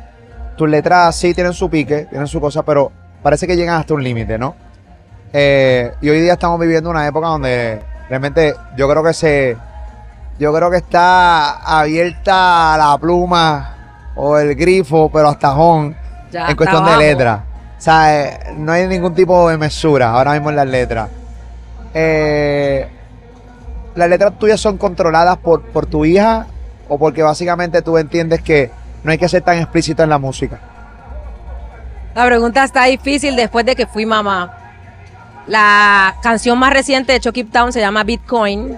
tus 0.58 0.70
letras 0.70 1.16
sí 1.16 1.34
tienen 1.34 1.53
su 1.53 1.70
pique, 1.70 2.08
tienen 2.10 2.28
su 2.28 2.41
cosa, 2.41 2.64
pero 2.64 2.91
parece 3.24 3.47
que 3.47 3.56
llegan 3.56 3.80
hasta 3.80 3.93
un 3.93 4.03
límite, 4.03 4.38
¿no? 4.38 4.56
Eh, 5.34 5.91
y 6.01 6.10
hoy 6.10 6.20
día 6.22 6.34
estamos 6.34 6.60
viviendo 6.60 6.89
una 6.89 7.08
época 7.08 7.28
donde 7.28 7.82
realmente 8.10 8.56
yo 8.78 8.89
creo 8.89 9.03
que 9.03 9.14
se. 9.14 9.58
Yo 10.38 10.53
creo 10.53 10.70
que 10.70 10.78
está 10.78 11.62
abierta 11.80 12.78
la 12.78 12.97
pluma 12.99 14.12
o 14.16 14.38
el 14.38 14.53
grifo, 14.56 15.10
pero 15.10 15.30
hasta 15.30 15.51
jón 15.51 15.95
en 16.34 16.56
cuestión 16.56 16.86
de 16.86 16.97
letras. 16.97 17.39
O 17.78 17.82
sea, 17.82 18.24
eh, 18.24 18.39
no 18.58 18.72
hay 18.72 18.88
ningún 18.88 19.14
tipo 19.14 19.49
de 19.49 19.58
mesura 19.58 20.12
ahora 20.12 20.34
mismo 20.34 20.49
en 20.49 20.56
las 20.58 20.68
letras. 20.68 21.10
Eh, 21.93 22.88
¿Las 23.95 24.10
letras 24.10 24.38
tuyas 24.38 24.60
son 24.60 24.78
controladas 24.78 25.38
por, 25.38 25.62
por 25.62 25.86
tu 25.86 26.03
hija 26.03 26.47
o 26.89 26.97
porque 26.97 27.24
básicamente 27.24 27.82
tú 27.82 27.97
entiendes 27.97 28.41
que 28.41 28.72
no 29.03 29.12
hay 29.12 29.18
que 29.18 29.30
ser 29.30 29.41
tan 29.41 29.58
explícito 29.58 30.03
en 30.03 30.10
la 30.10 30.18
música? 30.18 30.60
La 32.14 32.26
pregunta 32.26 32.64
está 32.64 32.86
difícil 32.86 33.36
después 33.36 33.66
de 33.66 33.76
que 33.76 33.88
fui 33.88 34.06
mamá. 34.06 34.64
La 35.48 36.16
canción 36.24 36.58
más 36.58 36.74
reciente 36.74 37.14
de 37.14 37.20
Chucky 37.20 37.43
Town 37.43 37.72
se 37.72 37.80
llama 37.80 38.04
Bitcoin. 38.04 38.78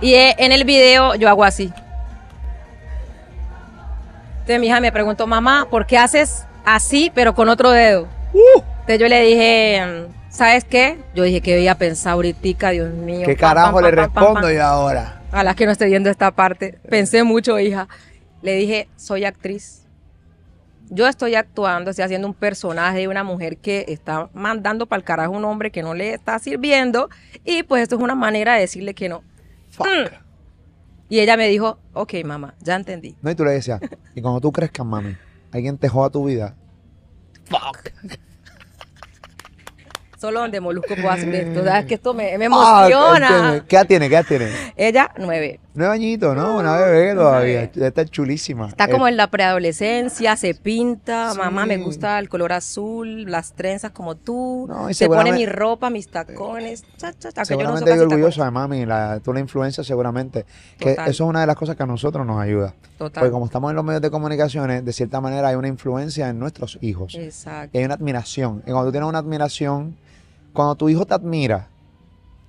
Y 0.00 0.14
eh, 0.14 0.34
en 0.38 0.52
el 0.52 0.64
video 0.64 1.14
yo 1.14 1.28
hago 1.28 1.44
así. 1.44 1.72
Entonces 4.40 4.60
mi 4.60 4.66
hija 4.66 4.80
me 4.80 4.92
preguntó, 4.92 5.26
mamá, 5.26 5.66
¿por 5.70 5.86
qué 5.86 5.98
haces 5.98 6.44
así 6.64 7.10
pero 7.14 7.34
con 7.34 7.48
otro 7.48 7.70
dedo? 7.70 8.06
Entonces 8.54 8.98
yo 9.00 9.08
le 9.08 9.22
dije, 9.22 10.06
¿sabes 10.28 10.64
qué? 10.64 10.98
Yo 11.14 11.24
dije 11.24 11.40
que 11.40 11.54
había 11.54 11.76
pensado 11.76 12.16
ahorita, 12.16 12.70
Dios 12.70 12.92
mío. 12.92 13.26
¿Qué 13.26 13.34
pam, 13.34 13.48
carajo 13.48 13.74
pam, 13.76 13.84
le 13.84 13.92
pam, 13.92 14.04
respondo 14.04 14.50
yo 14.50 14.62
ahora? 14.62 15.22
A 15.32 15.42
las 15.42 15.56
que 15.56 15.66
no 15.66 15.72
esté 15.72 15.86
viendo 15.86 16.10
esta 16.10 16.30
parte. 16.30 16.78
Pensé 16.88 17.24
mucho, 17.24 17.58
hija. 17.58 17.88
Le 18.42 18.52
dije, 18.52 18.88
soy 18.96 19.24
actriz. 19.24 19.85
Yo 20.88 21.08
estoy 21.08 21.34
actuando, 21.34 21.90
estoy 21.90 22.04
haciendo 22.04 22.28
un 22.28 22.34
personaje 22.34 22.98
de 22.98 23.08
una 23.08 23.24
mujer 23.24 23.58
que 23.58 23.84
está 23.88 24.30
mandando 24.34 24.86
para 24.86 24.98
el 24.98 25.04
carajo 25.04 25.34
a 25.34 25.38
un 25.38 25.44
hombre 25.44 25.70
que 25.70 25.82
no 25.82 25.94
le 25.94 26.14
está 26.14 26.38
sirviendo. 26.38 27.08
Y 27.44 27.64
pues 27.64 27.82
esto 27.82 27.96
es 27.96 28.02
una 28.02 28.14
manera 28.14 28.54
de 28.54 28.60
decirle 28.60 28.94
que 28.94 29.08
no. 29.08 29.22
Fuck. 29.70 29.86
Y 31.08 31.20
ella 31.20 31.36
me 31.36 31.48
dijo, 31.48 31.78
ok, 31.92 32.14
mamá, 32.24 32.54
ya 32.60 32.76
entendí. 32.76 33.16
No, 33.22 33.30
y 33.30 33.34
tú 33.34 33.44
le 33.44 33.52
decías, 33.52 33.80
y 34.14 34.20
cuando 34.20 34.40
tú 34.40 34.52
crezcas, 34.52 34.84
mami, 34.84 35.16
alguien 35.52 35.78
te 35.78 35.88
joda 35.88 36.10
tu 36.10 36.24
vida. 36.24 36.54
Fuck. 37.44 37.90
Solo 40.18 40.40
donde 40.40 40.60
Molusco 40.60 40.94
puedo 40.94 41.10
hacer 41.10 41.34
esto. 41.34 41.62
¿Sabes 41.64 41.86
que 41.86 41.94
esto 41.94 42.14
me, 42.14 42.32
emociona? 42.32 43.64
¿Qué 43.68 43.76
edad 43.76 43.86
tiene? 43.86 44.08
¿Qué 44.08 44.14
edad 44.14 44.24
tiene? 44.26 44.50
Ella, 44.74 45.12
nueve. 45.18 45.60
Nueve 45.76 45.94
añitos, 45.94 46.34
¿no? 46.34 46.56
Una 46.58 46.76
bebé 46.78 47.14
todavía. 47.14 47.70
Ya 47.74 47.86
está 47.88 48.04
chulísima. 48.06 48.68
Está 48.68 48.84
Eh, 48.86 48.90
como 48.90 49.06
en 49.08 49.16
la 49.16 49.28
preadolescencia, 49.30 50.34
se 50.36 50.54
pinta, 50.54 51.32
Sí. 51.32 51.38
mamá 51.38 51.66
me 51.66 51.76
gusta 51.76 52.18
el 52.18 52.28
color 52.28 52.52
azul, 52.54 53.30
las 53.30 53.52
trenzas 53.52 53.90
como 53.92 54.14
tú, 54.16 54.66
No, 54.68 54.88
y 54.88 54.94
se 54.94 55.06
pone 55.06 55.32
mi 55.32 55.44
ropa, 55.46 55.90
mis 55.90 56.08
tacones, 56.08 56.82
cha, 56.96 57.12
cha, 57.12 57.30
cha, 57.30 57.42
que 57.42 57.54
yo 57.54 57.62
no 57.62 57.74
uso 57.74 57.78
Seguramente 57.84 57.96
yo 57.96 58.02
orgulloso 58.02 58.40
tacones. 58.40 58.46
de 58.46 58.50
mami, 58.50 58.86
la, 58.86 59.20
tú 59.20 59.32
la 59.32 59.40
influencia 59.40 59.84
seguramente. 59.84 60.46
Que 60.78 60.90
Total. 60.90 61.10
eso 61.10 61.24
es 61.24 61.28
una 61.30 61.40
de 61.42 61.46
las 61.46 61.56
cosas 61.56 61.76
que 61.76 61.82
a 61.82 61.86
nosotros 61.86 62.26
nos 62.26 62.40
ayuda. 62.40 62.74
Total. 62.98 63.20
Porque 63.20 63.30
como 63.32 63.44
estamos 63.44 63.70
en 63.70 63.76
los 63.76 63.84
medios 63.84 64.00
de 64.02 64.10
comunicaciones, 64.10 64.84
de 64.84 64.92
cierta 64.92 65.20
manera 65.20 65.48
hay 65.48 65.56
una 65.56 65.68
influencia 65.68 66.28
en 66.30 66.38
nuestros 66.38 66.78
hijos. 66.80 67.14
Exacto. 67.14 67.70
Y 67.76 67.78
hay 67.80 67.84
una 67.84 67.94
admiración. 67.94 68.62
Y 68.66 68.70
cuando 68.70 68.86
tú 68.86 68.92
tienes 68.92 69.08
una 69.08 69.18
admiración, 69.18 69.96
cuando 70.54 70.74
tu 70.76 70.88
hijo 70.88 71.04
te 71.04 71.12
admira, 71.12 71.68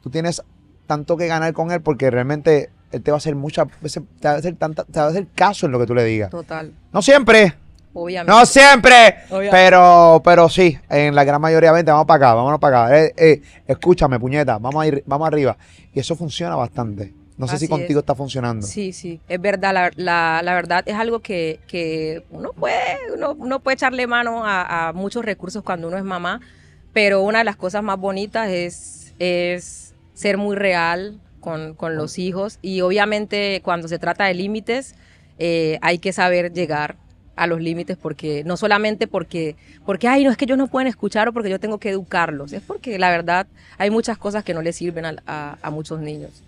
tú 0.02 0.10
tienes 0.10 0.42
tanto 0.86 1.18
que 1.18 1.28
ganar 1.28 1.52
con 1.52 1.72
él 1.72 1.82
porque 1.82 2.10
realmente 2.10 2.70
él 2.92 3.02
te 3.02 3.12
va 3.12 3.16
a 3.16 3.20
hacer 3.20 3.36
muchas 3.36 3.68
veces, 3.82 4.04
te 4.20 4.28
va 4.28 4.36
a 4.36 4.38
hacer, 4.38 4.56
tanta, 4.56 4.84
te 4.84 5.00
va 5.00 5.08
a 5.08 5.10
hacer 5.10 5.28
caso 5.36 5.66
en 5.66 5.72
lo 5.72 5.80
que 5.80 5.86
tú 5.86 5.94
le 5.96 6.04
digas. 6.04 6.30
Total. 6.30 6.72
No 6.94 7.02
siempre, 7.02 7.54
Obviamente. 7.94 8.32
no 8.32 8.46
siempre, 8.46 9.16
Obviamente. 9.30 9.52
pero, 9.52 10.22
pero 10.24 10.50
sí, 10.50 10.78
en 10.90 11.16
la 11.16 11.24
gran 11.24 11.42
mayoría, 11.42 11.72
vente, 11.72 11.92
vamos 11.92 12.06
para 12.08 12.28
acá, 12.28 12.34
vámonos 12.36 12.60
para 12.60 12.86
acá. 12.86 12.98
Eh, 13.00 13.14
eh, 13.18 13.42
escúchame, 13.68 14.20
puñeta, 14.20 14.58
vamos 14.58 14.82
a 14.84 14.88
ir, 14.88 15.04
vamos 15.06 15.28
arriba. 15.28 15.58
Y 15.94 16.00
eso 16.00 16.16
funciona 16.16 16.56
bastante. 16.56 17.14
No 17.38 17.46
sé 17.48 17.52
si 17.60 17.66
Así 17.66 17.68
contigo 17.68 18.00
es. 18.00 18.04
está 18.04 18.16
funcionando. 18.16 18.66
Sí, 18.66 18.94
sí, 18.94 19.20
es 19.28 19.40
verdad, 19.40 19.72
la, 19.74 19.92
la- 19.96 20.42
la 20.44 20.54
verdad 20.56 20.84
es 20.88 20.96
algo 20.96 21.20
que, 21.20 21.60
que 21.68 22.24
uno 22.32 22.52
puede, 22.54 22.76
uno, 23.16 23.34
uno 23.38 23.60
puede 23.60 23.76
echarle 23.76 24.08
mano 24.08 24.44
a, 24.44 24.88
a 24.90 24.94
muchos 24.94 25.24
recursos 25.24 25.62
cuando 25.62 25.88
uno 25.88 25.98
es 25.98 26.04
mamá, 26.04 26.42
pero 26.94 27.22
una 27.22 27.40
de 27.40 27.44
las 27.44 27.56
cosas 27.56 27.84
más 27.84 28.00
bonitas 28.00 28.50
es, 28.50 29.14
es 29.20 29.94
ser 30.16 30.38
muy 30.40 30.56
real 30.56 31.20
con, 31.40 31.74
con 31.76 31.96
los 31.96 32.18
hijos. 32.20 32.60
Y 32.62 32.82
obviamente 32.82 33.62
cuando 33.64 33.88
se 33.88 34.00
trata 34.00 34.26
de 34.26 34.34
límites 34.34 34.96
eh, 35.40 35.78
hay 35.82 36.00
que 36.00 36.14
saber 36.14 36.52
llegar 36.54 36.96
a 37.36 37.46
los 37.46 37.62
límites 37.62 37.98
porque 37.98 38.44
no 38.46 38.58
solamente 38.58 39.06
porque 39.06 39.56
porque 39.86 40.08
ay 40.08 40.24
no 40.24 40.32
es 40.32 40.38
que 40.38 40.46
ellos 40.46 40.58
no 40.58 40.66
pueden 40.68 40.88
escuchar 40.88 41.28
o 41.28 41.34
porque 41.34 41.52
yo 41.52 41.60
tengo 41.60 41.78
que 41.78 41.92
educarlos 41.92 42.52
es 42.52 42.64
porque 42.64 42.98
la 42.98 43.12
verdad 43.12 43.46
hay 43.78 43.92
muchas 43.92 44.18
cosas 44.18 44.44
que 44.44 44.56
no 44.56 44.64
les 44.64 44.76
sirven 44.76 45.06
a, 45.06 45.16
a- 45.28 45.58
a 45.62 45.70
muchos 45.70 46.00
niños 46.00 46.42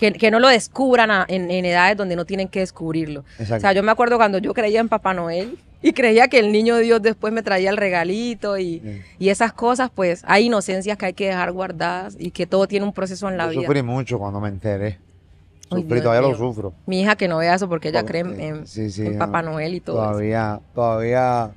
que, 0.00 0.12
que 0.12 0.30
no 0.30 0.40
lo 0.40 0.48
descubran 0.48 1.10
a- 1.10 1.26
en, 1.28 1.50
en 1.50 1.64
edades 1.66 1.96
donde 1.96 2.16
no 2.16 2.24
tienen 2.24 2.48
que 2.48 2.60
descubrirlo. 2.60 3.24
Exacto. 3.38 3.56
O 3.56 3.60
sea, 3.60 3.72
yo 3.74 3.82
me 3.82 3.92
acuerdo 3.92 4.16
cuando 4.16 4.38
yo 4.38 4.54
creía 4.54 4.80
en 4.80 4.88
Papá 4.88 5.12
Noel 5.14 5.58
y 5.82 5.92
creía 5.92 6.26
que 6.28 6.38
el 6.38 6.50
niño 6.52 6.78
Dios 6.78 7.00
después 7.02 7.32
me 7.32 7.42
traía 7.42 7.68
el 7.70 7.76
regalito 7.76 8.58
y, 8.58 8.80
Sí. 8.80 9.02
y 9.18 9.28
esas 9.28 9.52
cosas, 9.52 9.90
pues 9.94 10.22
hay 10.26 10.46
inocencias 10.46 10.96
que 10.98 11.06
hay 11.06 11.12
que 11.12 11.26
dejar 11.28 11.52
guardadas 11.52 12.16
y 12.18 12.30
que 12.30 12.46
todo 12.46 12.66
tiene 12.66 12.86
un 12.86 12.92
proceso 12.92 13.28
en 13.28 13.36
la 13.36 13.44
Yo 13.44 13.50
vida. 13.50 13.60
sufrí 13.66 13.82
mucho 13.82 14.18
cuando 14.18 14.40
me 14.40 14.48
enteré. 14.48 14.98
Ay, 15.72 15.82
Sufrí, 15.82 15.86
Dios 15.94 16.02
todavía 16.02 16.28
lo 16.28 16.36
sufro. 16.36 16.72
Mi 16.86 17.02
hija 17.02 17.14
que 17.16 17.28
no 17.28 17.36
vea 17.38 17.54
eso 17.54 17.68
porque 17.68 17.90
ella 17.90 18.04
cree 18.04 18.22
en, 18.22 18.66
sí, 18.66 18.90
sí. 18.90 19.08
Papá 19.10 19.40
Noel 19.42 19.74
y 19.74 19.80
todo 19.80 19.96
eso. 20.02 20.10
Todavía, 20.10 20.60
todavía. 20.74 21.50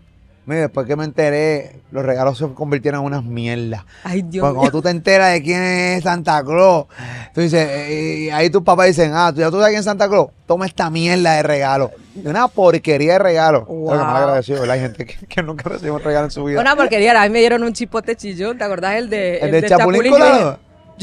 Mira, 0.45 0.61
después 0.61 0.85
que 0.85 0.95
me 0.97 1.05
enteré, 1.05 1.77
los 1.91 2.03
regalos 2.03 2.37
se 2.37 2.47
convirtieron 2.53 3.01
en 3.01 3.07
unas 3.07 3.23
mierdas. 3.23 3.83
Ay, 4.03 4.23
Dios 4.23 4.41
Porque 4.41 4.51
mío. 4.53 4.59
cuando 4.59 4.71
tú 4.71 4.81
te 4.81 4.89
enteras 4.89 5.31
de 5.31 5.41
quién 5.41 5.61
es 5.63 6.03
Santa 6.03 6.43
Claus, 6.43 6.87
tú 7.33 7.39
dices, 7.39 7.65
eh, 7.65 8.17
y 8.25 8.29
ahí 8.29 8.49
tus 8.49 8.61
papás 8.61 8.87
dicen, 8.87 9.11
ah, 9.13 9.31
¿tú 9.33 9.39
ya 9.39 9.49
tú 9.49 9.57
sabes 9.57 9.69
quién 9.69 9.79
es 9.79 9.85
Santa 9.85 10.09
Claus? 10.09 10.27
Toma 10.45 10.65
esta 10.65 10.89
mierda 10.89 11.35
de 11.35 11.43
regalo. 11.43 11.91
Una 12.25 12.49
porquería 12.49 13.13
de 13.13 13.19
regalo. 13.19 13.65
Wow. 13.65 13.91
Que 13.91 13.97
mal 13.97 14.23
agradecido, 14.23 14.59
¿verdad? 14.59 14.75
Hay 14.75 14.81
gente 14.81 15.05
que, 15.05 15.25
que 15.27 15.41
nunca 15.41 15.69
recibió 15.69 15.95
un 15.95 16.03
regalo 16.03 16.25
en 16.25 16.31
su 16.31 16.43
vida. 16.43 16.59
Una 16.59 16.75
porquería, 16.75 17.19
a 17.21 17.23
mí 17.23 17.29
me 17.29 17.39
dieron 17.39 17.63
un 17.63 17.71
chipote 17.71 18.15
chillón, 18.17 18.57
¿te 18.57 18.65
acordás 18.65 18.95
el 18.95 19.09
de 19.09 19.37
¿El 19.37 19.51
de 19.51 19.69
Chapulín 19.69 20.03
Yo 20.03 20.11
Colorado? 20.11 20.59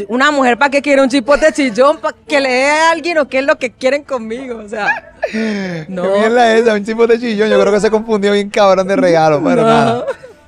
Una 0.08 0.30
mujer 0.30 0.56
para 0.56 0.70
qué 0.70 0.80
quiere 0.82 1.02
un 1.02 1.08
chipote 1.08 1.52
chillón, 1.52 1.98
para 1.98 2.16
que 2.26 2.40
le 2.40 2.48
dé 2.48 2.64
a 2.70 2.90
alguien 2.92 3.18
o 3.18 3.28
qué 3.28 3.40
es 3.40 3.44
lo 3.44 3.56
que 3.58 3.72
quieren 3.72 4.02
conmigo, 4.04 4.58
o 4.64 4.68
sea, 4.68 5.12
no. 5.88 6.02
¿Qué 6.02 6.18
mierda 6.20 6.54
es 6.54 6.62
esa? 6.62 6.74
Un 6.74 6.84
tipo 6.84 7.06
de 7.06 7.18
chillón. 7.18 7.50
Yo 7.50 7.60
creo 7.60 7.72
que 7.72 7.80
se 7.80 7.90
confundió 7.90 8.32
bien 8.32 8.50
cabrón 8.50 8.86
de 8.86 8.96
regalo, 8.96 9.42
pero 9.42 9.62
No. 9.62 9.68
nada. 9.68 10.06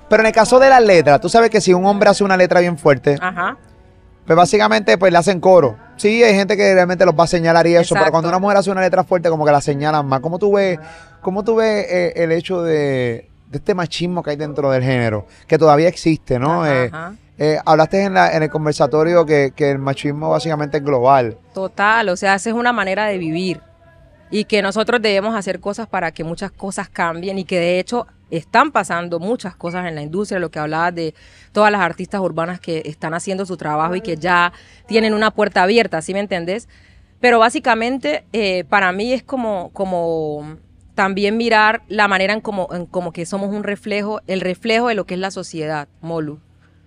Pero 0.09 0.22
en 0.22 0.26
el 0.26 0.32
caso 0.32 0.59
de 0.59 0.68
las 0.68 0.82
letras, 0.82 1.20
tú 1.20 1.28
sabes 1.28 1.51
que 1.51 1.61
si 1.61 1.72
un 1.72 1.84
hombre 1.86 2.11
hace 2.11 2.22
una 2.22 2.36
letra 2.36 2.61
bien 2.61 2.76
fuerte, 2.78 3.16
Ajá. 3.20 3.57
pues 4.26 4.36
básicamente 4.36 4.97
pues 4.99 5.11
le 5.11 5.18
hacen 5.18 5.40
coro. 5.40 5.76
Sí, 5.97 6.22
hay 6.22 6.34
gente 6.34 6.57
que 6.57 6.74
realmente 6.74 7.05
los 7.07 7.14
va 7.18 7.24
a 7.24 7.26
señalar 7.28 7.66
y 7.66 7.74
eso, 7.76 7.95
pero 7.95 8.11
cuando 8.11 8.28
una 8.28 8.38
mujer 8.38 8.59
hace 8.59 8.70
una 8.70 8.80
letra 8.82 9.05
fuerte, 9.05 9.28
como 9.30 9.45
que 9.47 9.53
la 9.53 9.61
señalan 9.61 10.07
más. 10.07 10.20
¿Cómo 10.20 10.38
tú 10.38 10.53
ves, 10.53 10.78
cómo 11.20 11.43
tú 11.45 11.57
ves 11.57 11.86
eh, 11.88 12.12
el 12.16 12.30
hecho 12.32 12.62
de, 12.62 13.30
de 13.53 13.59
este 13.59 13.74
machismo 13.74 14.22
que 14.22 14.30
hay 14.30 14.36
dentro 14.36 14.70
del 14.70 14.82
género? 14.82 15.26
Que 15.46 15.59
todavía 15.59 15.88
existe, 15.88 16.38
¿no? 16.38 16.62
Ajá, 16.64 16.74
Eh, 16.84 16.86
ajá. 16.92 17.14
eh, 17.38 17.59
hablaste 17.64 18.03
en, 18.03 18.14
la- 18.14 18.34
en 18.34 18.42
el 18.42 18.50
conversatorio 18.50 19.24
que, 19.26 19.53
que 19.55 19.70
el 19.70 19.78
machismo 19.78 20.30
básicamente 20.30 20.78
es 20.78 20.84
global. 20.84 21.36
Total, 21.55 22.09
o 22.09 22.16
sea, 22.16 22.34
esa 22.34 22.50
es 22.50 22.57
una 22.57 22.72
manera 22.72 23.07
de 23.07 23.18
vivir 23.18 23.61
y 24.30 24.44
que 24.44 24.62
nosotros 24.62 25.03
debemos 25.03 25.34
hacer 25.36 25.61
cosas 25.61 25.86
para 25.86 26.11
que 26.12 26.24
muchas 26.24 26.50
cosas 26.50 26.88
cambien 26.88 27.38
y 27.38 27.44
que 27.44 27.59
de 27.61 27.78
hecho 27.78 28.07
están 28.30 28.70
pasando 28.72 29.20
muchas 29.20 29.55
cosas 29.55 29.86
en 29.86 29.94
la 29.94 30.00
industria, 30.00 30.38
lo 30.40 30.50
que 30.50 30.59
hablabas 30.59 30.94
de 30.94 31.14
todas 31.53 31.70
las 31.70 31.82
artistas 31.82 32.22
urbanas 32.22 32.59
que 32.61 32.80
están 32.86 33.12
haciendo 33.12 33.44
su 33.44 33.59
trabajo 33.59 33.94
y 33.94 34.00
que 34.00 34.16
ya 34.16 34.55
tienen 34.86 35.12
una 35.12 35.32
puerta 35.32 35.62
abierta, 35.62 36.00
¿sí 36.00 36.14
me 36.14 36.20
entendés? 36.20 36.66
Pero 37.20 37.38
básicamente 37.38 38.24
eh, 38.32 38.64
para 38.64 38.90
mí 38.92 39.12
es 39.12 39.22
como, 39.22 39.68
como 39.74 40.57
también 40.95 41.36
mirar 41.36 41.82
la 41.88 42.09
manera 42.09 42.32
en 42.32 42.40
como, 42.40 42.68
en 42.72 42.86
como 42.86 43.12
que 43.12 43.26
somos 43.26 43.51
un 43.55 43.64
reflejo, 43.64 44.20
el 44.26 44.40
reflejo 44.40 44.88
de 44.88 44.95
lo 44.95 45.07
que 45.07 45.14
es 45.14 45.20
la 45.20 45.30
sociedad, 45.30 45.88
Molu. 46.01 46.40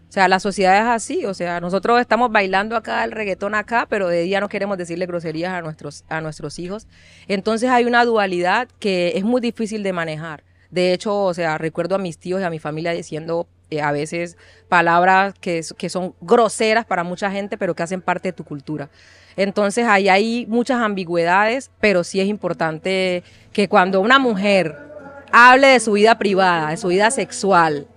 O 0.07 0.11
sea, 0.15 0.27
la 0.27 0.39
sociedad 0.39 0.77
es 0.77 0.87
así, 0.87 1.25
o 1.25 1.33
sea, 1.33 1.59
nosotros 1.59 1.99
estamos 1.99 2.31
bailando 2.31 2.75
acá 2.75 3.03
el 3.03 3.11
reggaetón 3.11 3.55
acá, 3.55 3.87
pero 3.89 4.07
de 4.07 4.21
día 4.21 4.39
no 4.39 4.47
queremos 4.47 4.77
decirle 4.77 5.07
groserías 5.07 5.51
a 5.51 5.61
nuestros, 5.61 6.05
a 6.07 6.21
nuestros 6.21 6.57
hijos. 6.59 6.87
Entonces 7.27 7.69
hay 7.69 7.85
una 7.85 8.05
dualidad 8.05 8.69
que 8.79 9.13
es 9.15 9.23
muy 9.23 9.41
difícil 9.41 9.83
de 9.83 9.91
manejar. 9.91 10.43
De 10.69 10.93
hecho, 10.93 11.23
o 11.23 11.33
sea, 11.33 11.57
recuerdo 11.57 11.95
a 11.95 11.97
mis 11.97 12.17
tíos 12.17 12.39
y 12.39 12.43
a 12.43 12.49
mi 12.49 12.59
familia 12.59 12.91
diciendo 12.91 13.47
eh, 13.69 13.81
a 13.81 13.91
veces 13.91 14.37
palabras 14.69 15.33
que, 15.39 15.61
que 15.77 15.89
son 15.89 16.13
groseras 16.21 16.85
para 16.85 17.03
mucha 17.03 17.31
gente, 17.31 17.57
pero 17.57 17.75
que 17.75 17.83
hacen 17.83 18.01
parte 18.01 18.29
de 18.29 18.33
tu 18.33 18.43
cultura. 18.43 18.89
Entonces 19.35 19.85
ahí 19.85 20.07
hay 20.07 20.45
muchas 20.47 20.81
ambigüedades, 20.81 21.71
pero 21.79 22.03
sí 22.03 22.19
es 22.21 22.27
importante 22.27 23.23
que 23.51 23.67
cuando 23.67 24.01
una 24.01 24.19
mujer 24.19 24.77
hable 25.31 25.67
de 25.67 25.79
su 25.79 25.93
vida 25.93 26.17
privada, 26.17 26.69
de 26.69 26.77
su 26.77 26.87
vida 26.87 27.11
sexual, 27.11 27.87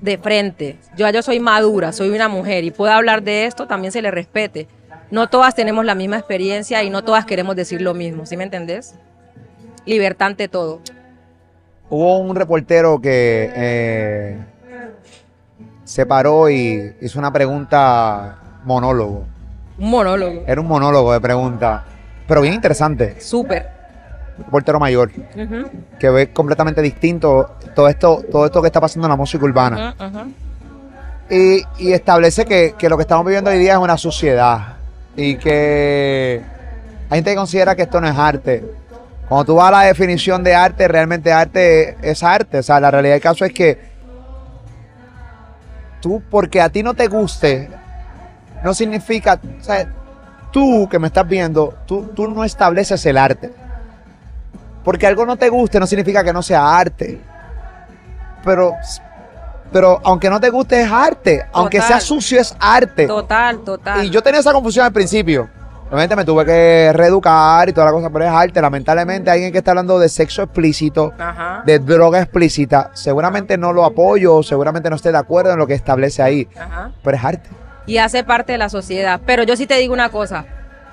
de 0.00 0.18
frente. 0.18 0.76
Yo, 0.96 1.08
yo 1.10 1.22
soy 1.22 1.40
madura, 1.40 1.92
soy 1.92 2.10
una 2.10 2.28
mujer 2.28 2.64
y 2.64 2.70
puedo 2.70 2.92
hablar 2.92 3.22
de 3.22 3.46
esto, 3.46 3.66
también 3.66 3.92
se 3.92 4.02
le 4.02 4.10
respete. 4.10 4.66
No 5.10 5.28
todas 5.28 5.54
tenemos 5.54 5.84
la 5.84 5.94
misma 5.94 6.16
experiencia 6.18 6.82
y 6.82 6.90
no 6.90 7.04
todas 7.04 7.24
queremos 7.24 7.54
decir 7.54 7.80
lo 7.80 7.94
mismo, 7.94 8.26
¿sí 8.26 8.36
me 8.36 8.44
entendés? 8.44 8.96
Libertad 9.86 10.28
ante 10.28 10.48
todo. 10.48 10.80
Hubo 11.90 12.18
un 12.18 12.34
reportero 12.34 13.00
que 13.00 13.52
eh, 13.54 14.38
se 15.84 16.06
paró 16.06 16.48
y 16.48 16.94
hizo 17.00 17.18
una 17.18 17.32
pregunta 17.32 18.36
monólogo. 18.64 19.24
Un 19.78 19.90
monólogo. 19.90 20.42
Era 20.46 20.60
un 20.60 20.66
monólogo 20.66 21.12
de 21.12 21.20
preguntas, 21.20 21.82
pero 22.26 22.40
bien 22.40 22.54
interesante. 22.54 23.20
Súper. 23.20 23.68
Un 24.38 24.44
reportero 24.46 24.80
mayor 24.80 25.12
que 25.98 26.10
ve 26.10 26.32
completamente 26.32 26.82
distinto 26.82 27.56
todo 27.74 27.88
esto, 27.88 28.24
todo 28.30 28.46
esto 28.46 28.60
que 28.60 28.66
está 28.66 28.80
pasando 28.80 29.06
en 29.06 29.10
la 29.10 29.16
música 29.16 29.44
urbana. 29.44 29.94
Y, 31.30 31.62
y 31.78 31.92
establece 31.92 32.44
que, 32.44 32.74
que 32.76 32.88
lo 32.88 32.96
que 32.96 33.02
estamos 33.02 33.24
viviendo 33.24 33.50
hoy 33.50 33.58
día 33.58 33.74
es 33.74 33.78
una 33.78 33.96
sociedad 33.96 34.74
y 35.16 35.36
que 35.36 36.42
hay 37.08 37.18
gente 37.18 37.30
que 37.30 37.36
considera 37.36 37.76
que 37.76 37.82
esto 37.82 38.00
no 38.00 38.08
es 38.08 38.18
arte. 38.18 38.64
Cuando 39.28 39.44
tú 39.44 39.54
vas 39.54 39.68
a 39.68 39.70
la 39.70 39.80
definición 39.82 40.42
de 40.42 40.54
arte, 40.54 40.86
realmente 40.88 41.32
arte 41.32 41.96
es 42.02 42.22
arte. 42.22 42.58
O 42.58 42.62
sea, 42.62 42.80
la 42.80 42.90
realidad 42.90 43.14
del 43.14 43.22
caso 43.22 43.44
es 43.44 43.52
que 43.52 43.93
tú, 46.04 46.22
porque 46.30 46.60
a 46.60 46.68
ti 46.68 46.82
no 46.82 46.92
te 46.92 47.06
guste, 47.06 47.70
no 48.62 48.74
significa, 48.74 49.40
o 49.58 49.64
sea, 49.64 49.90
tú 50.52 50.86
que 50.90 50.98
me 50.98 51.06
estás 51.06 51.26
viendo, 51.26 51.74
tú, 51.86 52.10
tú 52.14 52.28
no 52.28 52.44
estableces 52.44 53.06
el 53.06 53.16
arte. 53.16 53.50
Porque 54.84 55.06
algo 55.06 55.24
no 55.24 55.36
te 55.36 55.48
guste 55.48 55.80
no 55.80 55.86
significa 55.86 56.22
que 56.22 56.34
no 56.34 56.42
sea 56.42 56.76
arte. 56.76 57.18
Pero, 58.44 58.74
pero 59.72 59.98
aunque 60.04 60.28
no 60.28 60.38
te 60.38 60.50
guste 60.50 60.82
es 60.82 60.92
arte. 60.92 61.46
Aunque 61.54 61.80
sea 61.80 61.98
sucio 62.00 62.38
es 62.38 62.54
arte. 62.60 63.06
Total, 63.06 63.60
total. 63.60 64.04
Y 64.04 64.10
yo 64.10 64.22
tenía 64.22 64.40
esa 64.40 64.52
confusión 64.52 64.84
al 64.84 64.92
principio. 64.92 65.48
Obviamente 65.94 66.16
me 66.16 66.24
tuve 66.24 66.44
que 66.44 66.90
reeducar 66.92 67.68
y 67.68 67.72
toda 67.72 67.86
la 67.86 67.92
cosa, 67.92 68.10
pero 68.10 68.24
es 68.24 68.30
arte. 68.32 68.60
Lamentablemente 68.60 69.30
alguien 69.30 69.52
que 69.52 69.58
está 69.58 69.70
hablando 69.70 69.96
de 70.00 70.08
sexo 70.08 70.42
explícito, 70.42 71.12
Ajá. 71.16 71.62
de 71.64 71.78
droga 71.78 72.20
explícita, 72.20 72.90
seguramente 72.94 73.56
no 73.56 73.72
lo 73.72 73.84
apoyo, 73.84 74.42
seguramente 74.42 74.90
no 74.90 74.96
esté 74.96 75.12
de 75.12 75.18
acuerdo 75.18 75.52
en 75.52 75.58
lo 75.60 75.68
que 75.68 75.74
establece 75.74 76.20
ahí, 76.20 76.48
Ajá. 76.58 76.90
pero 77.04 77.16
es 77.16 77.24
arte. 77.24 77.48
y 77.86 77.98
hace 77.98 78.24
parte 78.24 78.50
de 78.50 78.58
la 78.58 78.68
sociedad. 78.70 79.20
Pero 79.24 79.44
yo 79.44 79.54
sí 79.54 79.68
te 79.68 79.76
digo 79.76 79.94
una 79.94 80.08
cosa, 80.08 80.46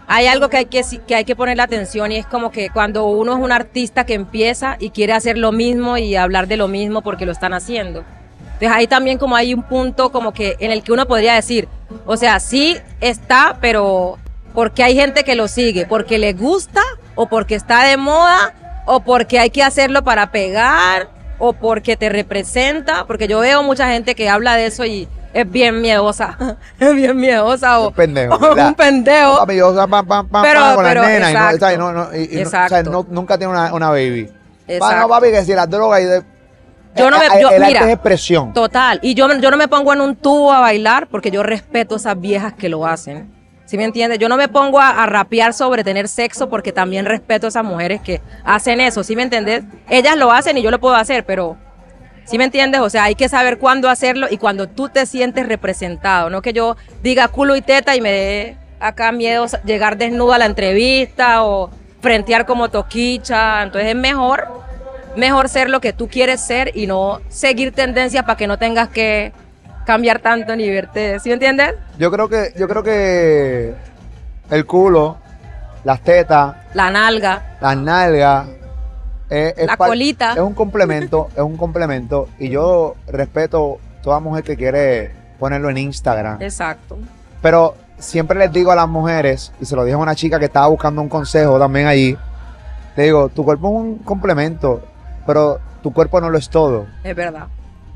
hay 0.07 0.27
algo 0.27 0.49
que 0.49 0.57
hay 0.57 0.65
que, 0.65 0.83
que 1.07 1.15
hay 1.15 1.25
que 1.25 1.35
ponerle 1.35 1.63
atención 1.63 2.11
y 2.11 2.17
es 2.17 2.27
como 2.27 2.51
que 2.51 2.69
cuando 2.69 3.07
uno 3.07 3.33
es 3.35 3.39
un 3.39 3.51
artista 3.51 4.05
que 4.05 4.13
empieza 4.13 4.75
y 4.79 4.91
quiere 4.91 5.13
hacer 5.13 5.35
lo 5.35 5.51
mismo 5.51 5.97
y 5.97 6.15
hablar 6.15 6.47
de 6.47 6.57
lo 6.57 6.67
mismo 6.67 7.01
porque 7.01 7.25
lo 7.25 7.31
están 7.31 7.53
haciendo. 7.55 8.03
Entonces 8.53 8.69
ahí 8.77 8.85
también 8.85 9.17
como 9.17 9.35
hay 9.35 9.55
un 9.55 9.63
punto 9.63 10.11
como 10.11 10.31
que 10.31 10.57
en 10.59 10.69
el 10.69 10.83
que 10.83 10.91
uno 10.91 11.07
podría 11.07 11.33
decir, 11.33 11.67
o 12.05 12.17
sea, 12.17 12.39
sí 12.39 12.77
está, 12.99 13.57
pero 13.59 14.19
porque 14.53 14.83
hay 14.83 14.95
gente 14.95 15.23
que 15.23 15.35
lo 15.35 15.47
sigue, 15.47 15.85
porque 15.85 16.17
le 16.17 16.33
gusta 16.33 16.81
o 17.15 17.27
porque 17.27 17.55
está 17.55 17.83
de 17.85 17.97
moda 17.97 18.53
o 18.85 18.99
porque 19.01 19.39
hay 19.39 19.49
que 19.49 19.63
hacerlo 19.63 20.03
para 20.03 20.31
pegar 20.31 21.09
o 21.39 21.53
porque 21.53 21.97
te 21.97 22.09
representa, 22.09 23.05
porque 23.05 23.27
yo 23.27 23.39
veo 23.39 23.63
mucha 23.63 23.87
gente 23.89 24.15
que 24.15 24.29
habla 24.29 24.55
de 24.55 24.67
eso 24.67 24.85
y 24.85 25.07
es 25.33 25.49
bien 25.49 25.81
miedosa, 25.81 26.37
es 26.79 26.93
bien 26.95 27.17
miedosa 27.17 27.79
o 27.79 27.87
Un 27.87 27.93
pendejo, 27.93 28.37
un 28.37 28.73
pendejo. 28.75 29.37
Papi, 29.37 29.55
yo, 29.55 29.73
Pero- 29.73 30.75
con 30.75 30.83
pero, 30.85 31.03
exacto. 31.05 31.59
¿sabes? 31.59 31.77
no, 31.79 31.91
no, 31.93 32.15
y- 32.15 32.23
y 32.31 32.35
no, 32.35 32.39
Exacto. 32.41 32.69
¿sabes? 32.69 32.85
No- 32.91 33.05
nunca 33.09 33.37
tiene 33.37 33.53
una, 33.53 33.73
una 33.73 33.89
baby. 33.89 34.29
Exacto. 34.67 34.97
no, 34.99 35.07
papi, 35.09 35.31
que 35.31 35.43
si 35.45 35.53
las 35.53 35.69
drogas 35.69 36.01
y 36.01 36.05
de- 36.05 36.23
Yo 36.95 37.09
no 37.09 37.17
me- 37.19 37.25
Eh, 37.25 37.41
yo- 37.41 37.49
el 37.49 37.63
arte 37.63 37.67
mira, 37.73 37.85
es 37.87 37.93
expresión. 37.93 38.51
Total. 38.53 38.99
Y 39.01 39.13
yo, 39.13 39.25
yo 39.39 39.49
no 39.49 39.55
me 39.57 39.69
pongo 39.69 39.93
en 39.93 40.01
un 40.01 40.15
tubo 40.17 40.51
a 40.51 40.59
bailar 40.59 41.07
porque 41.07 41.31
yo 41.31 41.41
respeto 41.41 41.95
a 41.95 41.97
esas 41.97 42.19
viejas 42.19 42.53
que 42.53 42.67
lo 42.67 42.85
hacen. 42.85 43.31
¿Sí 43.71 43.77
me 43.77 43.85
entiendes? 43.85 44.19
Yo 44.19 44.27
no 44.27 44.35
me 44.35 44.49
pongo 44.49 44.81
a, 44.81 45.05
rapear 45.05 45.53
sobre 45.53 45.85
tener 45.85 46.09
sexo 46.09 46.49
porque 46.49 46.73
también 46.73 47.05
respeto 47.05 47.47
a 47.47 47.49
esas 47.51 47.63
mujeres 47.63 48.01
que 48.01 48.19
hacen 48.43 48.81
eso. 48.81 49.01
¿Sí 49.01 49.15
me 49.15 49.23
entiendes? 49.23 49.63
Ellas 49.89 50.17
lo 50.17 50.29
hacen 50.29 50.57
y 50.57 50.61
yo 50.61 50.71
lo 50.71 50.81
puedo 50.81 50.95
hacer, 50.95 51.25
pero 51.25 51.55
¿sí 52.25 52.37
me 52.37 52.43
entiendes? 52.43 52.81
O 52.81 52.89
sea, 52.89 53.05
hay 53.05 53.15
que 53.15 53.29
saber 53.29 53.59
cuándo 53.59 53.89
hacerlo 53.89 54.27
y 54.29 54.37
cuando 54.37 54.67
tú 54.67 54.89
te 54.89 55.05
sientes 55.05 55.47
representado. 55.47 56.29
No 56.29 56.41
que 56.41 56.51
yo 56.51 56.75
diga 57.01 57.29
culo 57.29 57.55
y 57.55 57.61
teta 57.61 57.95
y 57.95 58.01
me 58.01 58.11
dé 58.11 58.57
acá 58.81 59.13
miedo 59.13 59.45
llegar 59.63 59.97
desnuda 59.97 60.35
a 60.35 60.39
la 60.39 60.47
entrevista 60.47 61.45
o 61.45 61.69
frentear 62.01 62.45
como 62.45 62.67
toquicha. 62.67 63.63
Entonces 63.63 63.91
es 63.91 63.95
mejor 63.95 64.49
mejor 65.15 65.47
ser 65.47 65.69
lo 65.69 65.79
que 65.79 65.93
tú 65.93 66.09
quieres 66.09 66.41
ser 66.41 66.75
y 66.75 66.87
no 66.87 67.21
seguir 67.29 67.71
tendencias 67.71 68.25
para 68.25 68.35
que 68.35 68.47
no 68.47 68.57
tengas 68.57 68.89
que 68.89 69.31
cambiar 69.85 70.19
tanto 70.19 70.55
ni 70.55 70.69
verte. 70.69 71.19
¿Sí 71.19 71.29
me 71.29 71.33
entiendes? 71.33 71.75
Yo 71.97 72.11
creo 72.11 72.29
que, 72.29 72.53
yo 72.57 72.67
creo 72.67 72.83
que 72.83 73.73
el 74.49 74.65
culo, 74.65 75.17
las 75.83 76.01
tetas, 76.01 76.55
La 76.73 76.91
nalga, 76.91 77.57
las 77.59 77.77
nalgas, 77.77 78.47
eh, 79.29 79.53
es 79.57 79.67
La 79.67 79.77
colita. 79.77 80.33
Es 80.33 80.39
un 80.39 80.53
complemento, 80.53 81.29
es 81.35 81.41
un 81.41 81.57
complemento. 81.57 82.29
Y 82.39 82.49
yo 82.49 82.95
respeto 83.07 83.79
toda 84.03 84.19
mujer 84.19 84.43
que 84.43 84.55
quiere 84.55 85.11
ponerlo 85.39 85.69
en 85.69 85.77
Instagram. 85.77 86.41
exacto. 86.41 86.97
Pero 87.41 87.75
siempre 87.97 88.37
les 88.37 88.51
digo 88.51 88.71
a 88.71 88.75
las 88.75 88.87
mujeres, 88.87 89.51
y 89.59 89.65
se 89.65 89.75
lo 89.75 89.83
dije 89.83 89.95
a 89.95 89.97
una 89.97 90.15
chica 90.15 90.37
que 90.37 90.45
estaba 90.45 90.67
buscando 90.67 91.01
un 91.01 91.09
consejo 91.09 91.57
también 91.57 91.87
allí, 91.87 92.15
le 92.95 93.03
digo, 93.03 93.29
tu 93.29 93.43
cuerpo 93.43 93.67
es 93.69 93.73
un 93.73 93.97
complemento, 93.99 94.83
pero 95.25 95.59
tu 95.81 95.93
cuerpo 95.93 96.19
no 96.21 96.29
lo 96.29 96.37
es 96.37 96.49
todo. 96.49 96.85
Es 97.03 97.15
verdad. 97.15 97.47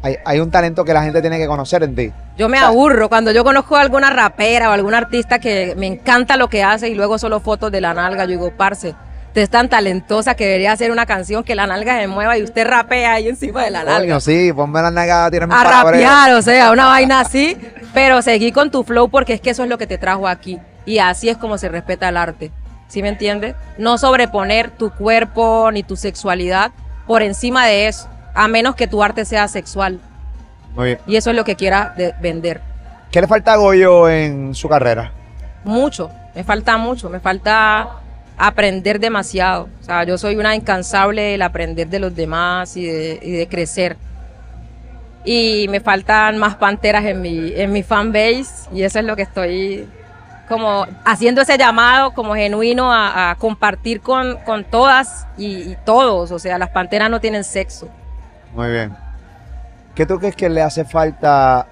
Hay, 0.05 0.17
hay 0.23 0.39
un 0.39 0.51
talento 0.51 0.85
que 0.85 0.93
la 0.93 1.01
gente 1.01 1.19
tiene 1.19 1.39
que 1.39 1.47
conocer 1.47 1.81
en 1.81 1.95
ti. 1.95 2.11
Yo 2.37 2.47
me 2.47 2.59
aburro 2.59 3.09
cuando 3.09 3.31
yo 3.31 3.43
conozco 3.43 3.75
a 3.75 3.81
alguna 3.81 4.11
rapera 4.11 4.69
o 4.69 4.71
algún 4.71 4.93
artista 4.93 5.39
que 5.39 5.73
me 5.75 5.87
encanta 5.87 6.37
lo 6.37 6.47
que 6.47 6.61
hace 6.61 6.89
y 6.89 6.93
luego 6.93 7.17
solo 7.17 7.39
fotos 7.39 7.71
de 7.71 7.81
la 7.81 7.95
nalga. 7.95 8.25
Yo 8.25 8.29
digo, 8.29 8.51
parce, 8.55 8.93
usted 9.29 9.41
es 9.41 9.49
tan 9.49 9.67
talentosa 9.67 10.35
que 10.35 10.45
debería 10.45 10.73
hacer 10.73 10.91
una 10.91 11.07
canción 11.07 11.43
que 11.43 11.55
la 11.55 11.65
nalga 11.65 11.99
se 11.99 12.05
mueva 12.07 12.37
y 12.37 12.43
usted 12.43 12.67
rapea 12.67 13.13
ahí 13.13 13.29
encima 13.29 13.63
de 13.63 13.71
la 13.71 13.83
nalga. 13.83 14.01
Coño, 14.01 14.19
sí, 14.19 14.53
ponme 14.53 14.79
la 14.79 14.91
nalga, 14.91 15.31
tírame 15.31 15.55
a 15.55 15.63
rapear, 15.63 16.35
o 16.35 16.41
sea, 16.43 16.69
una 16.69 16.85
vaina 16.85 17.21
así, 17.21 17.57
pero 17.91 18.21
seguí 18.21 18.51
con 18.51 18.69
tu 18.69 18.83
flow 18.83 19.09
porque 19.09 19.33
es 19.33 19.41
que 19.41 19.49
eso 19.49 19.63
es 19.63 19.69
lo 19.69 19.79
que 19.79 19.87
te 19.87 19.97
trajo 19.97 20.27
aquí. 20.27 20.59
Y 20.85 20.99
así 20.99 21.29
es 21.29 21.37
como 21.37 21.57
se 21.57 21.67
respeta 21.67 22.09
el 22.09 22.17
arte. 22.17 22.51
¿Sí 22.89 23.01
me 23.01 23.09
entiendes? 23.09 23.55
No 23.79 23.97
sobreponer 23.97 24.69
tu 24.69 24.91
cuerpo 24.91 25.71
ni 25.71 25.81
tu 25.81 25.95
sexualidad 25.95 26.69
por 27.07 27.23
encima 27.23 27.65
de 27.65 27.87
eso, 27.87 28.07
a 28.35 28.47
menos 28.47 28.75
que 28.75 28.87
tu 28.87 29.01
arte 29.01 29.25
sea 29.25 29.47
sexual. 29.47 29.99
Muy 30.75 30.85
bien. 30.87 30.99
Y 31.07 31.15
eso 31.15 31.29
es 31.31 31.35
lo 31.35 31.43
que 31.45 31.55
quiera 31.55 31.93
de- 31.97 32.13
vender. 32.21 32.61
¿Qué 33.11 33.21
le 33.21 33.27
falta 33.27 33.53
a 33.53 33.55
Goyo 33.55 34.09
en 34.09 34.53
su 34.53 34.67
carrera? 34.67 35.11
Mucho, 35.63 36.11
me 36.35 36.43
falta 36.43 36.77
mucho, 36.77 37.09
me 37.09 37.19
falta 37.19 37.87
aprender 38.37 38.99
demasiado. 38.99 39.69
O 39.81 39.83
sea, 39.85 40.03
yo 40.03 40.17
soy 40.17 40.35
una 40.35 40.53
incansable 40.53 41.21
del 41.21 41.41
aprender 41.41 41.87
de 41.87 41.99
los 41.99 42.13
demás 42.15 42.75
y 42.75 42.85
de, 42.85 43.19
y 43.21 43.31
de 43.31 43.47
crecer. 43.47 43.95
Y 45.23 45.67
me 45.69 45.79
faltan 45.79 46.37
más 46.37 46.55
panteras 46.55 47.03
en 47.05 47.21
mi, 47.21 47.51
en 47.55 47.71
mi 47.71 47.81
fan 47.81 48.11
base 48.11 48.69
y 48.71 48.83
eso 48.83 48.99
es 48.99 49.05
lo 49.05 49.15
que 49.15 49.23
estoy 49.23 49.87
como 50.47 50.85
haciendo 51.03 51.41
ese 51.41 51.57
llamado 51.57 52.13
como 52.13 52.35
genuino 52.35 52.93
a, 52.93 53.31
a 53.31 53.35
compartir 53.35 54.01
con, 54.01 54.37
con 54.45 54.63
todas 54.65 55.25
y, 55.37 55.71
y 55.71 55.77
todos. 55.83 56.31
O 56.31 56.37
sea, 56.37 56.59
las 56.59 56.69
panteras 56.69 57.09
no 57.09 57.19
tienen 57.19 57.43
sexo. 57.43 57.89
Muy 58.53 58.69
bien. 58.71 58.95
¿Qué 59.95 60.05
tú 60.05 60.19
crees 60.19 60.35
que 60.35 60.49
le 60.49 60.61
hace 60.61 60.83
falta 60.85 61.67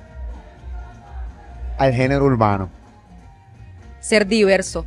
al 1.77 1.93
género 1.93 2.25
urbano? 2.25 2.69
Ser 3.99 4.25
diverso, 4.27 4.85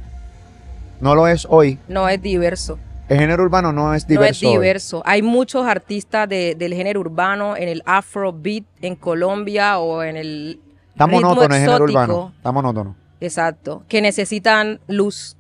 No 1.01 1.15
lo 1.15 1.27
es 1.29 1.47
hoy. 1.49 1.79
no 1.89 2.09
es 2.09 2.21
diverso. 2.21 2.79
El 3.09 3.19
género 3.21 3.45
urbano 3.45 3.73
no 3.73 3.95
es 3.95 4.03
No 4.03 4.07
es 4.07 4.07
diverso. 4.09 4.47
hoy. 4.49 4.53
diverso. 4.55 5.03
Hay 5.07 5.23
muchos 5.23 5.67
artistas 5.67 6.29
de- 6.29 6.55
del 6.57 6.75
género 6.75 7.01
urbano 7.01 7.57
en 7.57 7.69
el 7.69 7.83
afrobeat 7.87 8.65
en 8.83 8.97
Colombia 8.97 9.79
o 9.79 10.03
en 10.03 10.17
el 10.17 10.61
Está 10.93 11.07
monótono 11.07 11.55
el 11.55 11.61
género 11.61 11.85
urbano. 11.85 12.33
Está 12.37 12.53
monótono. 12.53 12.97
Exacto. 13.21 13.85
Que 13.89 14.03
necesitan 14.03 14.81
luz 14.89 15.37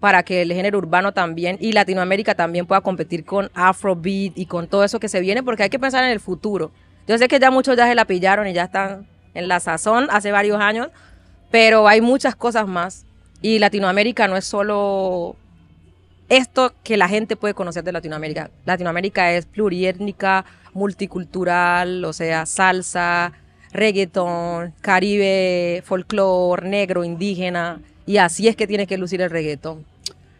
para 0.00 0.22
que 0.22 0.42
el 0.42 0.52
género 0.52 0.78
urbano 0.78 1.12
también 1.12 1.58
y 1.60 1.72
Latinoamérica 1.72 2.34
también 2.34 2.66
pueda 2.66 2.80
competir 2.80 3.24
con 3.24 3.50
afrobeat 3.54 4.32
y 4.36 4.46
con 4.46 4.66
todo 4.66 4.82
eso 4.82 4.98
que 4.98 5.08
se 5.08 5.20
viene 5.20 5.42
porque 5.42 5.62
hay 5.62 5.70
que 5.70 5.78
pensar 5.78 6.02
en 6.04 6.10
el 6.10 6.20
futuro. 6.20 6.72
Yo 7.06 7.18
sé 7.18 7.28
que 7.28 7.38
ya 7.38 7.50
muchos 7.50 7.76
ya 7.76 7.86
se 7.86 7.94
la 7.94 8.06
pillaron 8.06 8.46
y 8.46 8.54
ya 8.54 8.64
están 8.64 9.06
en 9.34 9.46
la 9.46 9.60
sazón 9.60 10.08
hace 10.10 10.32
varios 10.32 10.60
años, 10.60 10.88
pero 11.50 11.86
hay 11.86 12.00
muchas 12.00 12.34
cosas 12.34 12.66
más 12.66 13.04
y 13.42 13.58
Latinoamérica 13.58 14.26
no 14.26 14.36
es 14.36 14.46
solo 14.46 15.36
esto 16.30 16.72
que 16.82 16.96
la 16.96 17.08
gente 17.08 17.36
puede 17.36 17.54
conocer 17.54 17.84
de 17.84 17.92
Latinoamérica. 17.92 18.50
Latinoamérica 18.64 19.32
es 19.32 19.46
pluriétnica, 19.46 20.46
multicultural, 20.72 22.04
o 22.04 22.12
sea, 22.12 22.46
salsa, 22.46 23.32
reggaetón, 23.72 24.72
caribe, 24.80 25.82
folclore, 25.84 26.68
negro, 26.68 27.04
indígena, 27.04 27.80
y 28.06 28.16
así 28.18 28.48
es 28.48 28.56
que 28.56 28.66
tiene 28.66 28.86
que 28.86 28.98
lucir 28.98 29.20
el 29.20 29.30
reggaetón. 29.30 29.84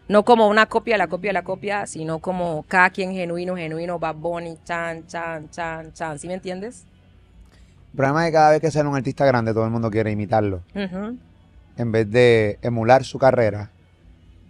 No 0.07 0.25
como 0.25 0.49
una 0.49 0.65
copia, 0.65 0.97
la 0.97 1.07
copia, 1.07 1.31
la 1.31 1.43
copia, 1.43 1.85
sino 1.87 2.19
como 2.19 2.65
cada 2.67 2.89
quien 2.89 3.13
genuino, 3.13 3.55
genuino, 3.55 3.97
Bad 3.97 4.15
Bunny, 4.15 4.57
chan, 4.65 5.07
chan, 5.07 5.49
chan, 5.49 5.93
chan, 5.93 6.19
¿sí 6.19 6.27
me 6.27 6.33
entiendes? 6.33 6.85
El 7.91 7.97
problema 7.97 8.25
es 8.25 8.31
que 8.31 8.33
cada 8.33 8.51
vez 8.51 8.61
que 8.61 8.71
sale 8.71 8.89
un 8.89 8.95
artista 8.95 9.25
grande, 9.25 9.53
todo 9.53 9.63
el 9.65 9.71
mundo 9.71 9.89
quiere 9.89 10.11
imitarlo. 10.11 10.63
En 11.77 11.91
vez 11.91 12.09
de 12.11 12.59
emular 12.61 13.03
su 13.03 13.19
carrera. 13.19 13.71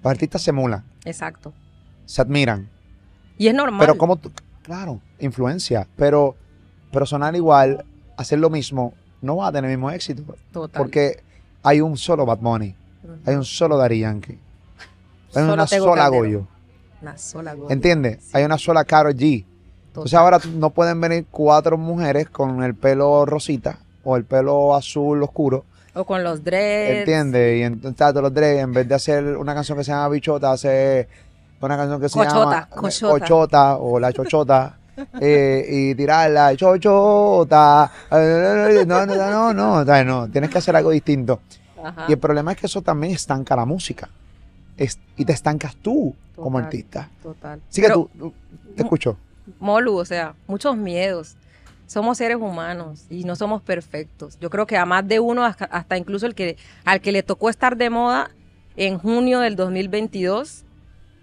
Los 0.03 0.11
artistas 0.11 0.41
se 0.41 0.49
emulan, 0.49 0.83
Exacto. 1.05 1.53
se 2.05 2.21
admiran. 2.21 2.67
Y 3.37 3.47
es 3.47 3.53
normal. 3.53 3.79
Pero 3.81 3.97
como 3.97 4.19
claro, 4.63 4.99
influencia. 5.19 5.87
Pero, 5.95 6.35
pero 6.91 7.05
sonar 7.05 7.35
igual, 7.35 7.85
hacer 8.17 8.39
lo 8.39 8.49
mismo, 8.49 8.93
no 9.21 9.37
va 9.37 9.47
a 9.47 9.51
tener 9.51 9.69
el 9.69 9.77
mismo 9.77 9.91
éxito. 9.91 10.23
Total. 10.51 10.79
Porque 10.79 11.21
hay 11.61 11.81
un 11.81 11.97
solo 11.97 12.25
Bad 12.25 12.39
Bunny. 12.39 12.75
Hay 13.25 13.35
un 13.35 13.45
solo 13.45 13.77
Daddy 13.77 13.99
Yankee, 13.99 14.31
hay 14.33 15.33
Solo 15.33 15.53
una 15.53 15.67
sola. 15.67 16.07
Goyo. 16.09 16.47
Una 17.01 17.17
sola. 17.17 17.55
¿Entiendes? 17.69 18.29
Hay 18.33 18.43
una 18.43 18.57
sola 18.57 18.83
Karol 18.83 19.15
G. 19.15 19.45
Entonces 19.87 20.11
Total. 20.11 20.23
ahora 20.23 20.39
tú- 20.39 20.51
no 20.51 20.69
pueden 20.69 21.01
venir 21.01 21.25
cuatro 21.29 21.77
mujeres 21.77 22.29
con 22.29 22.63
el 22.63 22.75
pelo 22.75 23.25
rosita 23.25 23.79
o 24.03 24.15
el 24.17 24.23
pelo 24.25 24.73
azul 24.75 25.21
oscuro, 25.23 25.65
O 25.93 26.05
con 26.05 26.23
los 26.23 26.43
dreads. 26.43 26.99
¿entiendes? 26.99 27.59
Y 27.59 27.63
entonces 27.63 28.13
los 28.15 28.33
dreads, 28.33 28.61
en 28.61 28.71
vez 28.73 28.87
de 28.87 28.95
hacer 28.95 29.35
una 29.37 29.53
canción 29.53 29.77
que 29.77 29.83
se 29.83 29.91
llama 29.91 30.07
Bichota, 30.09 30.51
hace 30.51 31.07
una 31.59 31.75
canción 31.77 31.99
que 31.99 32.07
se 32.09 32.17
Cochota, 32.17 32.35
llama 32.35 32.67
cochota. 32.69 33.19
Cochota 33.19 33.77
o 33.77 33.99
La 33.99 34.13
Chochota. 34.13 34.77
eh, 35.21 35.65
y 35.69 35.95
tirarla, 35.95 36.55
chochota. 36.55 37.91
No, 38.11 39.05
no, 39.05 39.53
no, 39.53 39.83
no, 39.83 40.03
no, 40.03 40.27
tienes 40.29 40.49
que 40.49 40.57
hacer 40.57 40.75
algo 40.75 40.91
distinto. 40.91 41.41
Ajá. 41.83 42.05
Y 42.07 42.13
el 42.13 42.19
problema 42.19 42.51
es 42.51 42.57
que 42.57 42.65
eso 42.67 42.81
también 42.81 43.13
estanca 43.13 43.55
la 43.55 43.65
música. 43.65 44.09
Es- 44.77 44.99
y 45.17 45.25
te 45.25 45.33
estancas 45.33 45.75
tú 45.75 46.15
como 46.35 46.57
artista. 46.57 47.09
Total. 47.21 47.61
Así 47.69 47.81
que 47.81 47.87
Pero, 47.87 48.09
tú, 48.17 48.33
te 48.75 48.83
escucho. 48.83 49.17
Molu, 49.59 49.95
o 49.95 50.05
sea, 50.05 50.33
muchos 50.47 50.75
miedos. 50.77 51.35
Somos 51.87 52.17
seres 52.17 52.37
humanos 52.37 53.05
y 53.09 53.25
no 53.25 53.35
somos 53.35 53.61
perfectos. 53.61 54.37
Yo 54.39 54.49
creo 54.49 54.65
que 54.65 54.77
a 54.77 54.85
más 54.85 55.05
de 55.07 55.19
uno, 55.19 55.43
hasta, 55.43 55.65
hasta 55.65 55.97
incluso 55.97 56.25
el 56.25 56.35
que, 56.35 56.57
al 56.85 57.01
que 57.01 57.11
le 57.11 57.21
tocó 57.21 57.49
estar 57.49 57.75
de 57.75 57.89
moda 57.89 58.31
en 58.77 58.97
junio 58.97 59.39
del 59.39 59.55
2022 59.57 60.63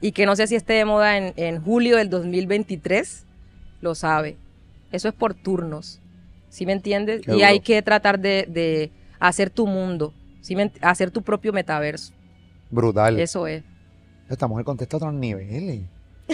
y 0.01 0.13
que 0.13 0.27
no 0.27 0.37
sé 0.37 0.47
si 0.47 0.55
esté 0.57 0.75
de 0.75 0.85
moda 0.85 1.17
en, 1.17 1.33
en 1.37 1.63
julio 1.63 1.97
del 1.97 2.11
2023, 2.11 3.25
lo 3.81 3.95
sabe. 3.95 4.37
Eso 4.93 5.09
es 5.09 5.15
por 5.15 5.35
turnos. 5.35 6.01
¿Sí 6.51 6.67
me 6.67 6.73
entiendes? 6.73 7.23
Qué 7.23 7.31
y 7.31 7.35
duro. 7.35 7.47
hay 7.47 7.61
que 7.61 7.81
tratar 7.83 8.19
de, 8.21 8.47
de 8.49 8.91
hacer 9.21 9.51
tu 9.51 9.67
mundo, 9.67 10.13
¿sí 10.49 10.57
me 10.57 10.65
ent- 10.73 10.79
hacer 10.81 11.11
tu 11.11 11.21
propio 11.21 11.53
metaverso. 11.53 12.15
Brutal. 12.71 13.21
Eso 13.21 13.47
es. 13.47 13.63
Esta 14.31 14.47
mujer 14.47 14.65
contesta 14.65 14.97
a 14.97 14.99
otros 14.99 15.13
niveles. 15.13 15.83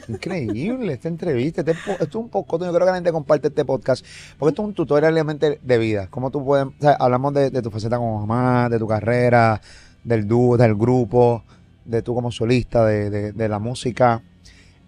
Increíble 0.08 0.92
esta 0.92 1.08
entrevista. 1.08 1.60
Este 1.62 1.72
esto 1.72 2.04
es 2.04 2.14
un 2.14 2.28
poco, 2.28 2.58
yo 2.58 2.72
creo 2.72 2.80
que 2.80 2.90
la 2.90 2.94
gente 2.94 3.10
comparte 3.12 3.48
este 3.48 3.64
podcast, 3.64 4.04
porque 4.38 4.50
esto 4.50 4.62
es 4.62 4.68
un 4.68 4.74
tutorial 4.74 5.12
realmente 5.14 5.58
de 5.60 5.78
vida. 5.78 6.06
Cómo 6.10 6.30
tú 6.30 6.44
puedes, 6.44 6.66
o 6.66 6.72
sea, 6.80 6.92
hablamos 6.92 7.34
de, 7.34 7.50
de 7.50 7.60
tu 7.62 7.70
faceta 7.70 7.96
como 7.96 8.24
mamá, 8.24 8.68
de 8.68 8.78
tu 8.78 8.86
carrera, 8.86 9.60
del 10.04 10.26
dúo, 10.28 10.56
del 10.56 10.74
grupo, 10.76 11.42
de 11.84 12.02
tú 12.02 12.14
como 12.14 12.30
solista, 12.32 12.84
de, 12.86 13.10
de- 13.10 13.32
de 13.32 13.48
la 13.48 13.58
música. 13.58 14.22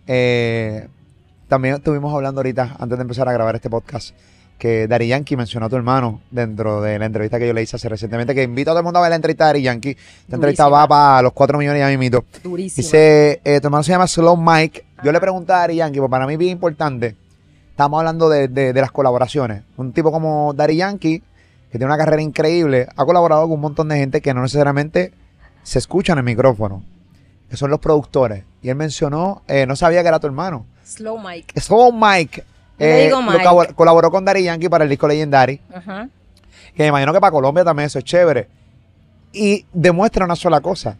Eh, 0.06 0.88
también 1.48 1.74
estuvimos 1.76 2.12
hablando 2.14 2.40
ahorita, 2.40 2.76
antes 2.78 2.98
de 2.98 3.02
empezar 3.02 3.28
a 3.28 3.32
grabar 3.32 3.54
este 3.54 3.70
podcast, 3.70 4.14
que 4.58 4.88
Dari 4.88 5.08
Yankee 5.08 5.36
mencionó 5.36 5.66
a 5.66 5.68
tu 5.68 5.76
hermano 5.76 6.20
dentro 6.30 6.80
de 6.80 6.98
la 6.98 7.06
entrevista 7.06 7.38
que 7.38 7.46
yo 7.46 7.52
le 7.52 7.62
hice 7.62 7.76
hace 7.76 7.88
recientemente, 7.88 8.34
que 8.34 8.42
invito 8.42 8.70
a 8.70 8.72
todo 8.72 8.78
el 8.80 8.84
mundo 8.84 8.98
a 8.98 9.02
ver 9.02 9.10
la 9.10 9.16
entrevista 9.16 9.44
de 9.44 9.48
Dari 9.48 9.62
Yankee. 9.62 9.90
Esta 9.90 10.36
entrevista 10.36 10.64
Durísima. 10.64 10.78
va 10.80 10.88
para 10.88 11.22
los 11.22 11.32
4 11.32 11.58
millones 11.58 11.80
ya 11.80 11.88
mismito. 11.88 12.24
Durísimo. 12.42 12.82
Dice, 12.84 13.40
eh, 13.44 13.60
tu 13.60 13.66
hermano 13.66 13.82
se 13.82 13.90
llama 13.92 14.06
Slow 14.06 14.36
Mike. 14.36 14.84
Yo 15.04 15.12
le 15.12 15.20
pregunté 15.20 15.52
a 15.52 15.56
Dari 15.58 15.76
Yankee, 15.76 15.98
porque 15.98 16.10
para 16.10 16.26
mí 16.26 16.32
es 16.34 16.38
bien 16.38 16.52
importante. 16.52 17.16
Estamos 17.70 17.98
hablando 17.98 18.28
de, 18.30 18.48
de- 18.48 18.72
de 18.72 18.80
las 18.80 18.90
colaboraciones. 18.90 19.62
Un 19.76 19.92
tipo 19.92 20.10
como 20.10 20.54
Dari 20.54 20.76
Yankee, 20.76 21.18
que 21.70 21.78
tiene 21.78 21.84
una 21.86 21.98
carrera 21.98 22.22
increíble, 22.22 22.88
ha 22.96 23.04
colaborado 23.04 23.42
con 23.42 23.52
un 23.52 23.60
montón 23.60 23.88
de 23.88 23.98
gente 23.98 24.22
que 24.22 24.32
no 24.32 24.40
necesariamente 24.40 25.12
se 25.62 25.78
escucha 25.78 26.14
en 26.14 26.20
el 26.20 26.24
micrófono, 26.24 26.82
que 27.50 27.56
son 27.58 27.70
los 27.70 27.80
productores. 27.80 28.44
Y 28.62 28.70
él 28.70 28.76
mencionó, 28.76 29.42
eh, 29.48 29.66
no 29.66 29.76
sabía 29.76 30.00
que 30.00 30.08
era 30.08 30.18
tu 30.18 30.26
hermano. 30.26 30.64
Slow 30.84 31.18
Mike. 31.18 31.60
Slow 31.60 31.92
Mike. 31.92 32.42
Digo 32.78 33.22
Mike. 33.22 33.42
cabo- 33.42 33.64
colaboró 33.74 34.10
con 34.10 34.24
Dari 34.24 34.44
Yankee 34.44 34.68
para 34.68 34.84
el 34.84 34.90
disco 34.90 35.08
Legendary. 35.08 35.60
Ajá. 35.74 36.08
Que 36.74 36.82
me 36.82 36.88
imagino 36.88 37.12
que 37.12 37.20
para 37.20 37.30
Colombia 37.30 37.64
también 37.64 37.86
eso 37.86 37.98
es 37.98 38.04
chévere. 38.04 38.48
Y 39.32 39.64
demuestra 39.72 40.24
una 40.24 40.36
sola 40.36 40.60
cosa, 40.60 40.96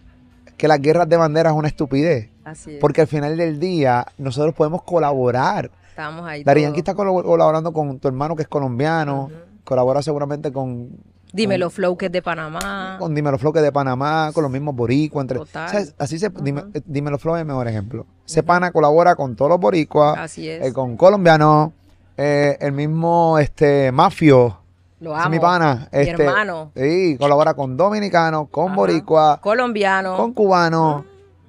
que 0.57 0.69
las 0.69 0.81
guerras 0.81 1.09
de 1.09 1.17
bandera 1.17 1.51
es 1.51 1.57
una 1.57 1.69
estupidez. 1.69 2.31
Así 2.45 2.75
es. 2.75 2.81
Porque 2.81 3.03
al 3.03 3.07
final 3.07 3.37
del 3.37 3.59
día 3.61 4.07
nosotros 4.19 4.55
podemos 4.55 4.83
colaborar. 4.83 5.71
Estamos 5.91 6.27
ahí. 6.27 6.45
Dari. 6.45 6.63
Yankee 6.63 6.81
está 6.81 6.95
colab- 6.95 7.25
colaborando 7.25 7.73
con 7.73 7.99
tu 7.99 8.09
hermano 8.09 8.37
que 8.37 8.43
es 8.43 8.49
colombiano. 8.49 9.31
Colabora 9.65 10.01
seguramente 10.03 10.53
con, 10.53 10.91
Dímelo 11.33 11.71
Flow, 11.71 11.97
que 11.97 12.07
es 12.07 12.13
de 12.13 12.23
Panamá. 12.23 12.97
con 12.99 13.15
Dímelo 13.15 13.39
Flow 13.39 13.53
que 13.53 13.59
es 13.59 13.65
de 13.65 13.73
Panamá, 13.73 14.31
con 14.33 14.43
los 14.43 14.51
mismos 14.53 14.75
boricuas. 14.75 15.25
Entre, 15.25 15.39
Total. 15.39 15.69
¿sabes? 15.69 15.95
Así 15.99 16.19
se, 16.19 16.31
dime- 16.31 16.63
Ujú. 16.63 16.71
eh, 16.75 16.83
Dímelo 16.87 17.19
Flow 17.19 17.37
es 17.37 17.41
el 17.41 17.47
mejor 17.47 17.69
ejemplo. 17.69 18.07
Ese 18.27 18.43
pana 18.43 18.71
colabora 18.73 19.15
con 19.17 19.37
todos 19.37 19.51
los 19.51 19.61
boricuas, 19.61 20.17
Así 20.19 20.49
es. 20.49 20.65
eh, 20.65 20.73
con 20.73 20.97
colombianos, 20.97 21.73
eh, 22.17 22.57
el 22.61 22.73
mismo 22.73 23.39
este 23.39 23.93
Mafio, 23.93 24.61
Lo 25.01 25.15
es 25.15 25.21
amo. 25.21 25.31
mi 25.31 25.39
pana. 25.39 25.89
Mi 25.93 25.99
Este, 26.01 26.23
hermano. 26.25 26.73
Sí, 26.75 27.17
colabora 27.19 27.55
con 27.55 27.77
dominicanos, 27.77 28.49
con 28.51 28.69
Ajá. 28.69 28.77
boricuas, 28.77 29.39
Colombiano. 29.41 30.17
con 30.17 30.33
cubanos. 30.33 31.05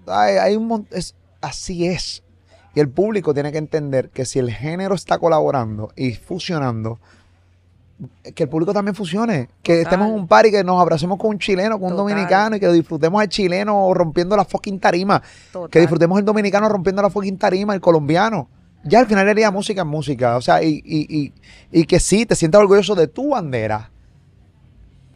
Hay, 0.07 0.36
hay 0.38 0.55
un 0.55 0.67
mon- 0.67 0.88
es- 0.91 1.15
así 1.41 1.88
es. 1.88 2.23
Y 2.75 2.80
el 2.80 2.89
público 2.89 3.34
tiene 3.34 3.51
que 3.51 3.57
entender 3.57 4.09
que 4.09 4.25
si 4.25 4.38
el 4.39 4.51
género 4.51 4.93
está 4.95 5.17
colaborando 5.17 5.91
y 5.95 6.13
fusionando, 6.13 6.99
que 8.35 8.43
el 8.43 8.49
público 8.49 8.73
también 8.73 8.93
funcione. 8.95 9.49
Que 9.63 9.77
Total. 9.77 9.83
estemos 9.93 10.07
en 10.09 10.13
un 10.13 10.27
par 10.27 10.45
y 10.45 10.51
que 10.51 10.63
nos 10.63 10.79
abracemos 10.79 11.17
con 11.17 11.31
un 11.31 11.39
chileno, 11.39 11.79
con 11.79 11.91
un 11.91 11.97
dominicano 11.97 12.55
y 12.55 12.59
que 12.59 12.67
disfrutemos 12.71 13.19
al 13.21 13.27
chileno 13.29 13.93
rompiendo 13.93 14.35
la 14.37 14.45
fucking 14.45 14.79
tarima. 14.79 15.21
Total. 15.51 15.69
Que 15.69 15.79
disfrutemos 15.79 16.19
el 16.19 16.25
dominicano 16.25 16.69
rompiendo 16.69 17.01
la 17.01 17.09
fucking 17.09 17.37
tarima, 17.37 17.73
el 17.73 17.81
colombiano. 17.81 18.49
Ya 18.83 18.99
al 18.99 19.07
final 19.07 19.25
del 19.25 19.35
día 19.35 19.49
música 19.51 19.81
es 19.81 19.87
música. 19.87 20.37
O 20.37 20.41
sea, 20.41 20.61
y, 20.63 20.81
y, 20.85 21.17
y, 21.17 21.33
y 21.71 21.85
que 21.85 21.99
sí, 21.99 22.25
te 22.25 22.35
sientas 22.35 22.61
orgulloso 22.61 22.93
de 22.95 23.07
tu 23.07 23.29
bandera. 23.29 23.89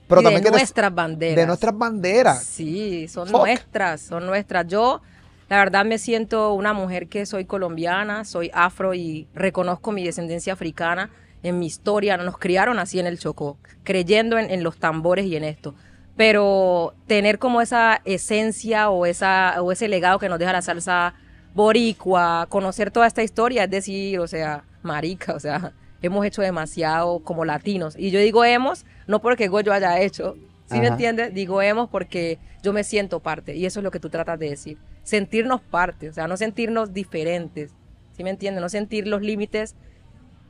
Pero 0.07 0.21
Y 0.21 0.23
también 0.25 0.43
de 0.43 0.49
que 0.49 0.51
te- 0.53 0.57
nuestras 0.57 0.93
banderas. 0.93 1.35
de 1.37 1.45
nuestras 1.47 1.77
banderas. 1.77 2.43
Sí, 2.43 3.07
son 3.07 3.27
Fuck. 3.29 3.41
nuestras, 3.41 4.01
son 4.01 4.25
nuestras. 4.25 4.67
Yo, 4.67 5.01
la 5.47 5.57
verdad, 5.57 5.85
me 5.85 5.97
siento 5.99 6.53
una 6.53 6.73
mujer 6.73 7.07
que 7.07 7.25
soy 7.25 7.45
colombiana, 7.45 8.25
soy 8.25 8.51
afro 8.53 8.93
y 8.93 9.27
reconozco 9.33 9.91
mi 9.93 10.03
descendencia 10.03 10.51
africana 10.53 11.11
en 11.43 11.59
mi 11.59 11.65
historia. 11.65 12.17
Nos 12.17 12.37
criaron 12.37 12.79
así 12.79 12.99
en 12.99 13.07
el 13.07 13.19
Chocó, 13.19 13.57
creyendo 13.83 14.37
en, 14.37 14.49
en 14.49 14.63
los 14.63 14.77
tambores 14.77 15.25
y 15.25 15.35
en 15.35 15.43
esto. 15.43 15.75
Pero 16.17 16.93
tener 17.07 17.39
como 17.39 17.61
esa 17.61 18.01
esencia 18.05 18.89
o, 18.89 19.05
esa, 19.05 19.61
o 19.61 19.71
ese 19.71 19.87
legado 19.87 20.19
que 20.19 20.29
nos 20.29 20.39
deja 20.39 20.53
la 20.53 20.61
salsa 20.61 21.13
boricua, 21.53 22.47
conocer 22.49 22.91
toda 22.91 23.07
esta 23.07 23.23
historia, 23.23 23.65
es 23.65 23.69
decir, 23.69 24.19
o 24.19 24.27
sea, 24.27 24.63
marica, 24.83 25.33
o 25.33 25.39
sea, 25.39 25.73
hemos 26.01 26.25
hecho 26.25 26.41
demasiado 26.41 27.19
como 27.19 27.45
latinos. 27.45 27.95
Y 27.97 28.11
yo 28.11 28.19
digo 28.19 28.43
hemos, 28.43 28.85
no 29.07 29.21
porque 29.21 29.47
Goyo 29.47 29.73
haya 29.73 29.99
hecho, 29.99 30.35
¿sí 30.65 30.79
me 30.79 30.87
entiendes? 30.87 31.33
Digo 31.33 31.61
hemos 31.61 31.89
porque 31.89 32.39
yo 32.63 32.73
me 32.73 32.83
siento 32.83 33.19
parte 33.19 33.55
y 33.55 33.65
eso 33.65 33.79
es 33.79 33.83
lo 33.83 33.91
que 33.91 33.99
tú 33.99 34.09
tratas 34.09 34.39
de 34.39 34.49
decir. 34.49 34.77
Sentirnos 35.03 35.61
parte, 35.61 36.09
o 36.09 36.13
sea, 36.13 36.27
no 36.27 36.37
sentirnos 36.37 36.93
diferentes, 36.93 37.71
¿sí 38.15 38.23
me 38.23 38.29
entiendes? 38.29 38.61
No 38.61 38.69
sentir 38.69 39.07
los 39.07 39.21
límites 39.21 39.75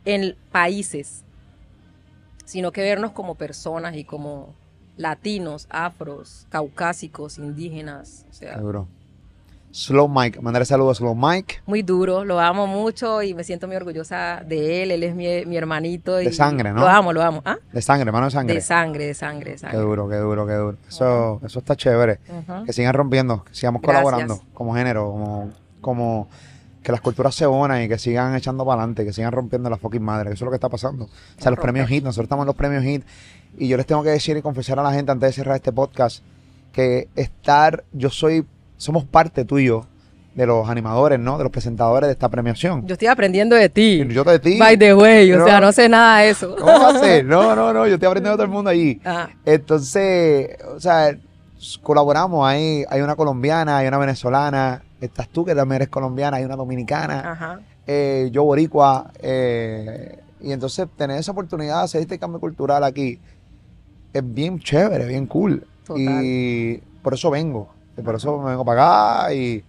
en 0.05 0.35
países, 0.51 1.23
sino 2.45 2.71
que 2.71 2.81
vernos 2.81 3.11
como 3.11 3.35
personas 3.35 3.95
y 3.95 4.03
como 4.03 4.53
latinos, 4.97 5.67
afros, 5.69 6.45
caucásicos, 6.49 7.37
indígenas, 7.37 8.25
o 8.29 8.33
sea, 8.33 8.55
Seguro. 8.55 8.87
Slow 9.73 10.09
Mike, 10.09 10.41
mandaré 10.41 10.65
saludos 10.65 10.97
a 10.97 10.99
Slow 10.99 11.15
Mike. 11.15 11.61
muy 11.65 11.81
duro, 11.81 12.25
lo 12.25 12.41
amo 12.41 12.67
mucho 12.67 13.23
y 13.23 13.33
me 13.33 13.45
siento 13.45 13.67
muy 13.67 13.77
orgullosa 13.77 14.43
de 14.45 14.83
él, 14.83 14.91
él 14.91 15.01
es 15.03 15.15
mi, 15.15 15.45
mi 15.45 15.55
hermanito. 15.55 16.19
Y 16.19 16.25
De 16.25 16.33
sangre, 16.33 16.73
¿no? 16.73 16.81
Lo 16.81 16.87
amo, 16.89 17.13
lo 17.13 17.21
amo. 17.21 17.41
¿Ah? 17.45 17.55
De 17.71 17.81
sangre, 17.81 18.11
mano 18.11 18.25
de 18.25 18.31
sangre. 18.31 18.55
De 18.55 18.59
sangre, 18.61 19.05
de 19.05 19.13
sangre, 19.13 19.45
de 19.51 19.55
Qué 19.55 19.59
sangre. 19.59 19.79
duro, 19.79 20.09
qué 20.09 20.17
duro, 20.17 20.45
qué 20.45 20.53
duro. 20.55 20.77
Eso, 20.89 21.39
eso 21.45 21.59
está 21.59 21.77
chévere. 21.77 22.19
Que 22.65 22.73
sigan 22.73 22.93
rompiendo, 22.93 23.45
que 23.45 23.55
sigamos 23.55 23.81
Gracias. 23.81 24.03
colaborando 24.03 24.41
como 24.53 24.75
género, 24.75 25.09
como, 25.09 25.49
como 25.79 26.27
que 26.83 26.91
las 26.91 27.01
culturas 27.01 27.35
se 27.35 27.45
unan 27.45 27.83
y 27.83 27.87
que 27.87 27.97
sigan 27.99 28.35
echando 28.35 28.65
para 28.65 28.81
adelante, 28.81 29.05
que 29.05 29.13
sigan 29.13 29.31
rompiendo 29.31 29.69
la 29.69 29.77
fucking 29.77 30.01
madre. 30.01 30.29
Eso 30.29 30.35
es 30.35 30.41
lo 30.41 30.49
que 30.51 30.55
está 30.55 30.69
pasando. 30.69 31.05
O 31.05 31.09
sea, 31.41 31.51
los 31.51 31.59
premios 31.59 31.89
HIT, 31.89 32.03
nosotros 32.03 32.25
estamos 32.25 32.43
en 32.43 32.47
los 32.47 32.55
premios 32.55 32.83
HIT 32.83 33.03
y 33.59 33.67
yo 33.67 33.77
les 33.77 33.85
tengo 33.85 34.01
que 34.03 34.09
decir 34.09 34.35
y 34.37 34.41
confesar 34.41 34.79
a 34.79 34.83
la 34.83 34.91
gente 34.93 35.11
antes 35.11 35.29
de 35.29 35.33
cerrar 35.33 35.55
este 35.55 35.71
podcast 35.71 36.23
que 36.73 37.07
estar, 37.15 37.83
yo 37.91 38.09
soy, 38.09 38.45
somos 38.77 39.03
parte 39.05 39.45
tuyo 39.45 39.85
de 40.33 40.45
los 40.45 40.69
animadores, 40.69 41.19
¿no? 41.19 41.37
De 41.37 41.43
los 41.43 41.51
presentadores 41.51 42.07
de 42.07 42.13
esta 42.13 42.29
premiación. 42.29 42.87
Yo 42.87 42.93
estoy 42.93 43.09
aprendiendo 43.09 43.55
de 43.57 43.67
ti. 43.67 44.03
Yo 44.07 44.23
te 44.23 44.39
ti. 44.39 44.57
By 44.57 44.77
the 44.77 44.93
way, 44.95 45.29
o 45.33 45.39
No. 45.39 45.45
sea, 45.45 45.59
no 45.59 45.71
sé 45.73 45.89
nada 45.89 46.19
de 46.19 46.29
eso. 46.29 46.55
¿Cómo 46.55 46.71
va 46.79 46.89
a 46.91 46.99
ser? 46.99 47.25
No, 47.25 47.53
no, 47.55 47.73
no, 47.73 47.85
yo 47.85 47.95
estoy 47.95 48.07
aprendiendo 48.07 48.31
de 48.31 48.35
todo 48.37 48.45
el 48.45 48.51
mundo 48.51 48.69
allí. 48.69 49.01
Ah, 49.03 49.27
Entonces, 49.45 50.57
o 50.73 50.79
sea, 50.79 51.15
colaboramos 51.83 52.47
ahí. 52.47 52.85
Hay 52.89 53.01
una 53.01 53.15
colombiana, 53.15 53.77
hay 53.77 53.87
una 53.87 53.97
venezolana. 53.97 54.83
Estás 55.01 55.27
tú 55.27 55.43
que 55.43 55.53
también 55.55 55.77
eres 55.77 55.89
colombiana, 55.89 56.37
hay 56.37 56.45
una 56.45 56.55
dominicana. 56.55 57.31
ajá. 57.33 57.59
eh, 57.87 58.29
yo 58.31 58.43
boricua. 58.43 59.11
eh, 59.19 60.19
y 60.39 60.51
entonces 60.51 60.87
tener 60.95 61.17
esa 61.19 61.31
oportunidad 61.33 61.79
de 61.79 61.83
hacer 61.83 62.01
este 62.01 62.17
cambio 62.17 62.39
cultural 62.39 62.83
aquí 62.83 63.19
es 64.13 64.33
bien 64.33 64.59
chévere, 64.59 65.05
bien 65.05 65.25
cool. 65.27 65.65
Total. 65.85 66.23
Y 66.23 66.81
por 67.03 67.13
eso 67.13 67.29
vengo. 67.29 67.69
Y 67.97 68.01
por 68.01 68.15
eso 68.15 68.37
me 68.39 68.51
vengo 68.51 68.63
para 68.65 69.17
acá 69.23 69.33
y... 69.33 69.63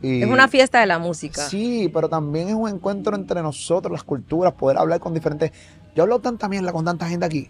y- 0.00 0.22
Es 0.22 0.28
una 0.28 0.46
fiesta 0.48 0.80
de 0.80 0.86
la 0.86 0.98
música. 0.98 1.42
Sí, 1.48 1.90
pero 1.92 2.08
también 2.08 2.48
es 2.48 2.54
un 2.54 2.68
encuentro 2.68 3.16
entre 3.16 3.42
nosotros, 3.42 3.92
las 3.92 4.04
culturas, 4.04 4.52
poder 4.54 4.78
hablar 4.78 5.00
con 5.00 5.14
diferentes. 5.14 5.50
Yo 5.94 6.02
he 6.02 6.04
hablado 6.04 6.20
tanta 6.20 6.48
mierda 6.48 6.72
con 6.72 6.84
tanta 6.84 7.08
gente 7.08 7.26
aquí. 7.26 7.48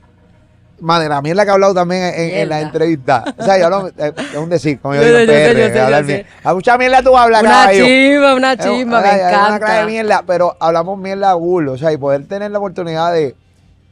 Madre, 0.83 1.09
la 1.09 1.23
mierda 1.23 1.45
que 1.45 1.51
he 1.51 1.53
hablado 1.55 1.75
también 1.75 2.03
en, 2.03 2.15
en 2.15 2.49
la 2.49 2.57
Mierda. 2.57 2.61
entrevista. 2.61 3.25
O 3.39 3.45
sea, 3.45 3.59
yo 3.59 3.67
hablo, 3.67 3.89
eh, 3.99 4.13
es 4.33 4.37
un 4.37 4.49
decir, 4.51 4.81
como 4.81 4.95
yo 4.95 5.03
Yo 5.03 5.07
digo 5.19 5.21
yo 5.21 5.27
PR, 5.55 5.75
yo 5.75 5.83
hablar 5.85 6.05
bien. 6.05 6.27
A 6.45 6.55
mucha 6.55 6.77
mierda 6.77 7.03
tú 7.03 7.17
hablas, 7.17 7.43
Una 7.43 7.71
chimba, 7.73 8.35
una 8.35 8.57
chimba, 8.57 9.01
me 9.01 9.09
ay, 9.09 9.21
Una 9.21 9.29
de 9.29 9.57
encanta. 9.57 9.87
mierda, 9.87 10.23
pero 10.27 10.57
hablamos 10.61 10.99
mierda 10.99 11.33
cool, 11.35 11.69
o 11.69 11.79
sea, 11.79 11.93
y 11.93 11.97
poder 11.97 12.27
tener 12.27 12.51
la 12.51 12.59
oportunidad 12.59 13.13
de, 13.13 13.35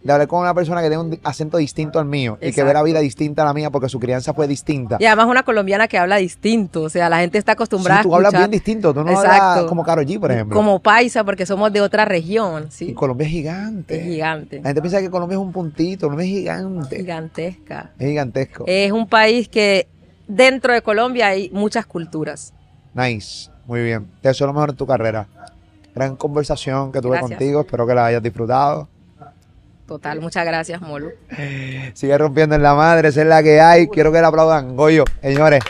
de 0.03 0.13
hablar 0.13 0.29
con 0.29 0.41
una 0.41 0.55
persona 0.55 0.81
que 0.81 0.89
tiene 0.89 1.03
un 1.03 1.21
acento 1.25 1.59
distinto 1.59 1.99
al 1.99 2.07
mío 2.07 2.39
y 2.41 2.53
que 2.53 2.63
ve 2.65 2.73
la 2.73 2.83
vida 2.83 3.01
distinta 3.01 3.43
a 3.43 3.45
la 3.45 3.53
mía 3.53 3.71
porque 3.71 3.89
su 3.91 4.01
crianza 4.01 4.33
fue 4.33 4.49
distinta. 4.49 4.97
Y 4.99 5.05
además 5.05 5.27
una 5.27 5.43
colombiana 5.43 5.89
que 5.89 5.99
habla 5.99 6.17
distinto, 6.17 6.83
o 6.83 6.89
sea, 6.89 7.09
la 7.11 7.19
gente 7.19 7.37
está 7.37 7.53
acostumbrada 7.53 8.03
Sí, 8.03 8.09
tú 8.09 8.15
a 8.15 8.17
hablas 8.17 8.33
bien 8.33 8.51
distinto, 8.51 8.95
tú 8.95 9.05
no 9.05 9.19
hablas 9.19 9.65
como 9.65 9.85
Karol 9.85 10.07
G, 10.07 10.19
por 10.19 10.33
ejemplo. 10.33 10.57
como 10.57 10.79
paisa 10.81 11.23
porque 11.25 11.45
somos 11.45 11.71
de 11.73 11.81
otra 11.83 12.05
región, 12.07 12.69
Y. 12.81 12.95
Colombia 12.95 13.27
es 13.27 13.31
gigante. 13.33 13.99
Es 13.99 14.05
gigante, 14.05 14.57
La 14.63 14.69
gente 14.71 14.81
piensa 14.81 15.01
que 15.01 15.11
Colombia 15.11 15.35
es 15.37 15.41
un 15.43 15.53
puntito, 15.53 16.07
Colombia 16.07 16.25
es 16.27 16.31
gigante. 16.33 16.97
gigantesca. 16.97 17.91
Es 17.99 18.09
gigantesco. 18.09 18.65
Es 18.67 18.93
un 18.93 19.07
país 19.07 19.49
que 19.49 19.87
dentro 20.27 20.73
de 20.73 20.81
Colombia 20.83 21.27
hay 21.29 21.51
muchas 21.53 21.85
culturas. 21.85 22.55
Nice, 22.95 23.51
muy 23.67 23.83
bien. 23.83 24.07
Te 24.23 24.29
deseo 24.29 24.47
lo 24.47 24.53
mejor 24.55 24.71
en 24.71 24.77
tu 24.77 24.87
carrera. 24.87 25.27
Gran 25.95 26.17
conversación 26.17 26.91
que 26.93 27.01
tuve 27.01 27.19
Gracias. 27.19 27.31
contigo, 27.39 27.61
espero 27.61 27.87
que 27.87 27.95
la 27.95 28.07
hayas 28.07 28.23
disfrutado. 28.23 28.89
Total, 29.91 30.21
muchas 30.21 30.47
gracias, 30.47 30.81
Molu. 30.81 31.11
Sigue 31.95 32.17
rompiendo 32.17 32.55
en 32.55 32.63
la 32.63 32.77
madre, 32.77 33.09
esa 33.09 33.23
es 33.23 33.27
la 33.27 33.43
que 33.43 33.61
hay. 33.61 33.89
Quiero 33.89 34.13
que 34.13 34.21
la 34.21 34.29
aplaudan. 34.29 34.77
Goyo, 34.77 35.03
señores. 35.21 35.65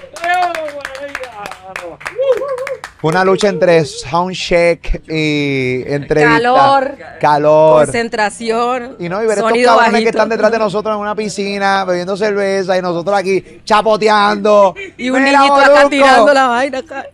Una 3.01 3.25
lucha 3.25 3.49
entre 3.49 3.83
soundcheck 3.87 5.09
y 5.09 5.85
entrevista. 5.87 6.35
Calor. 6.35 6.99
Calor. 7.19 7.85
Concentración. 7.87 8.97
Y 8.99 9.09
no, 9.09 9.23
y 9.23 9.27
ver 9.27 9.39
estos 9.39 9.53
cabrones 9.65 10.03
que 10.03 10.11
están 10.11 10.29
detrás 10.29 10.53
de 10.53 10.59
nosotros 10.59 10.95
en 10.97 11.01
una 11.01 11.15
piscina, 11.15 11.87
bebiendo 11.87 12.15
cerveza, 12.15 12.77
y 12.77 12.83
nosotros 12.83 13.17
aquí 13.17 13.63
chapoteando. 13.65 14.75
Y 14.99 15.09
un 15.09 15.25
niñito 15.25 15.55
acá 15.55 15.89
tirando 15.89 16.35
la 16.35 16.47
vaina 16.47 16.79
acá. 16.81 17.07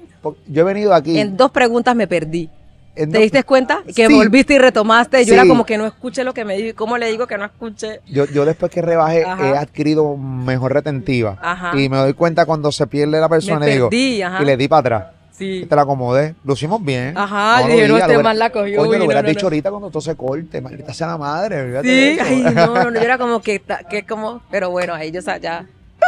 Yo 0.49 0.63
he 0.63 0.65
venido 0.65 0.93
aquí. 0.93 1.21
En 1.21 1.37
dos 1.37 1.53
preguntas 1.53 1.95
me 1.95 2.09
perdí. 2.09 2.51
En 2.97 3.13
¿Te 3.13 3.19
diste 3.19 3.45
cuenta? 3.45 3.83
Que 3.95 4.07
Sí. 4.07 4.15
volviste 4.15 4.55
y 4.55 4.59
retomaste. 4.59 5.19
Yo 5.25 5.35
Sí. 5.35 5.35
era 5.35 5.47
como 5.47 5.65
que 5.67 5.79
no 5.79 5.87
escuché 5.87 6.25
lo 6.25 6.35
que 6.35 6.45
me 6.45 6.57
dijo. 6.57 6.69
¿Y 6.69 6.73
cómo 6.73 6.99
le 6.99 7.11
digo 7.11 7.27
que 7.27 7.37
no 7.39 7.45
escuché? 7.45 8.01
Yo, 8.07 8.25
yo 8.27 8.45
después 8.45 8.73
que 8.73 8.83
rebajé 8.83 9.25
Ajá. 9.25 9.47
he 9.49 9.57
adquirido 9.57 10.17
mejor 10.17 10.73
retentiva. 10.73 11.39
Ajá. 11.41 11.79
Y 11.79 11.89
me 11.89 11.97
doy 11.99 12.15
cuenta 12.15 12.47
cuando 12.47 12.73
se 12.73 12.87
pierde 12.87 13.21
la 13.21 13.29
persona 13.29 13.61
Me 13.61 13.71
y 13.71 13.73
digo, 13.75 13.91
perdí, 13.91 14.23
ajá. 14.23 14.43
y 14.43 14.47
le 14.47 14.57
di 14.57 14.69
para 14.69 14.81
atrás. 14.81 15.05
Sí. 15.33 15.61
Y 15.63 15.67
te 15.67 15.77
la 15.77 15.83
acomodé. 15.83 16.35
Lucimos 16.45 16.83
bien. 16.83 17.13
Ajá, 17.19 17.61
lo 17.61 17.67
dije, 17.69 17.89
no, 17.89 17.99
este 17.99 18.15
hubiera- 18.17 18.33
la 18.33 18.49
cogió, 18.51 18.79
Coño, 18.79 18.93
lo 18.93 18.99
no, 19.01 19.05
hubieras 19.05 19.23
no, 19.25 19.29
dicho 19.29 19.43
no. 19.43 19.47
ahorita 19.49 19.71
cuando 19.71 19.91
todo 19.91 20.01
se 20.01 20.15
corte. 20.17 20.63
Maldita 20.63 20.95
sea 20.95 21.09
la 21.09 21.19
madre. 21.19 21.83
Sí, 21.83 22.19
ay, 22.19 22.41
no, 22.55 22.67
no, 22.75 22.91
no, 22.91 22.95
yo 22.95 23.01
era 23.03 23.19
como 23.19 23.43
que, 23.43 23.61
que 23.91 24.07
como, 24.07 24.41
pero 24.51 24.71
bueno, 24.71 24.95
ahí 24.95 25.11
yo 25.11 25.21
ya. 25.21 25.67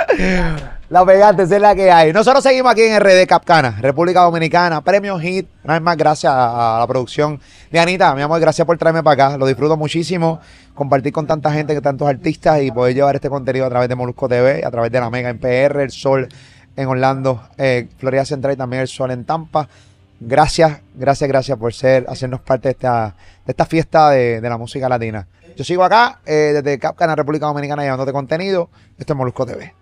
La 0.90 1.04
pegante, 1.04 1.42
es 1.42 1.50
la 1.50 1.74
que 1.74 1.90
hay. 1.90 2.14
Nosotros 2.14 2.42
seguimos 2.42 2.72
aquí 2.72 2.80
en 2.82 2.98
RD 2.98 3.26
Capcana, 3.26 3.76
República 3.78 4.22
Dominicana, 4.22 4.80
Premio 4.80 5.18
Hit. 5.18 5.46
Una 5.62 5.74
vez 5.74 5.82
más, 5.82 5.98
gracias 5.98 6.32
a, 6.34 6.78
la 6.80 6.86
producción 6.86 7.38
de 7.70 7.78
Anita. 7.78 8.14
Mi 8.14 8.22
amor, 8.22 8.40
gracias 8.40 8.66
por 8.66 8.78
traerme 8.78 9.02
para 9.02 9.26
acá. 9.26 9.36
Lo 9.36 9.46
disfruto 9.46 9.76
muchísimo. 9.76 10.40
Compartir 10.74 11.12
con 11.12 11.26
tanta 11.26 11.52
gente, 11.52 11.78
tantos 11.82 12.09
artistas 12.09 12.62
y 12.62 12.70
poder 12.70 12.94
llevar 12.94 13.16
este 13.16 13.28
contenido 13.28 13.66
a 13.66 13.68
través 13.68 13.90
de 13.90 13.96
Molusco 13.96 14.28
TV, 14.30 14.64
a 14.64 14.70
través 14.70 14.90
de 14.90 14.98
la 14.98 15.11
Mega 15.11 15.28
en 15.28 15.38
PR, 15.38 15.82
El 15.82 15.90
Sol 15.90 16.26
en 16.74 16.88
Orlando, 16.88 17.42
eh, 17.59 17.88
Florida 17.98 18.24
Central 18.24 18.54
y 18.54 18.56
también 18.56 18.80
El 18.80 18.88
Sol 18.88 19.11
en 19.11 19.24
Tampa. 19.26 19.68
Gracias, 20.20 20.80
gracias, 20.94 21.28
gracias 21.28 21.59
por 21.59 21.74
ser, 21.74 22.06
hacernos 22.09 22.40
parte 22.40 22.68
de 22.68 22.72
esta, 22.72 23.14
de 23.44 23.52
esta 23.52 23.66
fiesta 23.66 24.09
de, 24.11 24.40
de 24.40 24.48
la 24.48 24.56
música 24.56 24.88
latina. 24.88 25.26
Yo 25.54 25.64
sigo 25.64 25.84
acá 25.84 26.20
eh, 26.24 26.52
desde 26.54 26.78
Capcana, 26.78 27.14
República 27.14 27.44
Dominicana, 27.44 27.82
llevándote 27.82 28.12
contenido. 28.12 28.70
Esto 28.96 29.12
es 29.12 29.16
Molusco 29.16 29.44
TV. 29.44 29.74